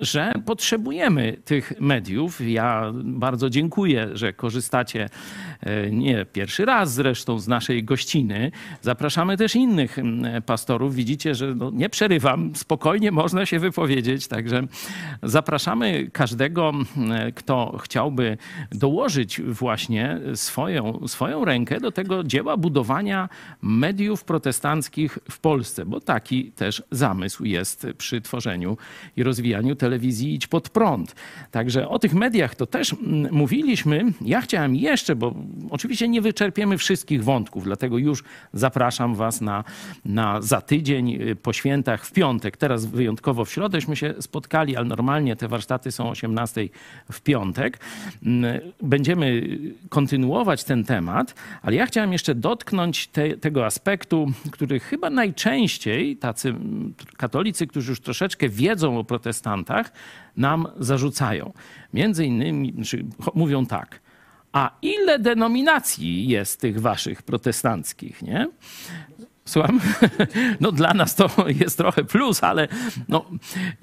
że 0.00 0.32
potrzebujemy 0.46 1.36
tych 1.44 1.72
mediów. 1.80 2.40
Ja 2.40 2.92
bardzo 2.94 3.50
dziękuję, 3.50 4.08
że 4.12 4.32
korzystacie 4.32 5.08
e, 5.60 5.90
nie 5.90 6.26
pierwszy 6.26 6.64
raz 6.64 6.94
zresztą 6.94 7.38
z 7.38 7.48
naszej 7.48 7.84
gościny. 7.84 8.50
Zapraszamy 8.82 9.36
też 9.36 9.56
innych 9.56 9.96
pastorów. 10.46 10.94
Widzicie, 10.94 11.34
że 11.34 11.54
no 11.54 11.70
nie 11.70 11.88
przerywam, 11.88 12.52
spokojnie 12.54 13.10
można 13.10 13.46
się 13.46 13.58
wypowiedzieć. 13.58 14.28
Także 14.28 14.62
zapraszamy 15.22 16.10
każdego, 16.12 16.72
kto 17.34 17.78
chciałby 17.82 18.36
dołożyć 18.70 19.40
właśnie 19.40 20.20
swoją, 20.34 21.08
swoją 21.08 21.44
rękę 21.44 21.80
do 21.80 21.92
tego, 21.92 22.09
tego 22.10 22.24
dzieła 22.24 22.56
budowania 22.56 23.28
mediów 23.62 24.24
protestanckich 24.24 25.18
w 25.30 25.38
Polsce, 25.38 25.86
bo 25.86 26.00
taki 26.00 26.52
też 26.52 26.82
zamysł 26.90 27.44
jest 27.44 27.86
przy 27.98 28.20
tworzeniu 28.20 28.76
i 29.16 29.22
rozwijaniu 29.22 29.76
telewizji 29.76 30.34
Idź 30.34 30.46
Pod 30.46 30.68
Prąd. 30.68 31.14
Także 31.50 31.88
o 31.88 31.98
tych 31.98 32.14
mediach 32.14 32.54
to 32.54 32.66
też 32.66 32.92
mm, 32.92 33.32
mówiliśmy. 33.32 34.04
Ja 34.20 34.40
chciałem 34.40 34.76
jeszcze, 34.76 35.16
bo 35.16 35.34
oczywiście 35.70 36.08
nie 36.08 36.20
wyczerpiemy 36.20 36.78
wszystkich 36.78 37.24
wątków, 37.24 37.64
dlatego 37.64 37.98
już 37.98 38.24
zapraszam 38.52 39.14
Was 39.14 39.40
na, 39.40 39.64
na 40.04 40.42
za 40.42 40.60
tydzień 40.60 41.22
y, 41.22 41.36
po 41.36 41.52
świętach 41.52 42.06
w 42.06 42.12
piątek. 42.12 42.56
Teraz 42.56 42.86
wyjątkowo 42.86 43.44
w 43.44 43.50
środeśmy 43.50 43.96
się 43.96 44.14
spotkali, 44.20 44.76
ale 44.76 44.86
normalnie 44.86 45.36
te 45.36 45.48
warsztaty 45.48 45.92
są 45.92 46.10
18 46.10 46.68
w 47.12 47.20
piątek. 47.20 47.78
Mm, 48.26 48.60
będziemy 48.82 49.58
kontynuować 49.88 50.64
ten 50.64 50.84
temat, 50.84 51.34
ale 51.62 51.76
ja 51.76 51.86
chciałem 51.86 51.99
chciałem 52.00 52.12
jeszcze 52.12 52.34
dotknąć 52.34 53.06
te, 53.06 53.36
tego 53.36 53.66
aspektu, 53.66 54.26
który 54.50 54.80
chyba 54.80 55.10
najczęściej 55.10 56.16
tacy 56.16 56.54
katolicy, 57.16 57.66
którzy 57.66 57.90
już 57.90 58.00
troszeczkę 58.00 58.48
wiedzą 58.48 58.98
o 58.98 59.04
protestantach, 59.04 59.92
nam 60.36 60.66
zarzucają. 60.78 61.52
Między 61.94 62.26
innymi 62.26 62.72
znaczy, 62.72 63.04
mówią 63.34 63.66
tak. 63.66 64.00
A 64.52 64.70
ile 64.82 65.18
denominacji 65.18 66.28
jest 66.28 66.60
tych 66.60 66.80
waszych 66.80 67.22
protestanckich, 67.22 68.22
nie? 68.22 68.48
Słucham? 69.44 69.80
No 70.60 70.72
dla 70.72 70.94
nas 70.94 71.14
to 71.14 71.30
jest 71.48 71.76
trochę 71.78 72.04
plus, 72.04 72.44
ale 72.44 72.68
no, 73.08 73.24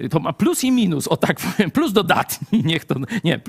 to 0.10 0.20
ma 0.20 0.34
plus 0.34 0.64
i 0.64 0.72
minus, 0.72 1.08
o 1.08 1.18
tak 1.18 1.40
powiem, 1.40 1.72
plus 1.72 1.94
dodatni, 1.94 2.64
niech 2.64 2.86
to, 2.86 2.96
nie, 3.24 3.40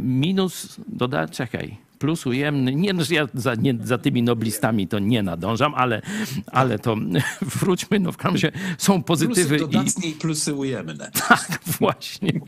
minus 0.00 0.80
dodatni, 0.88 1.36
czekaj, 1.36 1.83
plus 1.98 2.26
ujemny. 2.26 2.74
Nie, 2.74 2.92
no, 2.92 3.02
ja 3.10 3.28
za, 3.34 3.54
nie, 3.54 3.74
za 3.84 3.98
tymi 3.98 4.22
noblistami 4.22 4.88
to 4.88 4.98
nie 4.98 5.22
nadążam, 5.22 5.74
ale, 5.74 6.02
ale 6.46 6.78
to 6.78 6.96
wróćmy, 7.60 8.00
no 8.00 8.12
w 8.12 8.16
każdym 8.16 8.34
razie 8.34 8.52
są 8.78 9.02
pozytywy. 9.02 9.58
Plusy 9.58 9.72
dodatnie 9.72 10.08
i... 10.08 10.12
i 10.12 10.14
plusy 10.14 10.54
ujemne. 10.54 11.10
Tak, 11.28 11.60
właśnie. 11.78 12.40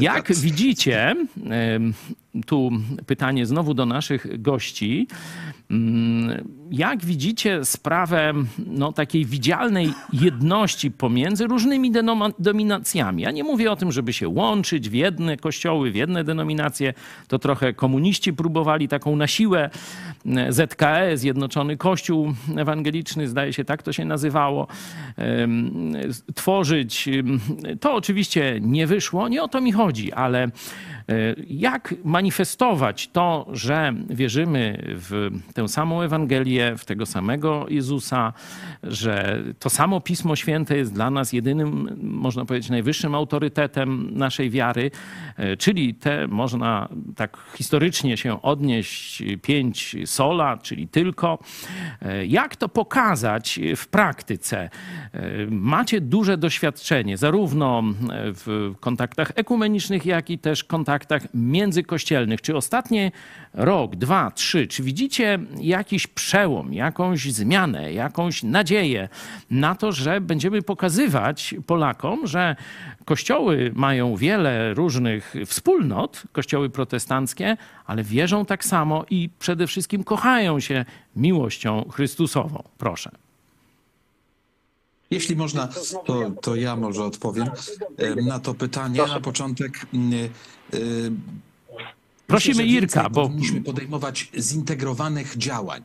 Jak 0.00 0.34
widzicie, 0.34 1.16
tu 2.46 2.70
pytanie 3.06 3.46
znowu 3.46 3.74
do 3.74 3.86
naszych 3.86 4.42
gości. 4.42 5.06
Mm, 5.70 6.48
jak 6.70 7.04
widzicie 7.04 7.64
sprawę 7.64 8.32
no, 8.66 8.92
takiej 8.92 9.24
widzialnej 9.24 9.92
jedności 10.12 10.90
pomiędzy 10.90 11.46
różnymi 11.46 11.90
denominacjami? 11.90 13.22
Ja 13.22 13.30
nie 13.30 13.44
mówię 13.44 13.72
o 13.72 13.76
tym, 13.76 13.92
żeby 13.92 14.12
się 14.12 14.28
łączyć 14.28 14.88
w 14.88 14.92
jedne 14.92 15.36
kościoły, 15.36 15.90
w 15.90 15.94
jedne 15.94 16.24
denominacje. 16.24 16.94
To 17.28 17.38
trochę 17.38 17.72
komuniści 17.72 18.32
próbowali 18.32 18.88
taką 18.88 19.16
na 19.16 19.26
siłę. 19.26 19.70
ZKE, 20.48 21.16
Zjednoczony 21.16 21.76
Kościół 21.76 22.34
Ewangeliczny, 22.56 23.28
zdaje 23.28 23.52
się 23.52 23.64
tak 23.64 23.82
to 23.82 23.92
się 23.92 24.04
nazywało, 24.04 24.66
tworzyć. 26.34 27.08
To 27.80 27.94
oczywiście 27.94 28.58
nie 28.60 28.86
wyszło, 28.86 29.28
nie 29.28 29.42
o 29.42 29.48
to 29.48 29.60
mi 29.60 29.72
chodzi, 29.72 30.12
ale 30.12 30.50
E, 31.08 31.34
jak 31.48 31.94
manifestować 32.04 33.08
to, 33.08 33.46
że 33.52 33.94
wierzymy 34.10 34.82
w 34.86 35.30
tę 35.56 35.68
samą 35.68 36.02
Ewangelię, 36.02 36.76
w 36.76 36.84
tego 36.84 37.06
samego 37.06 37.66
Jezusa, 37.68 38.32
że 38.82 39.42
to 39.58 39.70
samo 39.70 40.00
Pismo 40.00 40.36
Święte 40.36 40.76
jest 40.76 40.94
dla 40.94 41.10
nas 41.10 41.32
jedynym, 41.32 41.98
można 42.02 42.44
powiedzieć, 42.44 42.70
najwyższym 42.70 43.14
autorytetem 43.14 44.18
naszej 44.18 44.50
wiary, 44.50 44.90
e, 45.36 45.56
czyli 45.56 45.94
te 45.94 46.28
można 46.28 46.88
tak 47.16 47.36
historycznie 47.54 48.16
się 48.16 48.42
odnieść 48.42 49.22
pięć 49.42 49.96
sola, 50.04 50.56
czyli 50.56 50.88
tylko. 50.88 51.38
E, 52.02 52.26
jak 52.26 52.56
to 52.56 52.68
pokazać 52.68 53.60
w 53.76 53.86
praktyce? 53.86 54.70
Macie 55.50 56.00
duże 56.00 56.38
doświadczenie, 56.38 57.16
zarówno 57.16 57.82
w 58.10 58.74
kontaktach 58.80 59.32
ekumenicznych, 59.34 60.06
jak 60.06 60.30
i 60.30 60.38
też 60.38 60.64
kontaktach 60.64 61.22
międzykościelnych. 61.34 62.40
Czy 62.40 62.56
ostatni 62.56 63.12
rok, 63.56 63.96
dwa, 63.96 64.30
trzy, 64.30 64.66
czy 64.66 64.82
widzicie 64.82 65.38
jakiś 65.60 66.06
przełom, 66.06 66.74
jakąś 66.74 67.32
zmianę, 67.32 67.92
jakąś 67.92 68.42
nadzieję 68.42 69.08
na 69.50 69.74
to, 69.74 69.92
że 69.92 70.20
będziemy 70.20 70.62
pokazywać 70.62 71.54
Polakom, 71.66 72.26
że 72.26 72.56
kościoły 73.04 73.72
mają 73.74 74.16
wiele 74.16 74.74
różnych 74.74 75.34
wspólnot, 75.46 76.22
kościoły 76.32 76.70
protestanckie, 76.70 77.56
ale 77.86 78.04
wierzą 78.04 78.44
tak 78.44 78.64
samo 78.64 79.04
i 79.10 79.30
przede 79.38 79.66
wszystkim 79.66 80.04
kochają 80.04 80.60
się 80.60 80.84
miłością 81.16 81.88
Chrystusową. 81.92 82.62
Proszę. 82.78 83.10
Jeśli 85.10 85.36
można, 85.36 85.68
to, 86.06 86.30
to 86.30 86.56
ja 86.56 86.76
może 86.76 87.04
odpowiem 87.04 87.46
na 88.26 88.40
to 88.40 88.54
pytanie. 88.54 89.00
Na 89.08 89.20
początek 89.20 89.86
Y, 90.74 91.10
Prosimy 92.26 92.64
Irka, 92.64 93.10
bo. 93.10 93.22
Powinniśmy 93.22 93.60
podejmować 93.60 94.30
zintegrowanych 94.38 95.36
działań. 95.36 95.82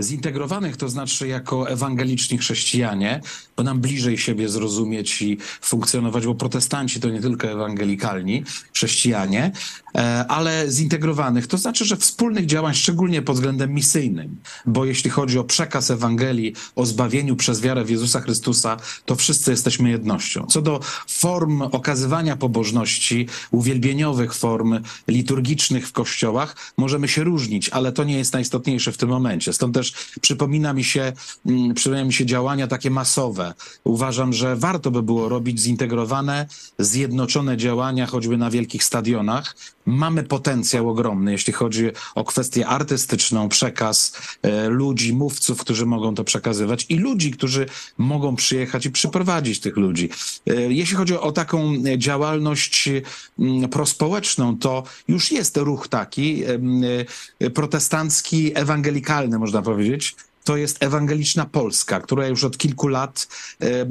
Zintegrowanych 0.00 0.76
to 0.76 0.88
znaczy 0.88 1.28
jako 1.28 1.70
ewangeliczni 1.70 2.38
chrześcijanie, 2.38 3.20
bo 3.56 3.62
nam 3.62 3.80
bliżej 3.80 4.18
siebie 4.18 4.48
zrozumieć 4.48 5.22
i 5.22 5.38
funkcjonować, 5.60 6.26
bo 6.26 6.34
protestanci 6.34 7.00
to 7.00 7.10
nie 7.10 7.20
tylko 7.20 7.48
ewangelikalni 7.48 8.44
chrześcijanie, 8.74 9.52
e, 9.94 10.24
ale 10.28 10.70
zintegrowanych 10.70 11.46
to 11.46 11.58
znaczy, 11.58 11.84
że 11.84 11.96
wspólnych 11.96 12.46
działań, 12.46 12.74
szczególnie 12.74 13.22
pod 13.22 13.36
względem 13.36 13.74
misyjnym, 13.74 14.36
bo 14.66 14.84
jeśli 14.84 15.10
chodzi 15.10 15.38
o 15.38 15.44
przekaz 15.44 15.90
Ewangelii, 15.90 16.54
o 16.76 16.86
zbawieniu 16.86 17.36
przez 17.36 17.60
wiarę 17.60 17.84
w 17.84 17.90
Jezusa 17.90 18.20
Chrystusa, 18.20 18.76
to 19.04 19.16
wszyscy 19.16 19.50
jesteśmy 19.50 19.90
jednością. 19.90 20.46
Co 20.46 20.62
do 20.62 20.80
form 21.08 21.62
okazywania 21.62 22.36
pobożności, 22.36 23.26
uwielbieniowych 23.50 24.34
form 24.34 24.80
liturgicznych 25.08 25.88
w 25.88 25.92
kościołach, 25.92 26.56
możemy 26.76 27.08
się 27.08 27.24
różnić, 27.24 27.68
ale 27.68 27.92
to 27.92 28.04
nie 28.04 28.18
jest 28.18 28.32
najistotniejsze 28.32 28.92
w 28.92 28.96
tym 28.96 29.08
momencie. 29.08 29.52
Stąd 29.52 29.74
też 29.74 29.85
przypomina 30.20 30.72
mi 30.72 30.84
się, 30.84 31.12
mm, 31.46 31.74
przypomina 31.74 32.04
mi 32.04 32.12
się 32.12 32.26
działania 32.26 32.66
takie 32.66 32.90
masowe, 32.90 33.54
Uważam, 33.84 34.32
że 34.32 34.56
warto 34.56 34.90
by 34.90 35.02
było 35.02 35.28
robić 35.28 35.60
zintegrowane, 35.60 36.46
zjednoczone 36.78 37.56
działania, 37.56 38.06
choćby 38.06 38.36
na 38.36 38.50
wielkich 38.50 38.84
stadionach. 38.84 39.56
Mamy 39.86 40.24
potencjał 40.24 40.90
ogromny, 40.90 41.32
jeśli 41.32 41.52
chodzi 41.52 41.90
o 42.14 42.24
kwestię 42.24 42.66
artystyczną, 42.66 43.48
przekaz 43.48 44.12
e, 44.42 44.68
ludzi, 44.68 45.12
mówców, 45.12 45.60
którzy 45.60 45.86
mogą 45.86 46.14
to 46.14 46.24
przekazywać 46.24 46.86
i 46.88 46.96
ludzi, 46.98 47.30
którzy 47.30 47.66
mogą 47.98 48.36
przyjechać 48.36 48.86
i 48.86 48.90
przyprowadzić 48.90 49.60
tych 49.60 49.76
ludzi. 49.76 50.10
E, 50.46 50.54
jeśli 50.54 50.96
chodzi 50.96 51.14
o 51.14 51.32
taką 51.32 51.74
działalność 51.96 52.90
mm, 53.38 53.68
prospołeczną, 53.68 54.58
to 54.58 54.82
już 55.08 55.32
jest 55.32 55.56
ruch 55.56 55.88
taki 55.88 56.42
e, 56.44 57.50
protestancki, 57.50 58.52
ewangelikalny, 58.54 59.38
można 59.38 59.62
powiedzieć, 59.62 60.16
to 60.46 60.56
jest 60.56 60.82
ewangeliczna 60.82 61.44
Polska, 61.44 62.00
która 62.00 62.26
już 62.26 62.44
od 62.44 62.58
kilku 62.58 62.88
lat 62.88 63.28
e, 63.60 63.86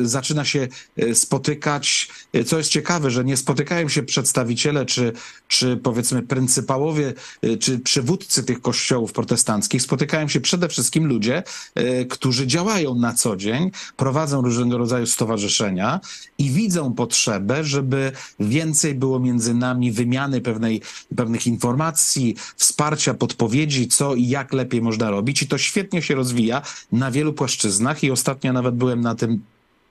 zaczyna 0.00 0.44
się 0.44 0.68
e, 0.96 1.14
spotykać. 1.14 2.08
E, 2.32 2.44
co 2.44 2.58
jest 2.58 2.70
ciekawe, 2.70 3.10
że 3.10 3.24
nie 3.24 3.36
spotykają 3.36 3.88
się 3.88 4.02
przedstawiciele, 4.02 4.86
czy, 4.86 5.12
czy 5.48 5.76
powiedzmy 5.76 6.22
pryncypałowie, 6.22 7.14
czy 7.60 7.78
przywódcy 7.78 8.42
tych 8.42 8.60
kościołów 8.60 9.12
protestanckich. 9.12 9.82
Spotykają 9.82 10.28
się 10.28 10.40
przede 10.40 10.68
wszystkim 10.68 11.06
ludzie, 11.06 11.42
którzy 12.10 12.46
działają 12.46 12.94
na 12.94 13.14
co 13.14 13.36
dzień, 13.36 13.70
prowadzą 13.96 14.42
różnego 14.42 14.78
rodzaju 14.78 15.06
stowarzyszenia 15.06 16.00
i 16.38 16.50
widzą 16.50 16.94
potrzebę, 16.94 17.64
żeby 17.64 18.12
więcej 18.40 18.94
było 18.94 19.20
między 19.20 19.54
nami 19.54 19.92
wymiany 19.92 20.40
pewnej, 20.40 20.82
pewnych 21.16 21.46
informacji, 21.46 22.36
wsparcia, 22.56 23.14
podpowiedzi, 23.14 23.88
co 23.88 24.14
i 24.14 24.28
jak 24.28 24.52
lepiej 24.52 24.82
można 24.82 25.10
robić. 25.10 25.42
I 25.42 25.46
to 25.46 25.58
świetnie 25.58 25.91
świetnie 25.92 26.02
się 26.02 26.14
rozwija 26.14 26.62
na 26.92 27.10
wielu 27.10 27.32
płaszczyznach 27.32 28.04
i 28.04 28.10
ostatnio 28.10 28.52
nawet 28.52 28.74
byłem 28.74 29.00
na 29.00 29.14
tym 29.14 29.42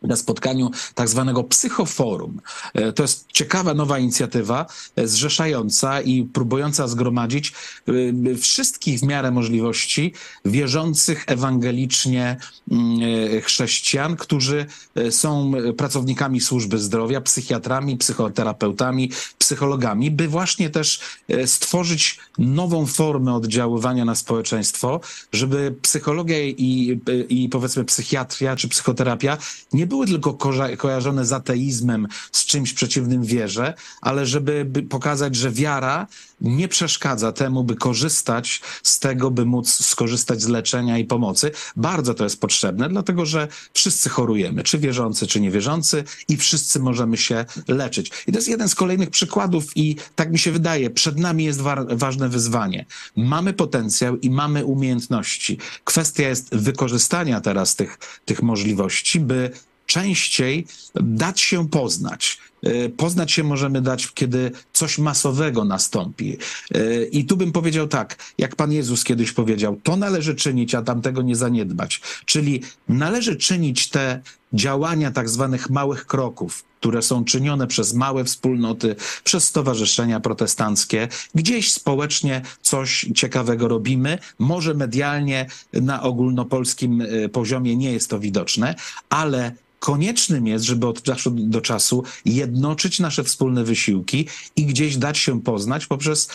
na 0.02 0.16
spotkaniu 0.16 0.72
tak 0.96 1.10
zwanego 1.10 1.44
psychoforum. 1.44 2.42
E, 2.74 2.94
to 2.94 3.04
jest 3.04 3.26
ciekawa 3.32 3.74
nowa 3.74 4.00
inicjatywa, 4.00 4.66
e, 4.96 5.08
zrzeszająca 5.08 6.02
i 6.02 6.24
próbująca 6.24 6.88
zgromadzić 6.88 7.54
e, 7.88 8.36
wszystkich 8.36 9.00
w 9.00 9.04
miarę 9.04 9.32
możliwości 9.32 10.14
wierzących 10.46 11.24
ewangelicznie 11.28 12.38
mm, 12.72 13.42
chrześcijan, 13.42 14.16
którzy 14.16 14.66
są 15.10 15.52
pracownikami 15.78 16.42
służby 16.42 16.80
zdrowia, 16.80 17.22
psychiatrami, 17.22 17.98
psychoterapeutami, 17.98 19.12
psychologami, 19.38 20.12
by 20.12 20.28
właśnie 20.28 20.70
też 20.70 21.00
stworzyć 21.46 22.20
nową 22.38 22.86
formę 22.86 23.34
oddziaływania 23.34 24.06
na 24.06 24.16
społeczeństwo, 24.16 25.00
żeby 25.34 25.76
psychologia 25.82 26.44
i, 26.44 27.00
i 27.30 27.50
powiedzmy 27.50 27.86
psychiatria 27.86 28.56
czy 28.56 28.68
psychoterapia 28.68 29.38
nie 29.74 29.88
były 29.92 30.08
tylko 30.08 30.34
kojarzone 30.78 31.26
z 31.26 31.34
ateizmem, 31.34 32.08
z 32.32 32.46
czymś 32.46 32.74
przeciwnym 32.74 33.24
wierze, 33.24 33.74
ale 34.02 34.26
żeby 34.26 34.66
pokazać, 34.90 35.36
że 35.36 35.52
wiara 35.52 36.08
nie 36.42 36.68
przeszkadza 36.68 37.32
temu, 37.32 37.64
by 37.64 37.76
korzystać 37.76 38.62
z 38.84 39.00
tego, 39.00 39.32
by 39.32 39.46
móc 39.46 39.86
skorzystać 39.86 40.42
z 40.42 40.48
leczenia 40.48 40.98
i 40.98 41.06
pomocy. 41.06 41.52
Bardzo 41.76 42.14
to 42.14 42.24
jest 42.24 42.42
potrzebne, 42.42 42.90
dlatego 42.90 43.26
że 43.26 43.48
wszyscy 43.74 44.10
chorujemy, 44.10 44.64
czy 44.64 44.80
wierzący, 44.80 45.28
czy 45.28 45.42
niewierzący, 45.42 46.04
i 46.30 46.38
wszyscy 46.38 46.80
możemy 46.80 47.18
się 47.18 47.46
leczyć. 47.68 48.12
I 48.28 48.32
to 48.32 48.38
jest 48.38 48.48
jeden 48.48 48.70
z 48.70 48.76
kolejnych 48.76 49.10
przykładów, 49.10 49.78
i 49.78 49.96
tak 50.16 50.32
mi 50.32 50.40
się 50.40 50.52
wydaje, 50.52 50.90
przed 50.90 51.18
nami 51.18 51.44
jest 51.44 51.62
wa 51.62 51.86
ważne 51.90 52.30
wyzwanie. 52.30 52.86
Mamy 53.16 53.54
potencjał 53.54 54.18
i 54.18 54.30
mamy 54.30 54.66
umiejętności. 54.66 55.58
Kwestia 55.84 56.28
jest 56.28 56.56
wykorzystania 56.56 57.42
teraz 57.42 57.76
tych, 57.76 58.00
tych 58.26 58.42
możliwości, 58.44 59.20
by 59.20 59.52
częściej 59.92 60.68
dać 60.96 61.42
się 61.42 61.70
poznać. 61.70 62.38
E, 62.64 62.90
poznać 62.90 63.32
się 63.32 63.44
możemy 63.44 63.82
dać, 63.82 64.08
kiedy 64.14 64.52
coś 64.74 64.98
masowego 64.98 65.66
nastąpi. 65.66 66.38
E, 66.74 67.04
I 67.04 67.26
tu 67.26 67.38
bym 67.38 67.52
powiedział 67.52 67.88
tak, 67.88 68.18
jak 68.38 68.56
Pan 68.56 68.72
Jezus 68.72 69.04
kiedyś 69.04 69.32
powiedział, 69.32 69.80
to 69.84 69.96
należy 69.96 70.36
czynić, 70.36 70.76
a 70.76 70.82
tamtego 70.82 71.22
nie 71.22 71.36
zaniedbać. 71.36 72.02
Czyli 72.26 72.62
należy 72.88 73.36
czynić 73.36 73.90
te 73.90 74.22
działania 74.54 75.12
tak 75.12 75.30
zwanych 75.30 75.70
małych 75.70 76.06
kroków, 76.06 76.64
które 76.82 77.02
są 77.02 77.26
czynione 77.26 77.68
przez 77.68 77.94
małe 77.94 78.24
wspólnoty, 78.24 78.96
przez 79.24 79.44
stowarzyszenia 79.44 80.20
protestanckie. 80.20 81.08
Gdzieś 81.36 81.74
społecznie 81.74 82.42
coś 82.62 83.06
ciekawego 83.16 83.68
robimy. 83.68 84.18
Może 84.40 84.74
medialnie 84.74 85.46
na 85.74 86.04
ogólnopolskim 86.04 87.02
y, 87.02 87.30
poziomie 87.30 87.76
nie 87.76 87.92
jest 87.92 88.10
to 88.10 88.20
widoczne, 88.20 88.76
ale 89.10 89.52
koniecznym 89.82 90.48
jest, 90.48 90.66
żeby 90.66 90.88
od 90.88 91.04
czasu 91.04 91.32
do 91.32 91.62
czasu 91.62 92.04
jednoczyć 92.26 93.00
nasze 93.00 93.24
wspólne 93.24 93.64
wysiłki 93.64 94.28
i 94.56 94.66
gdzieś 94.66 94.98
dać 94.98 95.18
się 95.18 95.42
poznać 95.42 95.86
poprzez 95.86 96.30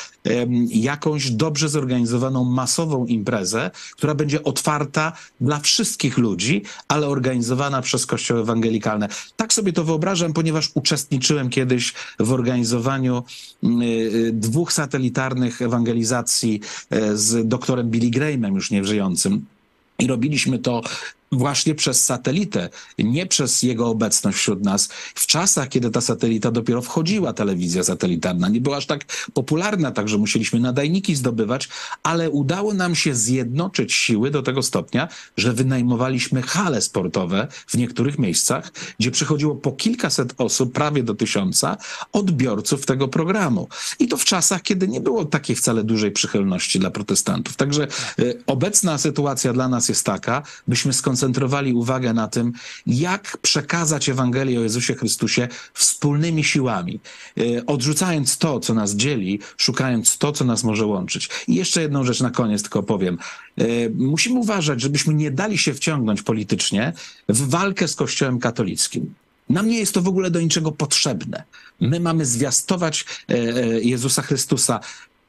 jakąś 0.69 1.31
dobrze 1.31 1.69
zorganizowaną, 1.69 2.45
masową 2.45 3.07
imprezę, 3.07 3.71
która 3.97 4.15
będzie 4.15 4.43
otwarta 4.43 5.13
dla 5.41 5.61
wszystkich 5.61 6.19
ludzi, 6.19 6.63
ale 6.89 7.09
organizowana 7.09 7.83
przez 7.83 8.07
kościoły 8.07 8.41
ewangelikalne. 8.41 9.09
Tak 9.37 9.53
sobie 9.53 9.73
to 9.73 9.85
wyobrażam, 9.85 10.33
ponieważ 10.37 10.71
uczestniczyłem 10.75 11.51
kiedyś 11.51 11.95
w 12.19 12.33
organizowaniu 12.33 13.25
y, 13.65 14.31
dwóch 14.33 14.73
satelitarnych 14.73 15.63
ewangelizacji 15.63 16.61
y, 16.95 17.19
z 17.19 17.49
doktorem 17.49 17.91
Billy 17.91 18.11
Grahamem, 18.11 18.55
już 18.55 18.71
nie 18.71 18.85
żyjącym. 18.85 19.45
I 19.99 20.07
robiliśmy 20.07 20.59
to 20.59 20.83
właśnie 21.33 21.75
przez 21.75 22.05
satelitę, 22.05 22.69
nie 22.99 23.27
przez 23.27 23.63
jego 23.63 23.89
obecność 23.89 24.39
wśród 24.39 24.65
nas. 24.65 24.89
W 25.15 25.27
czasach, 25.27 25.69
kiedy 25.69 25.91
ta 25.91 26.01
satelita 26.01 26.51
dopiero 26.51 26.83
wchodziła, 26.83 27.33
telewizja 27.33 27.85
satelitarna, 27.85 28.49
nie 28.49 28.61
była 28.61 28.77
aż 28.77 28.87
tak 28.87 29.05
popularna, 29.35 29.91
także 29.91 30.19
musieliśmy 30.19 30.61
nadajniki 30.61 31.15
zdobywać, 31.15 31.69
ale 32.03 32.31
udało 32.31 32.75
nam 32.75 32.95
się 32.95 33.15
zjednoczyć 33.15 33.93
siły 33.93 34.31
do 34.31 34.43
tego 34.43 34.63
stopnia, 34.63 35.09
że 35.37 35.53
wynajmowaliśmy 35.53 36.43
hale 36.43 36.83
sportowe 36.83 37.49
w 37.67 37.77
niektórych 37.77 38.19
miejscach, 38.19 38.73
gdzie 39.01 39.11
przychodziło 39.11 39.55
po 39.55 39.73
kilkaset 39.73 40.35
osób, 40.39 40.73
prawie 40.73 41.03
do 41.03 41.15
tysiąca, 41.15 41.77
odbiorców 42.13 42.87
tego 42.87 43.09
programu. 43.09 43.69
I 43.99 44.09
to 44.09 44.17
w 44.17 44.25
czasach, 44.25 44.63
kiedy 44.63 44.89
nie 44.89 45.01
było 45.01 45.25
takiej 45.25 45.57
wcale 45.57 45.85
dużej 45.85 46.11
przychylności 46.11 46.79
dla 46.79 46.91
protestantów. 46.91 47.57
Także 47.57 47.89
y, 48.19 48.43
obecna 48.47 48.99
sytuacja 48.99 49.53
dla 49.53 49.69
nas 49.69 49.89
jest 49.89 50.07
taka, 50.07 50.43
byśmy 50.69 50.93
skoncentrowali 50.93 51.16
skoncentrowali 51.17 51.73
uwagę 51.73 52.13
na 52.13 52.29
tym, 52.29 52.53
jak 52.87 53.39
przekazać 53.43 54.09
Ewangelię 54.09 54.61
o 54.61 54.63
Jezusie 54.63 54.95
Chrystusie 54.95 55.49
wspólnymi 55.75 56.45
siłami, 56.45 57.01
e, 57.39 57.67
odrzucając 57.67 58.39
to, 58.39 58.61
co 58.61 58.75
nas 58.75 58.95
dzieli, 58.95 59.41
szukając 59.57 60.19
to, 60.19 60.33
co 60.33 60.45
nas 60.45 60.65
może 60.65 60.87
łączyć. 60.87 61.29
I 61.49 61.55
jeszcze 61.55 61.83
jedną 61.83 62.05
rzecz 62.05 62.21
na 62.21 62.31
koniec 62.31 62.63
tylko 62.63 62.83
powiem. 62.83 63.19
E, 63.59 63.65
musimy 63.91 64.41
uważać, 64.41 64.81
żebyśmy 64.81 65.15
nie 65.15 65.31
dali 65.31 65.59
się 65.59 65.75
wciągnąć 65.75 66.23
politycznie 66.23 66.93
w 67.29 67.49
walkę 67.49 67.89
z 67.89 67.95
Kościołem 67.95 68.39
katolickim. 68.39 69.15
Nam 69.49 69.69
nie 69.69 69.79
jest 69.79 69.95
to 69.95 70.03
w 70.03 70.09
ogóle 70.09 70.31
do 70.31 70.41
niczego 70.41 70.73
potrzebne. 70.73 71.43
My 71.81 72.01
mamy 72.01 72.27
zwiastować 72.27 73.05
e, 73.29 73.37
Jezusa 73.81 74.23
Chrystusa 74.23 74.81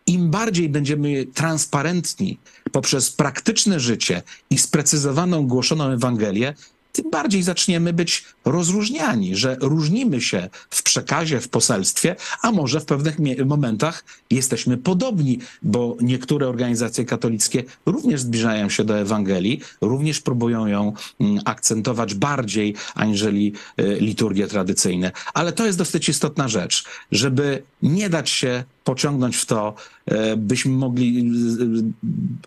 im 0.08 0.30
bardziej 0.30 0.70
będziemy 0.70 1.26
transparentni 1.26 2.38
poprzez 2.72 3.12
praktyczne 3.12 3.80
życie 3.80 4.22
i 4.50 4.58
sprecyzowaną, 4.58 5.48
głoszoną 5.48 5.84
Ewangelię, 5.84 6.54
tym 6.92 7.10
bardziej 7.12 7.44
zaczniemy 7.44 7.94
być 7.94 8.26
rozróżniani, 8.52 9.36
że 9.36 9.58
różnimy 9.62 10.22
się 10.22 10.50
w 10.70 10.84
przekazie, 10.84 11.42
w 11.42 11.50
poselstwie, 11.50 12.16
a 12.42 12.52
może 12.52 12.80
w 12.80 12.86
pewnych 12.86 13.18
momentach 13.46 14.04
jesteśmy 14.30 14.78
podobni, 14.78 15.40
bo 15.62 15.98
niektóre 16.02 16.48
organizacje 16.48 17.06
katolickie 17.06 17.64
również 17.86 18.22
zbliżają 18.22 18.70
się 18.70 18.84
do 18.84 19.00
Ewangelii, 19.00 19.62
również 19.82 20.22
próbują 20.22 20.68
ją 20.68 20.94
mm, 21.20 21.40
akcentować 21.46 22.16
bardziej 22.16 22.76
aniżeli 22.96 23.54
e, 23.78 23.96
liturgie 23.96 24.48
tradycyjne. 24.48 25.12
Ale 25.34 25.52
to 25.52 25.66
jest 25.66 25.78
dosyć 25.78 26.10
istotna 26.10 26.48
rzecz, 26.48 26.84
żeby 27.12 27.64
nie 27.82 28.10
dać 28.10 28.30
się 28.30 28.64
pociągnąć 28.84 29.38
w 29.38 29.46
to, 29.46 29.76
e, 30.06 30.38
byśmy 30.38 30.72
mogli 30.72 31.32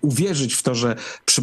uwierzyć 0.01 0.55
w 0.55 0.62
to, 0.62 0.74
że 0.74 0.96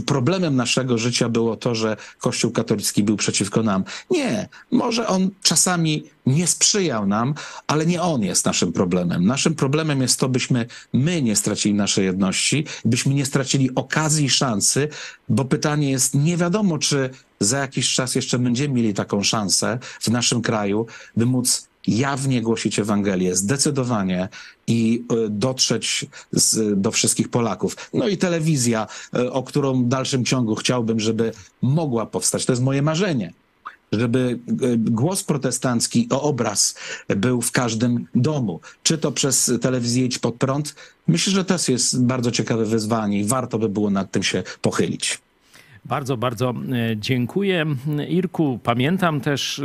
problemem 0.05 0.55
naszego 0.55 0.97
życia 0.97 1.29
było 1.29 1.55
to, 1.55 1.75
że 1.75 1.97
Kościół 2.19 2.51
katolicki 2.51 3.03
był 3.03 3.17
przeciwko 3.17 3.63
nam. 3.63 3.83
Nie, 4.11 4.46
może 4.71 5.07
on 5.07 5.29
czasami 5.43 6.03
nie 6.25 6.47
sprzyjał 6.47 7.07
nam, 7.07 7.33
ale 7.67 7.85
nie 7.85 8.01
on 8.01 8.21
jest 8.21 8.45
naszym 8.45 8.73
problemem. 8.73 9.25
Naszym 9.25 9.55
problemem 9.55 10.01
jest 10.01 10.19
to, 10.19 10.29
byśmy 10.29 10.65
my 10.93 11.21
nie 11.21 11.35
stracili 11.35 11.75
naszej 11.75 12.05
jedności, 12.05 12.65
byśmy 12.85 13.13
nie 13.13 13.25
stracili 13.25 13.75
okazji 13.75 14.25
i 14.25 14.29
szansy, 14.29 14.89
bo 15.29 15.45
pytanie 15.45 15.91
jest, 15.91 16.15
nie 16.15 16.37
wiadomo, 16.37 16.77
czy 16.77 17.09
za 17.39 17.57
jakiś 17.57 17.93
czas 17.93 18.15
jeszcze 18.15 18.39
będziemy 18.39 18.73
mieli 18.73 18.93
taką 18.93 19.23
szansę 19.23 19.79
w 19.99 20.07
naszym 20.07 20.41
kraju, 20.41 20.85
by 21.17 21.25
móc 21.25 21.67
jawnie 21.87 22.41
głosić 22.41 22.79
Ewangelię, 22.79 23.35
zdecydowanie 23.35 24.29
i 24.67 25.03
e, 25.09 25.29
dotrzeć 25.29 26.05
z, 26.31 26.81
do 26.81 26.91
wszystkich 26.91 27.29
Polaków. 27.29 27.89
No 27.93 28.07
i 28.07 28.17
telewizja, 28.17 28.87
e, 29.13 29.31
o 29.31 29.43
którą 29.43 29.83
w 29.83 29.87
dalszym 29.87 30.25
ciągu 30.25 30.55
chciałbym, 30.55 30.99
żeby 30.99 31.31
mogła 31.61 32.05
powstać. 32.05 32.45
To 32.45 32.51
jest 32.51 32.63
moje 32.63 32.81
marzenie 32.81 33.33
żeby 33.91 34.39
e, 34.49 34.77
głos 34.77 35.23
protestancki 35.23 36.07
o 36.11 36.21
obraz 36.21 36.75
był 37.07 37.41
w 37.41 37.51
każdym 37.51 38.07
domu. 38.15 38.59
Czy 38.83 38.97
to 38.97 39.11
przez 39.11 39.51
telewizję 39.61 40.05
Idź 40.05 40.19
Pod 40.19 40.35
Prąd? 40.35 40.75
Myślę, 41.07 41.33
że 41.33 41.45
to 41.45 41.55
jest 41.67 42.03
bardzo 42.03 42.31
ciekawe 42.31 42.65
wyzwanie 42.65 43.19
i 43.19 43.25
warto 43.25 43.59
by 43.59 43.69
było 43.69 43.89
nad 43.89 44.11
tym 44.11 44.23
się 44.23 44.43
pochylić. 44.61 45.19
Bardzo, 45.85 46.17
bardzo 46.17 46.49
e, 46.49 46.97
dziękuję. 46.97 47.65
Irku, 48.09 48.59
pamiętam 48.63 49.21
też 49.21 49.59
e, 49.59 49.63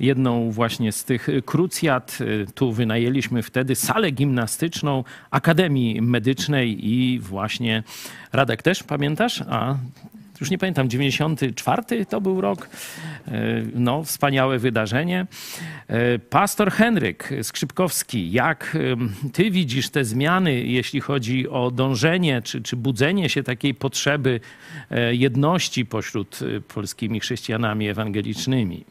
jedną 0.00 0.50
właśnie 0.50 0.92
z 0.92 1.04
tych 1.04 1.28
krucjat. 1.44 2.18
Tu 2.54 2.72
wynajęliśmy 2.72 3.42
wtedy 3.42 3.74
salę 3.74 4.10
gimnastyczną 4.10 5.04
Akademii 5.30 6.02
Medycznej 6.02 6.88
i 6.88 7.20
właśnie 7.20 7.82
Radek 8.32 8.62
też 8.62 8.82
pamiętasz? 8.82 9.42
A 9.48 9.76
już 10.44 10.50
nie 10.50 10.58
pamiętam, 10.58 10.88
94 10.88 12.06
to 12.06 12.20
był 12.20 12.40
rok. 12.40 12.68
E, 13.28 13.30
no, 13.74 14.04
wspaniałe 14.04 14.58
wydarzenie. 14.58 15.26
E, 15.88 16.18
pastor 16.18 16.70
Henryk 16.72 17.30
Skrzypkowski, 17.42 18.32
jak 18.32 18.76
ty 19.32 19.50
widzisz 19.50 19.90
te 19.90 20.04
zmiany, 20.04 20.60
jeśli 20.60 21.00
chodzi 21.00 21.48
o 21.48 21.70
dążenie 21.70 22.42
czy, 22.42 22.62
czy 22.62 22.76
budzenie 22.76 23.28
się 23.28 23.42
takiej 23.42 23.74
potrzeby 23.74 24.40
e, 24.90 25.14
jedności 25.14 25.86
pośród 25.86 26.38
polskimi 26.74 27.20
chrześcijanami 27.20 27.88
ewangelicznymi? 27.88 28.84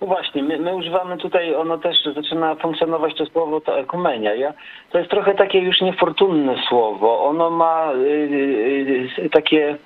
No 0.00 0.06
właśnie, 0.06 0.42
my, 0.42 0.58
my, 0.58 0.74
używamy 0.74 1.16
tutaj, 1.16 1.54
ono 1.54 1.78
też 1.78 1.96
zaczyna 2.14 2.54
funkcjonować 2.54 3.14
to 3.14 3.26
słowo 3.26 3.60
to 3.60 3.78
ekumenia. 3.78 4.34
Ja, 4.34 4.52
to 4.90 4.98
jest 4.98 5.10
trochę 5.10 5.34
takie 5.34 5.58
już 5.58 5.80
niefortunne 5.80 6.56
słowo. 6.68 7.24
Ono 7.24 7.50
ma 7.50 7.92
y, 7.92 7.98
y, 7.98 9.24
y, 9.24 9.30
takie 9.30 9.76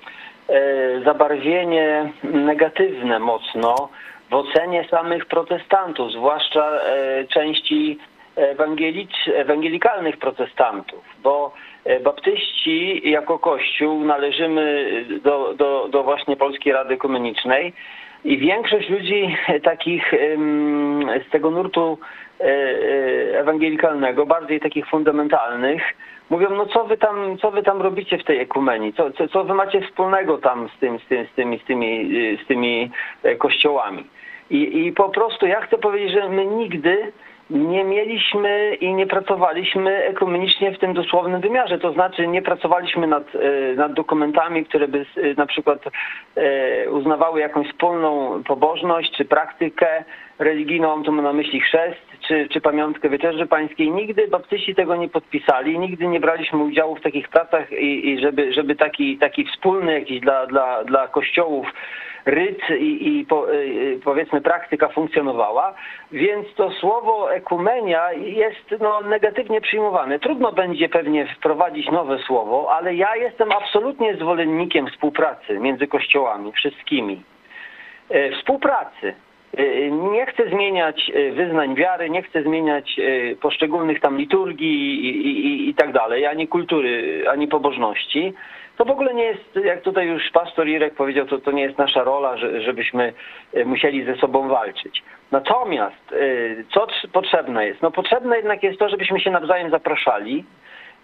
y, 0.50 1.02
zabarwienie 1.04 2.12
negatywne 2.22 3.18
mocno 3.18 3.88
w 4.30 4.34
ocenie 4.34 4.88
samych 4.90 5.26
protestantów, 5.26 6.12
zwłaszcza 6.12 6.80
y, 7.20 7.26
części 7.26 7.98
ewangelikalnych 9.34 10.16
protestantów, 10.16 11.04
bo 11.22 11.52
y, 11.86 12.00
baptyści 12.00 13.10
jako 13.10 13.38
kościół 13.38 14.04
należymy 14.04 15.04
do, 15.24 15.54
do, 15.54 15.88
do 15.88 16.02
właśnie 16.02 16.36
Polskiej 16.36 16.72
Rady 16.72 16.94
Ekumenicznej 16.94 17.72
i 18.24 18.38
większość 18.38 18.88
ludzi 18.88 19.36
takich 19.62 20.12
z 21.28 21.30
tego 21.30 21.50
nurtu 21.50 21.98
e, 22.40 22.44
e, 22.44 23.40
ewangelikalnego, 23.40 24.26
bardziej 24.26 24.60
takich 24.60 24.86
fundamentalnych, 24.86 25.82
mówią, 26.30 26.50
no 26.50 26.66
co 26.66 26.84
wy 26.84 26.96
tam, 26.96 27.38
co 27.38 27.50
wy 27.50 27.62
tam 27.62 27.82
robicie 27.82 28.18
w 28.18 28.24
tej 28.24 28.40
ekumenii? 28.40 28.92
Co, 28.92 29.10
co, 29.10 29.28
co 29.28 29.44
wy 29.44 29.54
macie 29.54 29.80
wspólnego 29.80 30.38
tam 30.38 30.68
z, 30.76 30.80
tym, 30.80 30.98
z, 30.98 31.06
tym, 31.06 31.26
z, 31.26 31.34
tymi, 31.34 31.58
z, 31.58 31.64
tymi, 31.64 32.38
z 32.44 32.46
tymi 32.46 32.90
e, 33.22 33.36
kościołami? 33.36 34.04
I, 34.50 34.86
I 34.86 34.92
po 34.92 35.08
prostu 35.08 35.46
ja 35.46 35.60
chcę 35.60 35.78
powiedzieć, 35.78 36.12
że 36.12 36.28
my 36.28 36.46
nigdy 36.46 37.12
nie 37.50 37.84
mieliśmy 37.84 38.74
i 38.80 38.94
nie 38.94 39.06
pracowaliśmy 39.06 39.96
ekumenicznie 39.96 40.72
w 40.72 40.78
tym 40.78 40.94
dosłownym 40.94 41.40
wymiarze. 41.40 41.78
To 41.78 41.92
znaczy 41.92 42.26
nie 42.26 42.42
pracowaliśmy 42.42 43.06
nad, 43.06 43.24
e, 43.34 43.74
nad 43.74 43.92
dokumentami, 43.92 44.64
które 44.64 44.88
by 44.88 44.98
e, 45.16 45.34
na 45.34 45.46
przykład 45.46 45.78
e, 46.36 46.90
uznawały 46.90 47.40
jakąś 47.40 47.68
wspólną 47.68 48.42
pobożność 48.42 49.12
czy 49.16 49.24
praktykę 49.24 50.04
religijną, 50.38 50.88
mam 50.88 51.04
tu 51.04 51.12
na 51.12 51.32
myśli 51.32 51.60
chrzest 51.60 52.00
czy, 52.28 52.48
czy 52.48 52.60
pamiątkę 52.60 53.08
Wieczerzy 53.08 53.46
Pańskiej. 53.46 53.90
Nigdy 53.90 54.28
baptyści 54.28 54.74
tego 54.74 54.96
nie 54.96 55.08
podpisali, 55.08 55.78
nigdy 55.78 56.06
nie 56.06 56.20
braliśmy 56.20 56.58
udziału 56.58 56.96
w 56.96 57.00
takich 57.00 57.28
pracach 57.28 57.72
i, 57.72 58.08
i 58.08 58.20
żeby, 58.20 58.52
żeby 58.52 58.76
taki, 58.76 59.18
taki 59.18 59.44
wspólny 59.44 59.92
jakiś 59.92 60.20
dla, 60.20 60.46
dla, 60.46 60.84
dla 60.84 61.08
kościołów 61.08 61.66
ryt 62.26 62.70
i, 62.78 63.18
i 63.18 63.26
po, 63.26 63.52
y, 63.52 63.56
y, 63.56 64.00
powiedzmy 64.04 64.40
praktyka 64.40 64.88
funkcjonowała, 64.88 65.74
więc 66.12 66.54
to 66.54 66.70
słowo 66.70 67.34
ekumenia 67.34 68.12
jest 68.12 68.80
no, 68.80 69.00
negatywnie 69.00 69.60
przyjmowane. 69.60 70.18
Trudno 70.18 70.52
będzie 70.52 70.88
pewnie 70.88 71.26
wprowadzić 71.36 71.90
nowe 71.90 72.18
słowo, 72.18 72.72
ale 72.72 72.94
ja 72.94 73.16
jestem 73.16 73.52
absolutnie 73.52 74.16
zwolennikiem 74.16 74.86
współpracy 74.86 75.58
między 75.58 75.86
kościołami, 75.86 76.52
wszystkimi. 76.52 77.22
E, 78.10 78.30
współpracy, 78.30 79.14
Y, 79.58 79.90
Nie 80.12 80.26
chcę 80.26 80.48
zmieniać 80.50 81.10
y, 81.14 81.32
wyznań 81.32 81.74
wiary, 81.74 82.10
nie 82.10 82.22
chcę 82.22 82.42
zmieniać 82.42 83.00
poszczególnych 83.40 84.00
tam 84.00 84.18
liturgii 84.18 85.06
i, 85.06 85.28
i, 85.28 85.68
i 85.68 85.74
tak 85.74 85.92
dalej, 85.92 86.26
ani 86.26 86.48
kultury, 86.48 87.24
ani 87.30 87.48
pobożności. 87.48 88.34
To 88.78 88.84
w 88.84 88.90
ogóle 88.90 89.14
nie 89.14 89.24
jest, 89.24 89.56
jak 89.64 89.82
tutaj 89.82 90.06
już 90.06 90.30
pastor 90.30 90.68
Irek 90.68 90.94
powiedział, 90.94 91.26
to, 91.26 91.38
to 91.38 91.50
nie 91.50 91.62
jest 91.62 91.78
nasza 91.78 92.04
rola, 92.04 92.36
że, 92.36 92.62
żebyśmy 92.62 93.12
y, 93.56 93.64
musieli 93.64 94.04
ze 94.04 94.16
sobą 94.16 94.48
walczyć. 94.48 95.02
Natomiast 95.30 96.12
y, 96.12 96.64
co 96.74 96.86
tr- 96.86 97.08
potrzebne 97.12 97.66
jest? 97.66 97.82
No 97.82 97.90
potrzebne 97.90 98.36
jednak 98.36 98.62
jest 98.62 98.78
to, 98.78 98.88
żebyśmy 98.88 99.20
się 99.20 99.30
nawzajem 99.30 99.70
zapraszali 99.70 100.44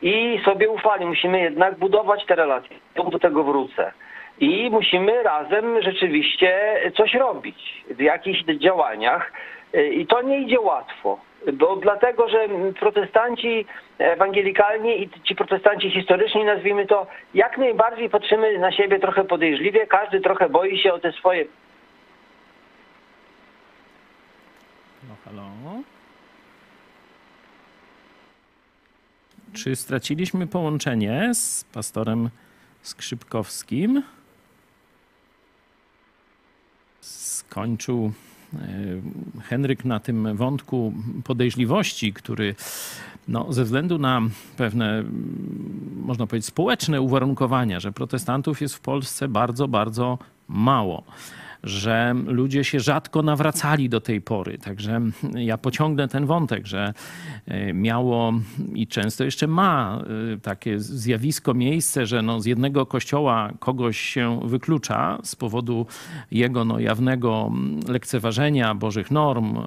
i 0.03 0.41
sobie 0.45 0.68
ufali. 0.70 1.07
Musimy 1.07 1.41
jednak 1.41 1.79
budować 1.79 2.27
te 2.27 2.35
relacje. 2.35 2.77
Do 3.11 3.18
tego 3.18 3.45
wrócę. 3.45 3.93
I 4.41 4.70
musimy 4.70 5.22
razem 5.22 5.83
rzeczywiście 5.83 6.81
coś 6.97 7.14
robić 7.14 7.85
w 7.91 8.01
jakichś 8.01 8.45
działaniach. 8.45 9.33
I 9.93 10.07
to 10.07 10.22
nie 10.22 10.41
idzie 10.41 10.61
łatwo, 10.61 11.18
bo 11.53 11.77
dlatego, 11.77 12.29
że 12.29 12.49
protestanci 12.81 13.66
ewangelikalni 13.99 15.03
i 15.03 15.11
ci 15.25 15.35
protestanci 15.35 15.91
historyczni, 15.91 16.45
nazwijmy 16.45 16.87
to, 16.87 17.07
jak 17.35 17.59
najbardziej 17.59 18.11
patrzymy 18.11 18.59
na 18.59 18.72
siebie 18.72 18.99
trochę 19.01 19.25
podejrzliwie, 19.25 19.87
każdy 19.87 20.20
trochę 20.20 20.49
boi 20.49 20.79
się 20.79 20.93
o 20.93 20.99
te 20.99 21.12
swoje 21.12 21.45
Halo, 25.25 25.43
halo. 25.64 25.83
Czy 29.53 29.77
straciliśmy 29.77 30.47
połączenie 30.47 31.31
z 31.35 31.64
pastorem 31.64 32.31
Skrzypkowskim? 32.83 34.03
Skończył 37.01 38.05
e, 38.07 38.34
Henryk 39.43 39.85
na 39.85 40.01
tym 40.01 40.37
wątku 40.37 40.93
podejrzliwości, 41.25 42.13
który 42.13 42.55
no, 43.29 43.53
ze 43.53 43.65
względu 43.65 43.99
na 43.99 44.23
pewne, 44.57 44.99
mm, 44.99 46.03
można 46.05 46.27
powiedzieć, 46.27 46.47
społeczne 46.47 47.01
uwarunkowania, 47.01 47.81
że 47.81 47.93
protestantów 47.93 48.61
jest 48.61 48.75
w 48.75 48.81
Polsce 48.81 49.29
bardzo, 49.29 49.69
bardzo 49.69 50.19
mało 50.49 51.05
że 51.65 52.15
ludzie 52.27 52.65
się 52.65 52.81
rzadko 52.81 53.23
nawracali 53.23 53.89
do 53.89 54.01
tej 54.01 54.21
pory. 54.21 54.59
Także 54.59 55.01
ja 55.35 55.59
pociągnę 55.59 56.09
ten 56.09 56.27
wątek, 56.27 56.67
że 56.67 56.95
e, 57.47 57.73
miało 57.73 58.33
i 58.75 58.87
często 58.87 59.25
jeszcze 59.25 59.47
ma 59.47 59.99
e, 60.35 60.41
takie 60.41 60.81
zjawisko, 60.81 61.55
miejsce, 61.55 62.07
że 62.07 62.23
no 62.23 62.41
z 62.41 62.47
jednego 62.47 62.87
kościoła 62.87 63.53
kogoś 63.59 63.99
się 63.99 64.41
wyklucza 64.45 65.19
z 65.23 65.37
powodu 65.37 65.87
jego 66.31 66.65
no 66.65 66.79
jawnego 66.79 67.53
lekceważenia 67.89 68.75
Bożych 68.75 69.11
norm, 69.11 69.57
e, 69.57 69.62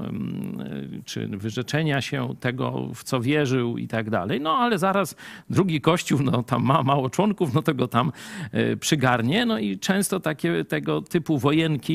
czy 1.06 1.28
wyrzeczenia 1.28 2.02
się 2.02 2.36
tego, 2.40 2.88
w 2.96 3.04
co 3.04 3.22
wierzył 3.22 3.78
i 3.78 3.88
tak 3.88 4.10
dalej. 4.10 4.42
No 4.42 4.52
ale 4.52 4.78
zaraz 4.78 5.16
drugi 5.50 5.82
kościół, 5.82 6.20
no 6.24 6.44
tam 6.44 6.64
ma 6.64 6.84
mało 6.84 7.10
członków, 7.10 7.54
no 7.54 7.62
to 7.62 7.74
go 7.74 7.88
tam 7.88 8.12
przygarnie. 8.80 9.46
No 9.46 9.60
i 9.60 9.80
często 9.80 10.20
takie 10.20 10.66
tego 10.66 11.02
typu 11.02 11.38
wojenki 11.38 11.87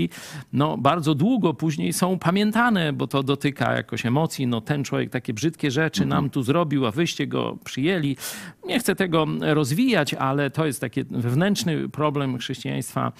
no 0.52 0.78
bardzo 0.78 1.14
długo 1.14 1.54
później 1.54 1.92
są 1.92 2.18
pamiętane, 2.18 2.92
bo 2.92 3.06
to 3.06 3.22
dotyka 3.22 3.76
jakoś 3.76 4.06
emocji. 4.06 4.46
No 4.46 4.60
ten 4.60 4.84
człowiek 4.84 5.10
takie 5.10 5.34
brzydkie 5.34 5.70
rzeczy 5.70 6.06
nam 6.06 6.30
tu 6.30 6.42
zrobił, 6.42 6.86
a 6.86 6.90
wyście 6.90 7.26
go 7.26 7.58
przyjęli. 7.64 8.16
Nie 8.66 8.78
chcę 8.78 8.94
tego 8.94 9.26
rozwijać, 9.40 10.14
ale 10.14 10.50
to 10.50 10.66
jest 10.66 10.80
taki 10.80 11.04
wewnętrzny 11.04 11.88
problem 11.88 12.38
chrześcijaństwa 12.38 13.12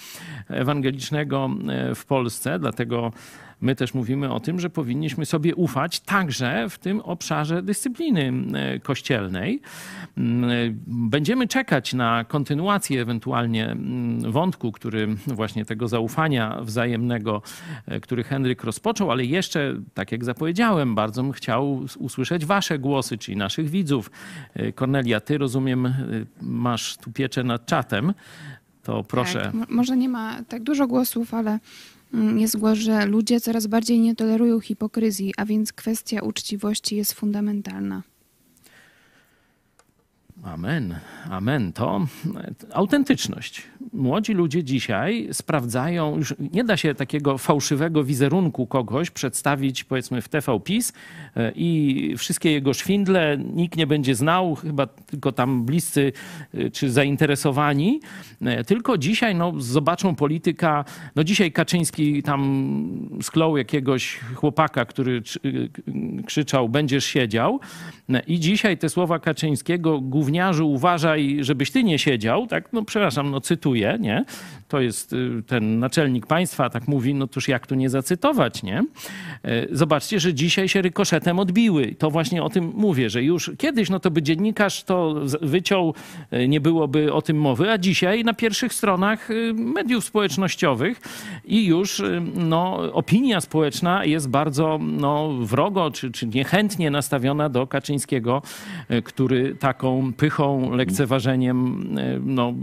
ewangelicznego 0.49 1.51
e, 1.69 1.95
w 1.95 2.05
Polsce, 2.05 2.59
dlatego 2.59 3.13
my 3.63 3.75
też 3.77 3.95
mówimy 3.95 4.33
o 4.33 4.41
tym, 4.41 4.61
że 4.61 4.71
powinniśmy 4.71 5.27
sobie 5.27 5.55
ufać 5.55 6.01
także 6.01 6.67
w 6.71 6.79
tym 6.79 7.01
obszarze 7.01 7.63
dyscypliny 7.63 8.33
e, 8.55 8.79
kościelnej. 8.79 9.61
E, 10.17 10.21
Będziemy 10.87 11.49
czekać 11.49 11.95
na 11.95 12.25
kontynuację 12.25 13.03
ewentualnie 13.03 13.77
wątku, 14.29 14.73
który 14.73 15.07
właśnie 15.27 15.65
tego 15.65 15.89
zaufania 15.89 16.59
wzajemnego, 16.63 17.43
e, 17.87 18.01
który 18.01 18.25
Henryk 18.25 18.65
rozpoczął, 18.65 19.11
ale 19.11 19.25
jeszcze, 19.25 19.75
tak 19.95 20.13
jak 20.13 20.25
zapowiedziałem, 20.25 20.95
bardzo 20.95 21.23
bym 21.23 21.33
chciał 21.33 21.87
usłyszeć 21.99 22.45
wasze 22.47 22.79
głosy, 22.79 23.19
czyli 23.19 23.37
naszych 23.37 23.71
widzów. 23.71 24.11
Kornelia, 24.75 25.21
ty 25.21 25.39
rozumiem, 25.39 25.95
masz 26.43 26.97
tu 26.97 27.13
pieczę 27.13 27.45
nad 27.45 27.67
czatem, 27.67 28.15
to 28.83 29.05
proszę. 29.05 29.41
Tak, 29.41 29.55
mo- 29.55 29.65
może 29.69 29.97
nie 29.97 30.09
ma 30.09 30.43
tak 30.49 30.63
dużo 30.63 30.87
głosów, 30.87 31.35
ale 31.35 31.59
jest 32.37 32.57
głos, 32.57 32.79
że 32.79 33.07
ludzie 33.07 33.41
coraz 33.41 33.67
bardziej 33.67 34.01
nie 34.01 34.15
tolerują 34.15 34.61
hipokryzji, 34.61 35.35
a 35.37 35.45
więc 35.45 35.73
kwestia 35.73 36.23
uczciwości 36.23 36.97
jest 36.97 37.13
fundamentalna. 37.13 38.03
Amen, 40.45 40.95
amen. 41.31 41.73
To 41.73 42.07
autentyczność. 42.73 43.63
Młodzi 43.93 44.33
ludzie 44.33 44.65
dzisiaj 44.65 45.29
sprawdzają, 45.33 46.17
już 46.17 46.35
nie 46.53 46.65
da 46.65 46.77
się 46.77 46.95
takiego 46.95 47.39
fałszywego 47.39 48.05
wizerunku 48.05 48.67
kogoś 48.67 49.11
przedstawić 49.11 49.85
powiedzmy 49.85 50.23
w 50.23 50.29
TV 50.29 50.61
PiS 50.61 50.93
e, 51.37 51.53
i 51.55 52.15
wszystkie 52.19 52.53
jego 52.53 52.75
szwindle 52.75 53.39
nikt 53.39 53.77
nie 53.77 53.87
będzie 53.87 54.15
znał, 54.15 54.55
chyba 54.55 54.87
tylko 54.87 55.33
tam 55.33 55.65
bliscy 55.65 56.13
e, 56.55 56.71
czy 56.71 56.91
zainteresowani. 56.91 58.01
E, 58.41 58.65
Tylko 58.65 58.99
dzisiaj 58.99 59.35
no, 59.35 59.53
zobaczą 59.57 60.15
polityka, 60.15 60.85
no 61.17 61.25
dzisiaj 61.25 61.53
Kaczyński 61.53 62.23
tam 62.23 63.19
sklął 63.23 63.57
jakiegoś 63.57 64.21
chłopaka, 64.35 64.85
który 64.85 65.23
krzyczał 66.27 66.69
będziesz 66.69 67.05
siedział 67.05 67.61
i 68.27 68.41
dzisiaj 68.41 68.79
te 68.79 68.89
słowa 68.89 69.19
Kaczyńskiego 69.19 70.01
gówniarzu 70.33 70.71
uważaj, 70.71 71.39
żebyś 71.41 71.71
ty 71.71 71.85
nie 71.85 71.99
siedział, 71.99 72.47
tak, 72.47 72.73
no 72.73 72.85
przepraszam, 72.85 73.31
no 73.31 73.41
cytuję, 73.41 73.97
nie? 74.01 74.25
To 74.69 74.81
jest 74.81 75.13
y, 75.13 75.43
ten 75.47 75.79
naczelnik 75.79 76.27
państwa, 76.27 76.71
tak 76.71 76.89
mówi, 76.89 77.15
no 77.15 77.27
toż 77.27 77.49
jak 77.49 77.67
tu 77.67 77.75
nie 77.75 77.91
zacytować, 77.91 78.63
nie? 78.63 78.85
E, 79.45 79.67
Zobaczcie, 79.71 80.21
że 80.21 80.35
dzisiaj 80.35 80.69
się 80.69 80.83
rykoszetem 80.83 81.39
odbiły. 81.39 81.95
To 81.99 82.11
właśnie 82.11 82.43
o 82.43 82.51
tym 82.51 82.73
mówię, 82.75 83.11
że 83.11 83.23
już 83.23 83.51
kiedyś, 83.59 83.91
no 83.91 84.01
to 84.01 84.11
by 84.11 84.23
dziennikarz 84.23 84.85
to 84.85 85.15
wyciął, 85.43 85.95
e, 86.31 86.49
nie 86.49 86.61
byłoby 86.61 87.13
o 87.13 87.23
tym 87.23 87.37
mowy, 87.37 87.71
a 87.71 87.79
dzisiaj 87.79 88.25
na 88.25 88.35
pierwszych 88.35 88.75
stronach 88.75 89.31
y, 89.31 89.55
mediów 89.55 90.05
społecznościowych 90.05 91.01
i 91.45 91.67
już 91.67 92.01
y, 92.01 92.23
no, 92.35 92.93
opinia 92.93 93.41
społeczna 93.41 94.05
jest 94.05 94.29
bardzo 94.29 94.79
no, 94.83 95.33
wrogo 95.41 95.91
czy, 95.91 96.11
czy 96.11 96.27
niechętnie 96.27 96.91
nastawiona 96.91 97.49
do 97.49 97.67
Kaczyńskiego, 97.67 98.43
e, 98.89 99.03
który 99.03 99.55
taką 99.55 100.13
pychą, 100.23 100.77
lekceważeniem 100.77 101.87
e, 101.99 102.19
no, 102.25 102.55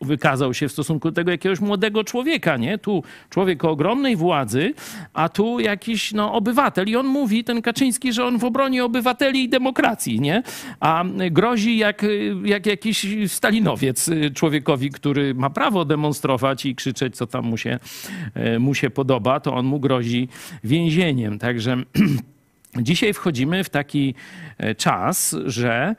wykazał 0.00 0.54
się 0.54 0.68
w 0.68 0.72
stosunku 0.72 1.10
do 1.10 1.14
tego 1.14 1.30
jakiegoś 1.30 1.60
młodego 1.60 2.04
człowieka, 2.04 2.56
nie? 2.56 2.78
Tu 2.78 3.02
człowiek 3.30 3.64
o 3.64 3.70
ogromnej 3.70 4.16
władzy, 4.16 4.74
a 5.14 5.28
tu 5.28 5.60
jakiś 5.60 6.12
no, 6.12 6.32
obywatel. 6.32 6.88
I 6.88 6.96
on 6.96 7.06
mówi, 7.06 7.44
ten 7.44 7.62
Kaczyński, 7.62 8.12
że 8.12 8.24
on 8.24 8.38
w 8.38 8.44
obronie 8.44 8.84
obywateli 8.84 9.44
i 9.44 9.48
demokracji, 9.48 10.20
nie? 10.20 10.42
A 10.80 11.04
grozi 11.30 11.78
jak, 11.78 12.06
jak 12.44 12.66
jakiś 12.66 13.06
stalinowiec 13.26 14.08
y, 14.08 14.30
człowiekowi, 14.30 14.90
który 14.90 15.34
ma 15.34 15.50
prawo 15.50 15.84
demonstrować 15.84 16.66
i 16.66 16.74
krzyczeć, 16.74 17.16
co 17.16 17.26
tam 17.26 17.44
mu 17.44 17.56
się, 17.56 17.78
e, 18.34 18.58
mu 18.58 18.74
się 18.74 18.90
podoba, 18.90 19.40
to 19.40 19.54
on 19.54 19.66
mu 19.66 19.80
grozi 19.80 20.28
więzieniem. 20.64 21.38
Także 21.38 21.76
Dzisiaj 22.76 23.14
wchodzimy 23.14 23.64
w 23.64 23.70
taki 23.70 24.14
e, 24.58 24.74
czas, 24.74 25.36
że 25.46 25.94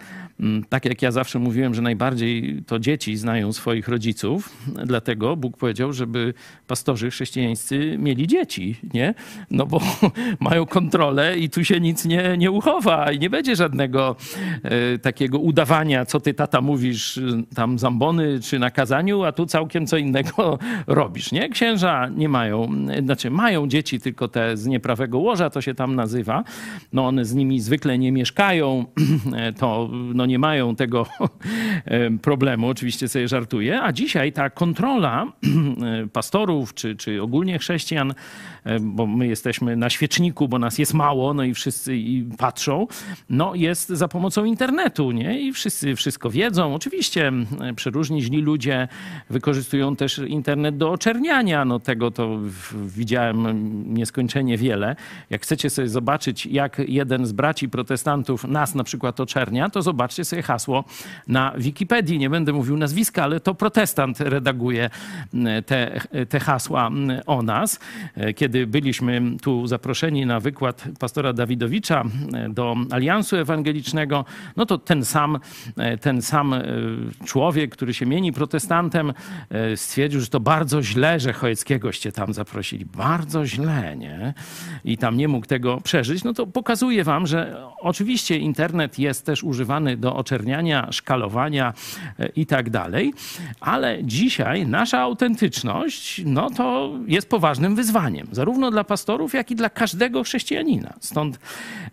tak 0.70 0.86
jak 0.86 1.02
ja 1.02 1.12
zawsze 1.12 1.40
mówiłem, 1.40 1.74
że 1.74 1.82
najbardziej 1.82 2.64
to 2.68 2.80
dzieci 2.80 3.18
znają 3.18 3.54
swoich 3.54 3.88
rodziców, 3.88 4.50
dlatego 4.86 5.36
Bóg 5.36 5.58
powiedział, 5.58 5.94
żeby 5.94 6.34
pastorzy 6.68 7.10
chrześcijańscy 7.10 7.96
mieli 7.98 8.28
dzieci, 8.28 8.76
nie? 8.94 9.14
No 9.52 9.66
bo 9.66 9.82
mają 10.40 10.66
kontrolę 10.66 11.38
i 11.38 11.50
tu 11.50 11.64
się 11.66 11.80
nic 11.80 12.06
nie, 12.06 12.38
nie 12.38 12.52
uchowa 12.52 13.12
i 13.12 13.20
nie 13.20 13.30
będzie 13.30 13.56
żadnego 13.56 14.16
e, 14.64 14.98
takiego 15.00 15.40
udawania, 15.40 16.06
co 16.06 16.20
ty 16.20 16.34
tata 16.34 16.62
mówisz 16.62 17.18
y, 17.18 17.44
tam 17.56 17.80
zambony 17.80 18.40
czy 18.40 18.60
na 18.60 18.72
kazaniu, 18.72 19.24
a 19.24 19.32
tu 19.32 19.46
całkiem 19.46 19.88
co 19.88 19.98
innego 19.98 20.60
robisz, 20.88 21.32
nie? 21.32 21.50
Księża 21.50 22.10
nie 22.10 22.30
mają, 22.30 22.72
znaczy 23.04 23.30
mają 23.30 23.68
dzieci, 23.68 24.00
tylko 24.00 24.28
te 24.28 24.58
z 24.58 24.66
nieprawego 24.66 25.20
łoża, 25.20 25.50
to 25.50 25.62
się 25.62 25.74
tam 25.74 25.96
nazywa, 25.96 26.44
no 26.94 27.08
one 27.08 27.26
z 27.26 27.34
nimi 27.34 27.60
zwykle 27.60 27.98
nie 27.98 28.12
mieszkają, 28.12 28.86
to 29.60 29.90
no 29.92 30.26
nie 30.30 30.40
mają 30.40 30.76
tego 30.76 31.06
problemu, 32.22 32.68
oczywiście 32.68 33.08
sobie 33.08 33.28
żartuję, 33.28 33.82
a 33.82 33.92
dzisiaj 33.92 34.34
ta 34.34 34.50
kontrola 34.50 35.34
pastorów 36.14 36.74
czy, 36.74 36.96
czy 36.96 37.22
ogólnie 37.22 37.60
chrześcijan, 37.60 38.14
bo 38.82 39.08
my 39.08 39.28
jesteśmy 39.28 39.76
na 39.76 39.90
świeczniku, 39.90 40.48
bo 40.48 40.60
nas 40.60 40.78
jest 40.78 40.94
mało, 40.94 41.34
no 41.34 41.44
i 41.44 41.54
wszyscy 41.54 41.96
i 41.96 42.30
patrzą, 42.38 42.88
no 43.30 43.56
jest 43.56 43.90
za 43.90 44.08
pomocą 44.08 44.46
internetu, 44.46 45.12
nie? 45.12 45.42
I 45.42 45.54
wszyscy 45.54 45.96
wszystko 45.96 46.30
wiedzą. 46.30 46.76
Oczywiście 46.76 47.32
przeróżni 47.76 48.22
źli 48.22 48.42
ludzie 48.42 48.88
wykorzystują 49.30 49.96
też 49.96 50.18
internet 50.18 50.78
do 50.78 50.92
oczerniania, 50.92 51.66
no 51.66 51.80
tego 51.80 52.12
to 52.12 52.40
widziałem 52.86 53.94
nieskończenie 53.94 54.58
wiele. 54.58 54.96
Jak 55.30 55.42
chcecie 55.42 55.70
sobie 55.70 55.90
zobaczyć, 55.90 56.46
jak 56.46 56.82
jeden 56.88 57.26
z 57.26 57.32
braci 57.32 57.70
protestantów 57.70 58.44
nas 58.44 58.76
na 58.76 58.84
przykład 58.84 59.20
oczernia, 59.20 59.70
to 59.70 59.82
zobaczcie 59.82 60.19
sobie 60.26 60.42
hasło 60.42 60.84
na 61.28 61.54
Wikipedii. 61.58 62.20
Nie 62.20 62.30
będę 62.30 62.54
mówił 62.54 62.78
nazwiska, 62.78 63.24
ale 63.24 63.40
to 63.40 63.56
protestant 63.56 64.20
redaguje 64.20 64.90
te, 65.66 66.02
te 66.30 66.40
hasła 66.40 66.92
o 67.26 67.42
nas. 67.42 67.80
Kiedy 68.36 68.68
byliśmy 68.68 69.22
tu 69.42 69.68
zaproszeni 69.68 70.26
na 70.26 70.40
wykład 70.40 70.84
pastora 71.00 71.34
Dawidowicza 71.34 72.04
do 72.50 72.76
Aliansu 72.92 73.38
Ewangelicznego, 73.38 74.26
no 74.56 74.66
to 74.66 74.78
ten 74.78 75.06
sam, 75.06 75.40
ten 76.02 76.22
sam 76.22 76.56
człowiek, 77.26 77.72
który 77.72 77.94
się 77.94 78.06
mieni 78.06 78.34
protestantem, 78.34 79.14
stwierdził, 79.76 80.22
że 80.22 80.28
to 80.28 80.40
bardzo 80.40 80.84
źle, 80.84 81.20
że 81.20 81.34
Chojeckiegoście 81.34 82.12
tam 82.12 82.34
zaprosili. 82.34 82.86
Bardzo 82.86 83.46
źle, 83.46 83.98
nie? 83.98 84.34
I 84.86 84.98
tam 84.98 85.18
nie 85.18 85.28
mógł 85.28 85.46
tego 85.46 85.82
przeżyć. 85.82 86.24
No 86.24 86.34
to 86.34 86.48
pokazuje 86.48 87.04
wam, 87.04 87.28
że 87.28 87.66
oczywiście 87.80 88.38
internet 88.38 89.00
jest 89.00 89.26
też 89.26 89.44
używany 89.44 89.98
do 89.98 90.09
oczerniania, 90.16 90.92
szkalowania 90.92 91.74
e, 92.20 92.28
i 92.28 92.46
tak 92.46 92.70
dalej, 92.70 93.14
ale 93.60 94.04
dzisiaj 94.04 94.68
nasza 94.68 95.00
autentyczność, 95.00 96.22
no 96.26 96.50
to 96.50 96.92
jest 97.08 97.30
poważnym 97.30 97.76
wyzwaniem, 97.76 98.28
zarówno 98.32 98.72
dla 98.72 98.84
pastorów, 98.84 99.34
jak 99.34 99.52
i 99.52 99.56
dla 99.56 99.70
każdego 99.70 100.24
chrześcijanina. 100.24 100.94
Stąd 101.00 101.40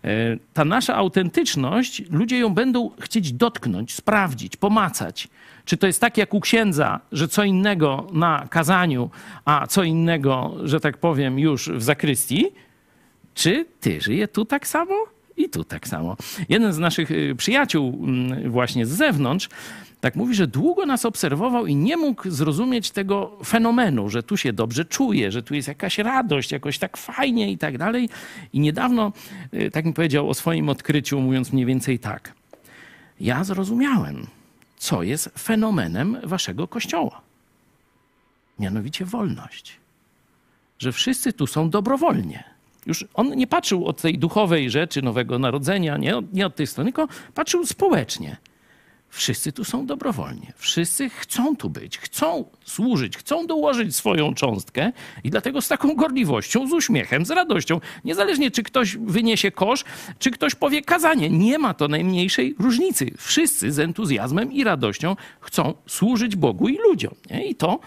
e, 0.03 0.07
ta 0.53 0.65
nasza 0.65 0.95
autentyczność, 0.95 2.03
ludzie 2.09 2.37
ją 2.37 2.53
będą 2.53 2.91
chcieć 2.99 3.33
dotknąć, 3.33 3.93
sprawdzić, 3.93 4.57
pomacać. 4.57 5.27
Czy 5.65 5.77
to 5.77 5.87
jest 5.87 6.01
tak 6.01 6.17
jak 6.17 6.33
u 6.33 6.39
księdza, 6.39 6.99
że 7.11 7.27
co 7.27 7.43
innego 7.43 8.07
na 8.13 8.47
kazaniu, 8.49 9.09
a 9.45 9.67
co 9.67 9.83
innego, 9.83 10.55
że 10.63 10.79
tak 10.79 10.97
powiem, 10.97 11.39
już 11.39 11.69
w 11.69 11.83
zakrystii? 11.83 12.45
Czy 13.33 13.65
ty 13.79 14.01
żyje 14.01 14.27
tu 14.27 14.45
tak 14.45 14.67
samo? 14.67 15.16
I 15.37 15.49
tu 15.49 15.63
tak 15.63 15.87
samo. 15.87 16.17
Jeden 16.49 16.73
z 16.73 16.77
naszych 16.77 17.11
y, 17.11 17.35
przyjaciół, 17.37 18.03
mm, 18.03 18.51
właśnie 18.51 18.85
z 18.85 18.89
zewnątrz, 18.89 19.49
tak 20.01 20.15
mówi, 20.15 20.35
że 20.35 20.47
długo 20.47 20.85
nas 20.85 21.05
obserwował 21.05 21.67
i 21.67 21.75
nie 21.75 21.97
mógł 21.97 22.29
zrozumieć 22.29 22.91
tego 22.91 23.37
fenomenu, 23.45 24.09
że 24.09 24.23
tu 24.23 24.37
się 24.37 24.53
dobrze 24.53 24.85
czuje, 24.85 25.31
że 25.31 25.43
tu 25.43 25.55
jest 25.55 25.67
jakaś 25.67 25.97
radość, 25.97 26.51
jakoś 26.51 26.79
tak 26.79 26.97
fajnie 26.97 27.51
i 27.51 27.57
tak 27.57 27.77
dalej. 27.77 28.09
I 28.53 28.59
niedawno 28.59 29.11
y, 29.53 29.71
tak 29.71 29.85
mi 29.85 29.93
powiedział 29.93 30.29
o 30.29 30.33
swoim 30.33 30.69
odkryciu, 30.69 31.19
mówiąc 31.21 31.53
mniej 31.53 31.65
więcej 31.65 31.99
tak. 31.99 32.33
Ja 33.19 33.43
zrozumiałem, 33.43 34.27
co 34.77 35.03
jest 35.03 35.29
fenomenem 35.39 36.17
waszego 36.23 36.67
kościoła. 36.67 37.21
Mianowicie 38.59 39.05
wolność. 39.05 39.77
Że 40.79 40.91
wszyscy 40.91 41.33
tu 41.33 41.47
są 41.47 41.69
dobrowolnie. 41.69 42.56
Już 42.87 43.05
on 43.13 43.35
nie 43.35 43.47
patrzył 43.47 43.85
od 43.85 44.01
tej 44.01 44.17
duchowej 44.17 44.69
rzeczy 44.69 45.01
Nowego 45.01 45.39
Narodzenia, 45.39 45.97
nie, 45.97 46.13
nie 46.33 46.45
od 46.45 46.55
tej 46.55 46.67
strony, 46.67 46.91
tylko 46.93 47.13
patrzył 47.33 47.65
społecznie. 47.65 48.37
Wszyscy 49.09 49.51
tu 49.51 49.63
są 49.63 49.85
dobrowolnie. 49.85 50.53
Wszyscy 50.57 51.09
chcą 51.09 51.55
tu 51.55 51.69
być, 51.69 51.97
chcą 51.97 52.45
służyć, 52.65 53.17
chcą 53.17 53.47
dołożyć 53.47 53.95
swoją 53.95 54.33
cząstkę 54.33 54.91
i 55.23 55.29
dlatego 55.29 55.61
z 55.61 55.67
taką 55.67 55.95
gorliwością, 55.95 56.67
z 56.67 56.73
uśmiechem, 56.73 57.25
z 57.25 57.31
radością, 57.31 57.79
niezależnie 58.05 58.51
czy 58.51 58.63
ktoś 58.63 58.97
wyniesie 58.97 59.51
kosz, 59.51 59.83
czy 60.19 60.31
ktoś 60.31 60.55
powie 60.55 60.81
kazanie, 60.81 61.29
nie 61.29 61.59
ma 61.59 61.73
to 61.73 61.87
najmniejszej 61.87 62.55
różnicy. 62.59 63.11
Wszyscy 63.17 63.71
z 63.71 63.79
entuzjazmem 63.79 64.51
i 64.51 64.63
radością 64.63 65.15
chcą 65.39 65.73
służyć 65.87 66.35
Bogu 66.35 66.67
i 66.69 66.77
ludziom. 66.77 67.13
Nie? 67.31 67.45
I 67.47 67.55
to 67.55 67.79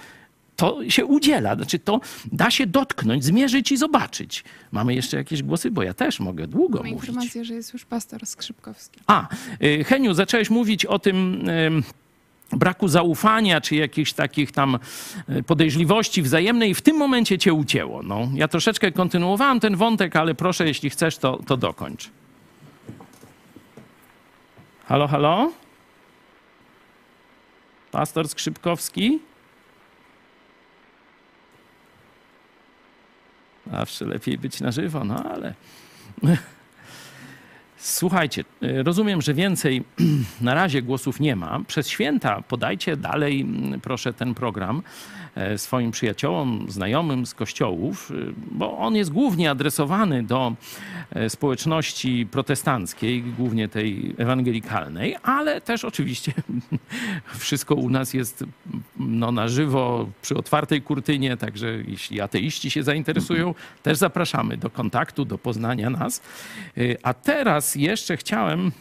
to 0.61 0.91
się 0.91 1.07
udziela. 1.07 1.57
Znaczy 1.57 1.79
to 1.79 2.01
da 2.33 2.51
się 2.51 2.67
dotknąć, 2.67 3.25
zmierzyć 3.25 3.73
i 3.73 3.77
zobaczyć. 3.77 4.45
Mamy 4.73 4.95
jeszcze 4.95 5.17
jakieś 5.17 5.43
głosy, 5.43 5.71
bo 5.71 5.83
ja 5.83 5.95
też 5.95 6.21
mogę 6.21 6.47
długo 6.47 6.79
Mam 6.79 6.89
mówić. 6.89 7.09
informację, 7.09 7.45
że 7.45 7.55
jest 7.55 7.73
już 7.73 7.85
pastor 7.85 8.27
Skrzypkowski. 8.27 9.01
A, 9.07 9.29
y, 9.63 9.85
Heniu, 9.85 10.15
zacząłeś 10.15 10.51
mówić 10.51 10.87
o 10.87 10.99
tym 10.99 11.45
braku 12.53 12.89
zaufania, 12.89 13.61
czy 13.61 13.75
jakichś 13.77 14.13
takich 14.13 14.53
tam 14.53 14.79
y, 15.29 15.43
podejrzliwości 15.43 16.23
wzajemnej. 16.23 16.75
W 16.75 16.83
tym 16.83 16.97
momencie 16.97 17.39
cię 17.39 17.55
ucięło. 17.55 18.03
No, 18.03 18.29
ja 18.35 18.49
troszeczkę 18.49 18.93
kontynuowałem 18.93 19.61
ten 19.61 19.77
wątek, 19.77 20.17
ale 20.17 20.35
proszę, 20.35 20.67
jeśli 20.67 20.91
chcesz, 20.91 21.19
to, 21.19 21.41
to 21.47 21.57
dokończ. 21.57 22.11
Halo, 24.85 25.09
halo? 25.09 25.53
Pastor 27.91 28.29
Skrzypkowski? 28.29 29.19
Zawsze 33.67 34.05
lepiej 34.05 34.39
być 34.39 34.61
na 34.61 34.71
żywo, 34.71 35.05
no 35.05 35.25
ale. 35.25 35.55
Słuchajcie, 37.77 38.45
rozumiem, 38.61 39.23
że 39.23 39.35
więcej 39.35 39.85
na 40.41 40.55
razie 40.55 40.83
głosów 40.83 41.21
nie 41.21 41.37
ma. 41.37 41.61
Przez 41.67 41.89
święta 41.89 42.43
podajcie 42.43 42.97
dalej, 42.97 43.47
proszę, 43.83 44.13
ten 44.13 44.35
program 44.35 44.83
swoim 45.57 45.91
przyjaciołom, 45.91 46.67
znajomym 46.69 47.27
z 47.27 47.35
kościołów, 47.35 48.11
e, 48.11 48.15
bo 48.51 48.79
on 48.79 48.97
jest 48.97 49.13
głównie 49.13 49.51
adresowany 49.51 50.23
do 50.23 50.55
e, 51.11 51.31
społeczności 51.31 52.27
protestanckiej, 52.31 53.23
głównie 53.23 53.69
tej 53.69 54.15
ewangelikalnej, 54.19 55.17
ale 55.23 55.61
też 55.61 55.85
oczywiście 55.85 56.33
wszystko 57.39 57.75
u 57.75 57.91
nas 57.91 58.15
jest 58.15 58.45
no, 58.99 59.33
na 59.33 59.49
żywo, 59.49 60.09
przy 60.23 60.35
otwartej 60.35 60.83
kurtynie, 60.83 61.37
także 61.37 61.67
jeśli 61.89 62.21
ateiści 62.21 62.71
się 62.71 62.83
zainteresują, 62.83 63.55
też 63.83 63.99
zapraszamy 63.99 64.57
do 64.57 64.71
kontaktu, 64.71 65.25
do 65.25 65.39
poznania 65.39 65.91
nas. 65.91 66.23
A 67.03 67.15
teraz 67.15 67.75
jeszcze 67.75 68.17
chciałem 68.17 68.73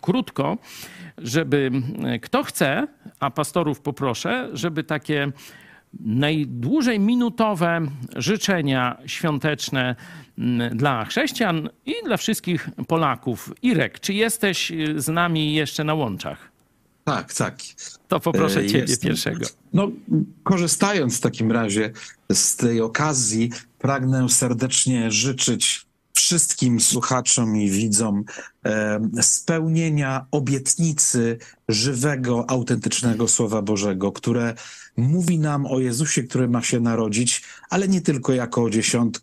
krótko, 0.00 0.58
żeby 1.18 1.70
kto 2.22 2.42
chce, 2.42 2.86
a 3.20 3.30
pastorów 3.30 3.80
poproszę, 3.80 4.48
żeby 4.52 4.84
takie 4.84 5.32
najdłużej 6.00 7.00
minutowe 7.00 7.80
życzenia 8.16 8.98
świąteczne 9.06 9.96
mm, 10.38 10.76
dla 10.76 11.04
chrześcijan 11.04 11.68
i 11.86 11.94
dla 12.04 12.16
wszystkich 12.16 12.70
Polaków. 12.86 13.52
Irek, 13.62 14.00
czy 14.00 14.12
jesteś 14.12 14.72
z 14.96 15.08
nami 15.08 15.54
jeszcze 15.54 15.84
na 15.84 15.94
łączach? 15.94 16.50
Tak, 17.04 17.34
tak. 17.34 17.58
To 18.08 18.20
poproszę 18.20 18.60
e, 18.60 18.66
ciebie 18.66 18.80
Jestem. 18.80 19.08
pierwszego. 19.08 19.46
No, 19.72 19.90
korzystając 20.42 21.18
w 21.18 21.20
takim 21.20 21.52
razie 21.52 21.92
z 22.32 22.56
tej 22.56 22.80
okazji, 22.80 23.50
pragnę 23.78 24.28
serdecznie 24.28 25.10
życzyć 25.10 25.86
wszystkim 26.18 26.80
słuchaczom 26.80 27.56
i 27.56 27.70
widzom 27.70 28.24
e, 28.64 29.00
spełnienia 29.22 30.26
obietnicy 30.30 31.38
żywego, 31.68 32.50
autentycznego 32.50 33.28
Słowa 33.28 33.62
Bożego, 33.62 34.12
które 34.12 34.54
mówi 34.96 35.38
nam 35.38 35.66
o 35.66 35.80
Jezusie, 35.80 36.22
który 36.22 36.48
ma 36.48 36.62
się 36.62 36.80
narodzić, 36.80 37.42
ale 37.70 37.88
nie 37.88 38.00
tylko 38.00 38.32
jako 38.32 38.62
o 38.62 38.70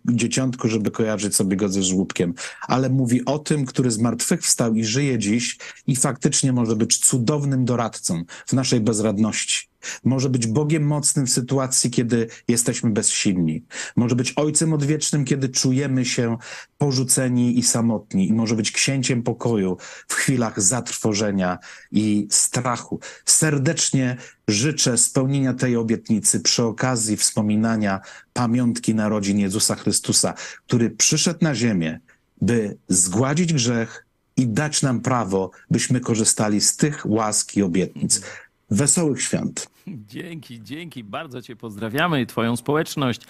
dzieciątku, 0.05 0.67
żeby 0.67 0.91
kojarzyć 0.91 1.35
sobie 1.35 1.57
go 1.57 1.69
ze 1.69 1.83
żłóbkiem, 1.83 2.33
ale 2.61 2.89
mówi 2.89 3.25
o 3.25 3.39
tym, 3.39 3.65
który 3.65 3.91
z 3.91 3.97
martwych 3.97 4.41
wstał 4.41 4.75
i 4.75 4.83
żyje 4.83 5.19
dziś 5.19 5.57
i 5.87 5.95
faktycznie 5.95 6.53
może 6.53 6.75
być 6.75 6.97
cudownym 6.97 7.65
doradcą 7.65 8.23
w 8.45 8.53
naszej 8.53 8.79
bezradności. 8.79 9.74
Może 10.03 10.29
być 10.29 10.47
Bogiem 10.47 10.83
mocnym 10.83 11.25
w 11.25 11.31
sytuacji, 11.31 11.89
kiedy 11.89 12.27
jesteśmy 12.47 12.89
bezsilni. 12.89 13.63
Może 13.95 14.15
być 14.15 14.33
Ojcem 14.35 14.73
odwiecznym, 14.73 15.25
kiedy 15.25 15.49
czujemy 15.49 16.05
się 16.05 16.37
porzuceni 16.77 17.59
i 17.59 17.63
samotni. 17.63 18.27
I 18.27 18.33
może 18.33 18.55
być 18.55 18.71
księciem 18.71 19.23
pokoju 19.23 19.77
w 20.07 20.13
chwilach 20.13 20.61
zatrwożenia 20.61 21.57
i 21.91 22.27
strachu. 22.31 22.99
Serdecznie 23.25 24.17
życzę 24.47 24.97
spełnienia 24.97 25.53
tej 25.53 25.75
obietnicy 25.77 26.39
przy 26.39 26.63
okazji 26.63 27.17
wspominania 27.17 28.01
pamiątki 28.33 28.95
narodzin 28.95 29.39
Jezusa 29.39 29.75
Chrystusa, 29.75 30.33
który 30.67 30.89
przyszedł 30.89 31.39
na 31.41 31.55
ziemię, 31.55 31.99
by 32.41 32.77
zgładzić 32.87 33.53
grzech 33.53 34.05
i 34.37 34.47
dać 34.47 34.81
nam 34.81 35.01
prawo, 35.01 35.51
byśmy 35.71 35.99
korzystali 35.99 36.61
z 36.61 36.77
tych 36.77 37.05
łask 37.05 37.57
i 37.57 37.63
obietnic. 37.63 38.21
Wesołych 38.69 39.21
świąt. 39.21 39.69
Dzięki, 39.87 40.63
dzięki. 40.63 41.03
Bardzo 41.03 41.41
Cię 41.41 41.55
pozdrawiamy 41.55 42.21
i 42.21 42.25
Twoją 42.25 42.55
społeczność 42.55 43.21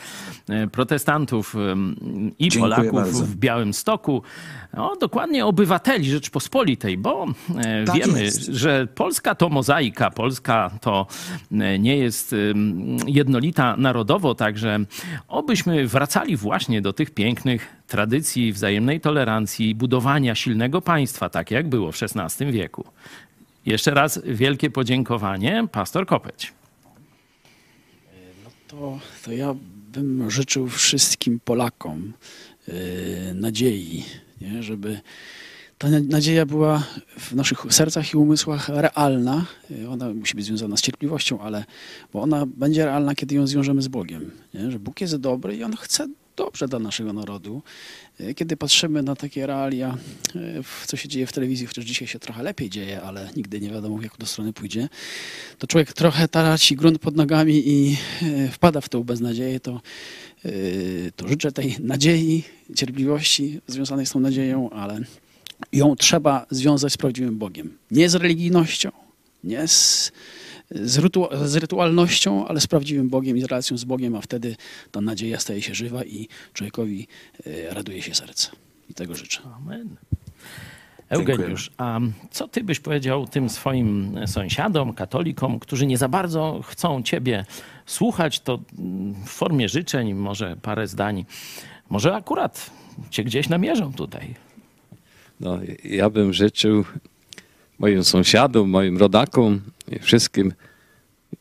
e, 0.49 0.67
protestantów 0.67 1.55
i 2.39 2.49
Dziękuję 2.49 2.75
Polaków 2.75 2.93
bardzo. 2.93 3.25
w 3.25 3.35
Białym 3.35 3.73
Stoku. 3.73 4.21
O, 4.77 4.95
dokładnie 4.95 5.45
obywateli 5.45 6.05
Rzeczpospolitej, 6.09 6.97
bo 6.97 7.25
e, 7.57 7.85
tak 7.85 7.95
wiemy, 7.95 8.23
jest. 8.23 8.45
że 8.45 8.87
Polska 8.95 9.35
to 9.35 9.49
mozaika, 9.49 10.11
Polska 10.11 10.71
to 10.81 11.07
e, 11.51 11.79
nie 11.79 11.97
jest 11.97 12.35
jednolita 13.07 13.77
narodowo, 13.77 14.35
także 14.35 14.79
obyśmy 15.27 15.87
wracali 15.87 16.37
właśnie 16.37 16.81
do 16.81 16.93
tych 16.93 17.11
pięknych 17.11 17.75
tradycji 17.87 18.53
wzajemnej 18.53 19.01
tolerancji, 19.01 19.75
budowania 19.75 20.35
silnego 20.35 20.81
państwa, 20.81 21.29
tak 21.29 21.51
jak 21.51 21.69
było 21.69 21.91
w 21.91 21.97
XVI 22.01 22.51
wieku. 22.51 22.85
Jeszcze 23.65 23.91
raz 23.91 24.21
wielkie 24.25 24.69
podziękowanie, 24.69 25.67
pastor 25.71 26.05
Kopeć. 26.05 26.53
No 28.43 28.49
to, 28.67 28.99
to 29.25 29.31
ja 29.31 29.55
bym 29.91 30.31
życzył 30.31 30.67
wszystkim 30.67 31.39
Polakom 31.45 32.13
yy, 32.67 32.73
nadziei, 33.33 34.05
nie? 34.41 34.63
żeby 34.63 34.99
ta 35.77 35.87
nadzieja 35.89 36.45
była 36.45 36.83
w 37.19 37.33
naszych 37.33 37.65
sercach 37.69 38.13
i 38.13 38.17
umysłach 38.17 38.69
realna. 38.69 39.45
E, 39.71 39.89
ona 39.89 40.09
musi 40.09 40.35
być 40.35 40.45
związana 40.45 40.77
z 40.77 40.81
cierpliwością, 40.81 41.41
ale 41.41 41.65
bo 42.13 42.21
ona 42.21 42.45
będzie 42.45 42.85
realna, 42.85 43.15
kiedy 43.15 43.35
ją 43.35 43.47
zwiążemy 43.47 43.81
z 43.81 43.87
Bogiem. 43.87 44.31
Nie? 44.53 44.71
Że 44.71 44.79
Bóg 44.79 45.01
jest 45.01 45.15
dobry 45.15 45.55
i 45.55 45.63
On 45.63 45.75
chce 45.75 46.07
dobrze 46.35 46.67
dla 46.67 46.79
naszego 46.79 47.13
narodu. 47.13 47.61
E, 48.19 48.33
kiedy 48.33 48.57
patrzymy 48.57 49.03
na 49.03 49.15
takie 49.15 49.47
realia, 49.47 49.97
e, 50.35 50.39
co 50.87 50.97
się 50.97 51.09
dzieje 51.09 51.27
w 51.27 51.31
telewizji, 51.31 51.67
chociaż 51.67 51.85
dzisiaj 51.85 52.07
się 52.07 52.19
trochę 52.19 52.43
lepiej 52.43 52.69
dzieje, 52.69 53.01
ale 53.01 53.29
nigdy 53.35 53.61
nie 53.61 53.69
wiadomo, 53.69 54.01
jak 54.01 54.17
do 54.17 54.25
strony 54.25 54.53
pójdzie, 54.53 54.89
to 55.59 55.67
człowiek 55.67 55.93
trochę 55.93 56.27
traci 56.27 56.75
grunt 56.75 56.99
pod 56.99 57.15
nogami 57.15 57.63
i 57.65 57.97
e, 58.21 58.49
wpada 58.49 58.81
w 58.81 58.89
tą 58.89 59.03
beznadzieję, 59.03 59.59
to, 59.59 59.81
to 61.15 61.27
życzę 61.27 61.51
tej 61.51 61.75
nadziei, 61.79 62.43
cierpliwości 62.75 63.61
związanej 63.67 64.05
z 64.05 64.11
tą 64.11 64.19
nadzieją, 64.19 64.69
ale 64.69 65.01
ją 65.71 65.95
trzeba 65.95 66.45
związać 66.49 66.93
z 66.93 66.97
prawdziwym 66.97 67.37
Bogiem. 67.37 67.77
Nie 67.91 68.09
z 68.09 68.15
religijnością, 68.15 68.91
nie 69.43 69.67
z 69.67 70.11
z, 70.71 70.97
rytu, 70.97 71.27
z 71.43 71.55
rytualnością, 71.55 72.47
ale 72.47 72.61
z 72.61 72.67
prawdziwym 72.67 73.09
Bogiem 73.09 73.37
i 73.37 73.41
z 73.41 73.45
relacją 73.45 73.77
z 73.77 73.83
Bogiem, 73.83 74.15
a 74.15 74.21
wtedy 74.21 74.55
ta 74.91 75.01
nadzieja 75.01 75.39
staje 75.39 75.61
się 75.61 75.75
żywa 75.75 76.03
i 76.03 76.27
człowiekowi 76.53 77.07
e, 77.45 77.73
raduje 77.73 78.01
się 78.01 78.15
serce. 78.15 78.49
I 78.89 78.93
tego 78.93 79.15
życzę. 79.15 79.41
Amen. 79.55 79.95
Eugeniusz, 81.09 81.71
a 81.77 81.99
co 82.31 82.47
ty 82.47 82.63
byś 82.63 82.79
powiedział 82.79 83.27
tym 83.27 83.49
swoim 83.49 84.19
sąsiadom, 84.27 84.93
katolikom, 84.93 85.59
którzy 85.59 85.87
nie 85.87 85.97
za 85.97 86.09
bardzo 86.09 86.61
chcą 86.63 87.03
ciebie 87.03 87.45
słuchać, 87.85 88.39
to 88.39 88.59
w 89.25 89.29
formie 89.29 89.69
życzeń, 89.69 90.13
może 90.13 90.57
parę 90.61 90.87
zdań, 90.87 91.25
może 91.89 92.15
akurat 92.15 92.69
cię 93.09 93.23
gdzieś 93.23 93.49
namierzą 93.49 93.93
tutaj? 93.93 94.35
No, 95.39 95.59
ja 95.83 96.09
bym 96.09 96.33
życzył 96.33 96.85
moim 97.79 98.03
sąsiadom, 98.03 98.69
moim 98.69 98.97
rodakom 98.97 99.61
i 99.91 99.99
wszystkim, 99.99 100.53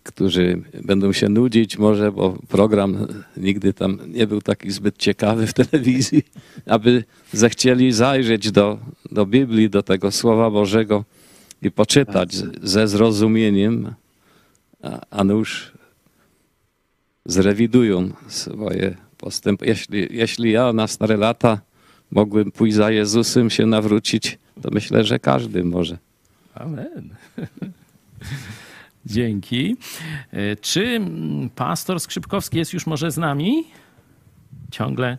którzy 0.02 0.62
będą 0.84 1.12
się 1.12 1.28
nudzić 1.28 1.78
może, 1.78 2.12
bo 2.12 2.38
program 2.48 3.06
nigdy 3.36 3.72
tam 3.72 3.98
nie 4.06 4.26
był 4.26 4.40
taki 4.40 4.70
zbyt 4.70 4.96
ciekawy 4.98 5.46
w 5.46 5.52
telewizji, 5.52 6.22
aby 6.66 7.04
zechcieli 7.32 7.92
zajrzeć 7.92 8.50
do, 8.50 8.78
do 9.12 9.26
Biblii, 9.26 9.70
do 9.70 9.82
tego 9.82 10.10
Słowa 10.10 10.50
Bożego 10.50 11.04
i 11.62 11.70
poczytać 11.70 12.34
ze 12.62 12.88
zrozumieniem, 12.88 13.94
a, 14.82 15.00
a 15.10 15.24
nuż 15.24 15.72
zrewidują 17.26 18.10
swoje 18.28 18.96
postępy. 19.18 19.66
Jeśli, 19.66 20.08
jeśli 20.10 20.52
ja 20.52 20.72
na 20.72 20.86
stare 20.86 21.16
lata 21.16 21.60
mogłem 22.10 22.52
pójść 22.52 22.76
za 22.76 22.90
Jezusem, 22.90 23.50
się 23.50 23.66
nawrócić, 23.66 24.38
to 24.62 24.70
myślę, 24.72 25.04
że 25.04 25.18
każdy 25.18 25.64
może. 25.64 25.98
Amen. 26.54 27.14
Dzięki. 29.06 29.76
E, 30.32 30.56
czy 30.56 31.00
pastor 31.54 32.00
Skrzypkowski 32.00 32.58
jest 32.58 32.72
już 32.72 32.86
może 32.86 33.10
z 33.10 33.16
nami? 33.16 33.64
Ciągle 34.70 35.18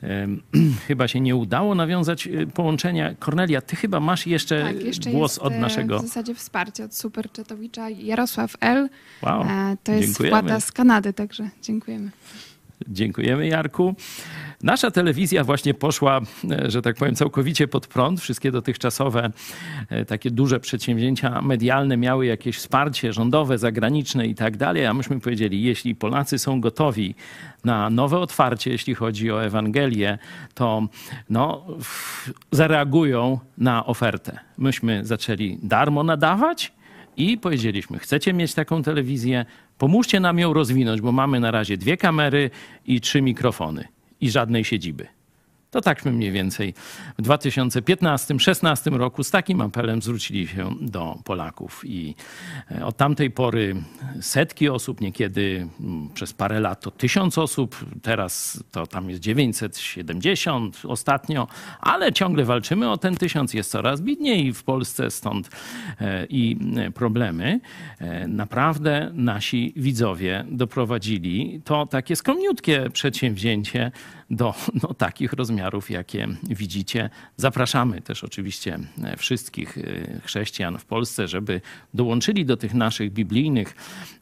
chyba 0.88 1.08
się 1.08 1.20
nie 1.20 1.36
udało 1.36 1.74
nawiązać 1.74 2.26
e, 2.26 2.46
połączenia. 2.46 3.14
Kornelia, 3.14 3.60
ty 3.60 3.76
chyba 3.76 4.00
masz 4.00 4.26
jeszcze, 4.26 4.62
tak, 4.62 4.84
jeszcze 4.84 5.10
głos 5.10 5.38
od 5.38 5.52
e, 5.52 5.58
naszego. 5.58 5.98
W 5.98 6.02
zasadzie 6.02 6.34
wsparcie 6.34 6.84
od 6.84 6.94
superczetowicza 6.94 7.90
Jarosław 7.90 8.56
L. 8.60 8.88
Wow, 9.22 9.44
to 9.84 9.92
jest 9.92 10.08
dziękujemy. 10.08 10.38
wpłata 10.38 10.60
z 10.60 10.72
Kanady, 10.72 11.12
także 11.12 11.50
dziękujemy. 11.62 12.10
Dziękujemy, 12.88 13.48
Jarku. 13.48 13.94
Nasza 14.62 14.90
telewizja 14.90 15.44
właśnie 15.44 15.74
poszła, 15.74 16.20
e, 16.50 16.70
że 16.70 16.82
tak 16.82 16.96
powiem, 16.96 17.14
całkowicie 17.14 17.68
pod 17.68 17.86
prąd. 17.86 18.20
Wszystkie 18.20 18.50
dotychczasowe 18.50 19.30
e, 19.88 20.04
takie 20.04 20.30
duże 20.30 20.60
przedsięwzięcia 20.60 21.42
medialne 21.42 21.96
miały 21.96 22.26
jakieś 22.26 22.56
wsparcie 22.56 23.12
rządowe, 23.12 23.58
zagraniczne 23.58 24.26
i 24.26 24.34
tak 24.34 24.56
dalej, 24.56 24.86
a 24.86 24.94
myśmy 24.94 25.20
powiedzieli, 25.20 25.62
jeśli 25.62 25.94
Polacy 25.94 26.38
są 26.38 26.60
gotowi 26.60 27.14
na 27.64 27.90
nowe 27.90 28.18
otwarcie, 28.18 28.70
jeśli 28.70 28.94
chodzi 28.94 29.30
o 29.32 29.44
Ewangelię, 29.44 30.18
to 30.54 30.88
no, 31.30 31.66
zareagują 32.50 33.38
na 33.58 33.86
ofertę. 33.86 34.38
Myśmy 34.58 35.04
zaczęli 35.04 35.58
darmo 35.62 36.02
nadawać 36.02 36.72
i 37.16 37.38
powiedzieliśmy, 37.38 37.98
chcecie 37.98 38.32
mieć 38.32 38.54
taką 38.54 38.82
telewizję, 38.82 39.44
pomóżcie 39.78 40.20
nam 40.20 40.38
ją 40.38 40.52
rozwinąć, 40.52 41.00
bo 41.00 41.12
mamy 41.12 41.40
na 41.40 41.50
razie 41.50 41.76
dwie 41.76 41.96
kamery 41.96 42.50
i 42.86 43.00
trzy 43.00 43.22
mikrofony 43.22 43.99
i 44.20 44.30
żadnej 44.30 44.64
siedziby. 44.64 45.19
To 45.70 45.80
takśmy 45.80 46.12
mniej 46.12 46.32
więcej 46.32 46.74
w 47.18 47.22
2015-16 47.22 48.96
roku 48.96 49.24
z 49.24 49.30
takim 49.30 49.60
apelem 49.60 50.02
zwrócili 50.02 50.48
się 50.48 50.70
do 50.80 51.18
Polaków 51.24 51.82
i 51.84 52.14
e, 52.70 52.86
od 52.86 52.96
tamtej 52.96 53.30
pory 53.30 53.76
setki 54.20 54.68
osób, 54.68 55.00
niekiedy 55.00 55.68
mm, 55.80 56.08
przez 56.14 56.32
parę 56.32 56.60
lat 56.60 56.80
to 56.80 56.90
tysiąc 56.90 57.38
osób, 57.38 57.76
teraz 58.02 58.64
to 58.70 58.86
tam 58.86 59.10
jest 59.10 59.22
970 59.22 60.82
ostatnio, 60.84 61.46
ale 61.80 62.12
ciągle 62.12 62.44
walczymy 62.44 62.90
o 62.90 62.96
ten 62.96 63.16
tysiąc, 63.16 63.54
jest 63.54 63.70
coraz 63.70 64.00
biedniej 64.00 64.52
w 64.52 64.64
Polsce, 64.64 65.10
stąd 65.10 65.50
e, 66.00 66.26
i 66.26 66.58
e, 66.76 66.90
problemy. 66.90 67.60
Naprawdę 68.28 69.10
nasi 69.14 69.72
widzowie 69.76 70.44
doprowadzili 70.50 71.60
to 71.64 71.86
takie 71.86 72.16
skromniutkie 72.16 72.90
przedsięwzięcie 72.92 73.92
do 74.30 74.54
no, 74.82 74.94
takich 74.94 75.32
rozmiarów, 75.32 75.90
jakie 75.90 76.28
widzicie. 76.42 77.10
Zapraszamy 77.36 78.00
też 78.00 78.24
oczywiście 78.24 78.78
wszystkich 79.16 79.78
e, 79.78 80.20
chrześcijan 80.20 80.78
w 80.78 80.84
Polsce, 80.84 81.28
żeby 81.28 81.60
dołączyli 81.94 82.46
do 82.46 82.56
tych 82.56 82.74
naszych 82.74 83.12
biblijnych 83.12 83.76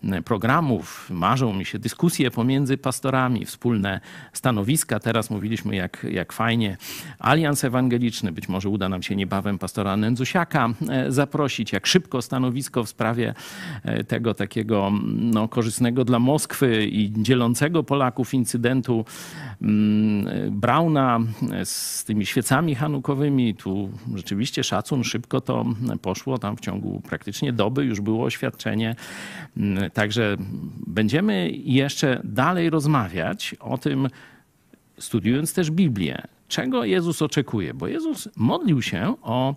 e, 0.05 0.23
programów. 0.23 1.11
Marzą 1.11 1.53
mi 1.53 1.65
się 1.65 1.79
dyskusje 1.79 2.31
pomiędzy 2.31 2.79
pastorami, 2.79 3.45
wspólne 3.45 4.01
stanowiska. 4.33 5.01
Teraz 5.01 5.31
mówiliśmy, 5.31 5.77
jak, 5.77 6.07
jak 6.11 6.33
fajnie 6.33 6.77
Alians 7.19 7.65
Ewangeliczny, 7.65 8.33
być 8.33 8.49
może 8.49 8.69
uda 8.69 8.89
nam 8.89 9.03
się 9.03 9.17
niebawem 9.17 9.59
pastora 9.59 9.97
Nędzusiaka 9.97 10.69
e, 10.89 11.13
zaprosić, 11.13 11.73
jak 11.73 11.87
szybko 11.87 12.23
stanowisko 12.23 12.85
w 12.85 12.89
sprawie 12.89 13.35
tego 14.09 14.35
takiego 14.35 14.93
no, 15.07 15.49
korzystnego 15.49 16.05
dla 16.05 16.19
Moskwy 16.19 16.87
i 16.87 17.13
dzielącego 17.23 17.83
Polaków 17.83 18.35
incydentu 18.35 19.05
mm, 19.63 19.98
Brauna 20.51 21.21
z 21.65 22.05
tymi 22.05 22.27
świecami 22.27 22.75
hanukowymi. 22.75 23.55
Tu 23.55 23.91
rzeczywiście 24.15 24.65
szacun, 24.65 25.05
szybko 25.05 25.41
to 25.41 25.65
poszło. 26.03 26.39
Tam 26.39 26.57
w 26.57 26.61
ciągu 26.61 27.01
praktycznie 27.01 27.53
doby 27.53 27.85
już 27.85 28.01
było 28.01 28.25
oświadczenie. 28.25 28.97
Także 29.93 30.37
będziemy 30.87 31.51
jeszcze 31.51 32.21
dalej 32.25 32.71
rozmawiać 32.71 33.57
o 33.61 33.79
tym, 33.79 34.09
studiując 34.99 35.55
też 35.55 35.71
Biblię. 35.71 36.23
Czego 36.49 36.85
Jezus 36.85 37.23
oczekuje? 37.23 37.75
Bo 37.75 37.87
Jezus 37.87 38.29
modlił 38.37 38.83
się 38.83 39.15
o 39.23 39.55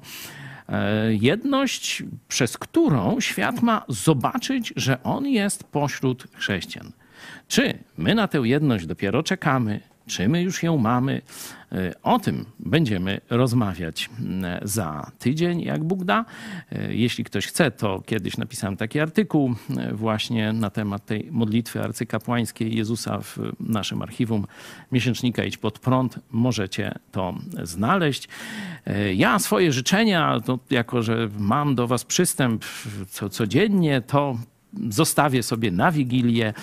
e, 0.69 1.13
jedność, 1.13 2.03
przez 2.27 2.57
którą 2.57 3.19
świat 3.19 3.61
ma 3.61 3.85
zobaczyć, 3.87 4.73
że 4.75 5.03
On 5.03 5.27
jest 5.27 5.63
pośród 5.63 6.27
chrześcijan. 6.33 6.91
Czy 7.47 7.77
my 7.97 8.15
na 8.15 8.27
tę 8.27 8.37
jedność 8.37 8.85
dopiero 8.85 9.23
czekamy, 9.23 9.79
czy 10.07 10.29
my 10.29 10.41
już 10.41 10.63
ją 10.63 10.77
mamy? 10.77 11.21
E, 11.71 11.93
o 12.03 12.19
tym 12.19 12.45
będziemy 12.59 13.21
rozmawiać 13.29 14.09
za 14.61 15.11
tydzień, 15.19 15.61
jak 15.61 15.83
Bóg 15.83 16.03
da. 16.03 16.25
E, 16.71 16.93
jeśli 16.93 17.23
ktoś 17.23 17.47
chce, 17.47 17.71
to 17.71 18.01
kiedyś 18.05 18.37
napisałem 18.37 18.77
taki 18.77 18.99
artykuł 18.99 19.55
e, 19.77 19.93
właśnie 19.93 20.53
na 20.53 20.69
temat 20.69 21.05
tej 21.05 21.27
modlitwy 21.31 21.83
arcykapłańskiej 21.83 22.75
Jezusa 22.75 23.19
w 23.21 23.37
naszym 23.59 24.01
archiwum 24.01 24.47
miesięcznika 24.91 25.43
Idź 25.43 25.57
pod 25.57 25.79
prąd. 25.79 26.19
Możecie 26.31 26.95
to 27.11 27.33
znaleźć. 27.63 28.27
Ja 29.15 29.39
swoje 29.39 29.71
życzenia, 29.71 30.39
to 30.45 30.59
jako 30.69 31.01
że 31.01 31.29
mam 31.39 31.75
do 31.75 31.87
Was 31.87 32.05
przystęp 32.05 32.65
co, 33.09 33.29
codziennie, 33.29 34.01
to 34.01 34.37
zostawię 34.89 35.43
sobie 35.43 35.71
na 35.71 35.91
Wigilię. 35.91 36.53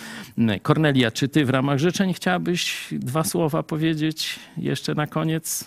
Kornelia, 0.62 1.10
czy 1.10 1.28
ty 1.28 1.44
w 1.44 1.50
ramach 1.50 1.78
życzeń 1.78 2.14
chciałabyś 2.14 2.88
dwa 2.92 3.24
słowa 3.24 3.62
powiedzieć 3.62 4.38
jeszcze 4.56 4.94
na 4.94 5.06
koniec? 5.06 5.64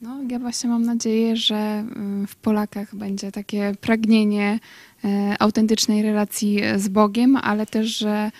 No, 0.00 0.18
ja 0.30 0.38
właśnie 0.38 0.70
mam 0.70 0.82
nadzieję, 0.82 1.36
że 1.36 1.84
y, 2.24 2.26
w 2.26 2.36
Polakach 2.36 2.94
będzie 2.94 3.32
takie 3.32 3.74
pragnienie 3.80 4.58
e, 5.04 5.36
autentycznej 5.38 6.02
relacji 6.02 6.60
z 6.76 6.88
Bogiem, 6.88 7.36
ale 7.36 7.66
też, 7.66 7.98
że 7.98 8.30